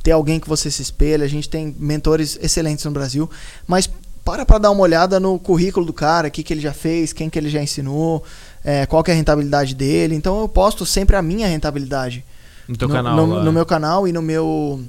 ter 0.02 0.12
alguém 0.12 0.40
que 0.40 0.48
você 0.48 0.72
se 0.72 0.82
espelha. 0.82 1.26
A 1.26 1.30
gente 1.30 1.50
tem 1.50 1.76
mentores 1.78 2.38
excelentes 2.42 2.84
no 2.86 2.92
Brasil, 2.92 3.30
mas 3.68 3.90
para 4.24 4.46
para 4.46 4.58
dar 4.58 4.72
uma 4.72 4.82
olhada 4.82 5.20
no 5.20 5.40
currículo 5.40 5.86
do 5.86 5.94
cara, 5.94 6.28
o 6.28 6.32
que, 6.32 6.44
que 6.44 6.54
ele 6.54 6.60
já 6.60 6.74
fez, 6.74 7.14
quem 7.14 7.30
que 7.30 7.40
ele 7.40 7.50
já 7.50 7.62
ensinou, 7.62 8.24
é, 8.64 8.86
qual 8.86 9.02
que 9.02 9.10
é 9.12 9.14
a 9.14 9.18
rentabilidade 9.18 9.74
dele. 9.74 10.16
Então 10.16 10.42
eu 10.42 10.50
posto 10.50 10.86
sempre 10.86 11.16
a 11.16 11.22
minha 11.22 11.48
rentabilidade. 11.48 12.26
No 12.68 12.76
no, 12.80 12.94
canal. 12.94 13.16
No, 13.16 13.44
no, 13.44 13.54
meu 13.54 13.66
canal 13.66 14.08
e 14.08 14.12
no 14.12 14.22
meu 14.22 14.84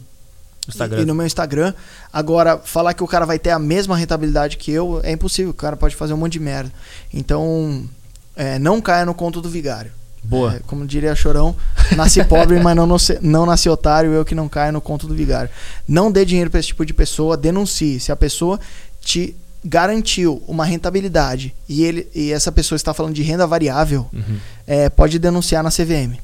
Instagram. 0.68 0.98
E, 0.98 1.02
e, 1.02 1.06
no 1.06 1.14
meu 1.14 1.26
Instagram. 1.26 1.74
Agora, 2.12 2.58
falar 2.58 2.94
que 2.94 3.02
o 3.02 3.06
cara 3.06 3.24
vai 3.24 3.38
ter 3.38 3.50
a 3.50 3.58
mesma 3.58 3.96
rentabilidade 3.96 4.56
que 4.56 4.70
eu 4.70 5.00
é 5.02 5.12
impossível. 5.12 5.50
O 5.50 5.54
cara 5.54 5.76
pode 5.76 5.96
fazer 5.96 6.12
um 6.12 6.16
monte 6.16 6.32
de 6.32 6.40
merda. 6.40 6.72
Então, 7.12 7.88
é, 8.36 8.58
não 8.58 8.80
caia 8.80 9.04
no 9.04 9.14
conto 9.14 9.40
do 9.40 9.48
vigário. 9.48 9.90
Boa. 10.22 10.56
É, 10.56 10.60
como 10.66 10.86
diria 10.86 11.14
Chorão, 11.14 11.56
nasci 11.96 12.22
pobre, 12.24 12.58
mas 12.60 12.76
não, 12.76 12.86
não 13.22 13.46
nasci 13.46 13.68
otário, 13.68 14.12
eu 14.12 14.24
que 14.24 14.34
não 14.34 14.48
caio 14.48 14.72
no 14.72 14.80
conto 14.80 15.06
do 15.06 15.14
vigário. 15.14 15.50
Não 15.86 16.10
dê 16.12 16.24
dinheiro 16.24 16.50
para 16.50 16.60
esse 16.60 16.68
tipo 16.68 16.84
de 16.84 16.92
pessoa, 16.92 17.36
denuncie. 17.36 17.98
Se 17.98 18.12
a 18.12 18.16
pessoa 18.16 18.60
te 19.00 19.34
garantiu 19.64 20.42
uma 20.46 20.64
rentabilidade 20.64 21.54
e, 21.68 21.82
ele, 21.82 22.08
e 22.14 22.30
essa 22.32 22.52
pessoa 22.52 22.76
está 22.76 22.94
falando 22.94 23.14
de 23.14 23.22
renda 23.22 23.46
variável, 23.46 24.06
uhum. 24.12 24.38
é, 24.66 24.88
pode 24.88 25.18
denunciar 25.18 25.62
na 25.62 25.70
CVM. 25.70 26.18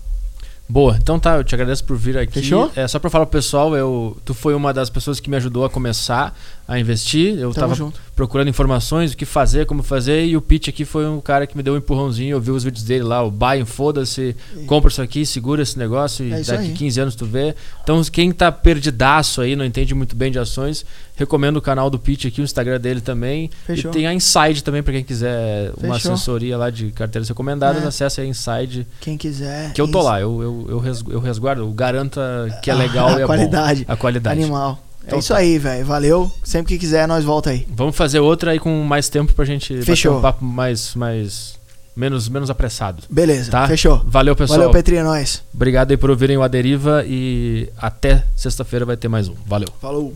Boa, 0.68 0.96
então 0.96 1.18
tá, 1.18 1.36
eu 1.36 1.44
te 1.44 1.54
agradeço 1.54 1.84
por 1.84 1.96
vir 1.96 2.16
aqui. 2.16 2.40
Fechou? 2.40 2.72
É, 2.74 2.88
só 2.88 2.98
pra 2.98 3.10
falar 3.10 3.26
pro 3.26 3.38
pessoal, 3.38 3.76
eu, 3.76 4.16
tu 4.24 4.32
foi 4.32 4.54
uma 4.54 4.72
das 4.72 4.88
pessoas 4.88 5.20
que 5.20 5.28
me 5.28 5.36
ajudou 5.36 5.64
a 5.64 5.70
começar 5.70 6.34
a 6.66 6.78
investir. 6.78 7.34
Eu 7.38 7.50
Tamo 7.52 7.54
tava 7.54 7.74
junto. 7.74 8.00
procurando 8.16 8.48
informações, 8.48 9.12
o 9.12 9.16
que 9.16 9.24
fazer, 9.26 9.66
como 9.66 9.82
fazer, 9.82 10.24
e 10.24 10.36
o 10.36 10.40
Pete 10.40 10.70
aqui 10.70 10.84
foi 10.84 11.06
um 11.06 11.20
cara 11.20 11.46
que 11.46 11.56
me 11.56 11.62
deu 11.62 11.74
um 11.74 11.76
empurrãozinho, 11.76 12.30
eu 12.36 12.40
vi 12.40 12.50
os 12.50 12.64
vídeos 12.64 12.82
dele 12.84 13.04
lá, 13.04 13.22
o 13.22 13.30
buy, 13.30 13.64
foda-se, 13.66 14.34
compra 14.66 14.90
isso 14.90 15.02
aqui, 15.02 15.26
segura 15.26 15.62
esse 15.62 15.78
negócio 15.78 16.24
e 16.24 16.32
É 16.32 16.40
isso 16.40 16.50
daqui 16.50 16.64
aí. 16.68 16.72
15 16.72 17.00
anos 17.00 17.14
tu 17.14 17.26
vê. 17.26 17.54
Então, 17.82 18.02
quem 18.04 18.32
tá 18.32 18.50
perdidaço 18.50 19.40
aí, 19.42 19.54
não 19.54 19.64
entende 19.64 19.94
muito 19.94 20.16
bem 20.16 20.32
de 20.32 20.38
ações, 20.38 20.86
recomendo 21.16 21.58
o 21.58 21.60
canal 21.62 21.90
do 21.90 21.98
Pete 21.98 22.28
aqui, 22.28 22.40
o 22.40 22.44
Instagram 22.44 22.80
dele 22.80 23.00
também. 23.02 23.50
Fechou. 23.66 23.90
E 23.90 23.94
tem 23.94 24.06
a 24.06 24.14
Inside 24.14 24.64
também, 24.64 24.82
pra 24.82 24.92
quem 24.94 25.04
quiser 25.04 25.70
uma 25.82 25.96
Fechou. 25.96 26.12
assessoria 26.14 26.56
lá 26.56 26.70
de 26.70 26.90
carteiras 26.92 27.28
recomendadas, 27.28 27.84
É. 27.84 27.86
acesse 27.88 28.20
a 28.22 28.24
Inside. 28.24 28.86
Quem 29.00 29.18
quiser. 29.18 29.72
Que 29.74 29.80
eu 29.80 29.86
tô 29.88 30.00
lá, 30.00 30.18
eu, 30.20 30.42
eu, 30.42 30.66
eu, 30.70 30.78
res- 30.78 31.04
eu 31.08 31.20
resguardo, 31.20 31.60
eu 31.62 31.70
garanto 31.72 32.18
a- 32.20 32.48
que 32.62 32.70
é 32.70 32.74
legal 32.74 33.08
a 33.10 33.18
e 33.20 33.22
é 33.22 33.26
qualidade. 33.26 33.84
bom. 33.84 33.92
A 33.92 33.96
qualidade. 33.96 34.40
Animal. 34.40 34.82
Então 35.06 35.18
é 35.18 35.20
isso 35.20 35.32
tá. 35.32 35.38
aí, 35.38 35.58
velho. 35.58 35.84
Valeu. 35.84 36.32
Sempre 36.42 36.74
que 36.74 36.78
quiser, 36.78 37.06
nós 37.06 37.24
volta 37.24 37.50
aí. 37.50 37.66
Vamos 37.70 37.96
fazer 37.96 38.20
outra 38.20 38.52
aí 38.52 38.58
com 38.58 38.82
mais 38.82 39.08
tempo 39.08 39.32
pra 39.32 39.44
gente 39.44 39.72
bater 39.74 39.86
Fechou. 39.86 40.18
um 40.18 40.22
papo 40.22 40.44
mais, 40.44 40.94
mais 40.94 41.58
menos, 41.94 42.28
menos 42.28 42.50
apressado. 42.50 43.02
Beleza. 43.08 43.50
Tá? 43.50 43.66
Fechou. 43.66 44.02
Valeu, 44.06 44.34
pessoal. 44.34 44.58
Valeu, 44.58 44.72
Petri, 44.72 44.96
é 44.96 45.02
nóis. 45.02 45.42
Obrigado 45.52 45.90
aí 45.90 45.96
por 45.96 46.10
ouvirem 46.10 46.36
o 46.36 46.42
Aderiva 46.42 47.04
e 47.06 47.68
até 47.76 48.24
sexta-feira 48.34 48.84
vai 48.84 48.96
ter 48.96 49.08
mais 49.08 49.28
um. 49.28 49.34
Valeu. 49.46 49.68
Falou. 49.80 50.14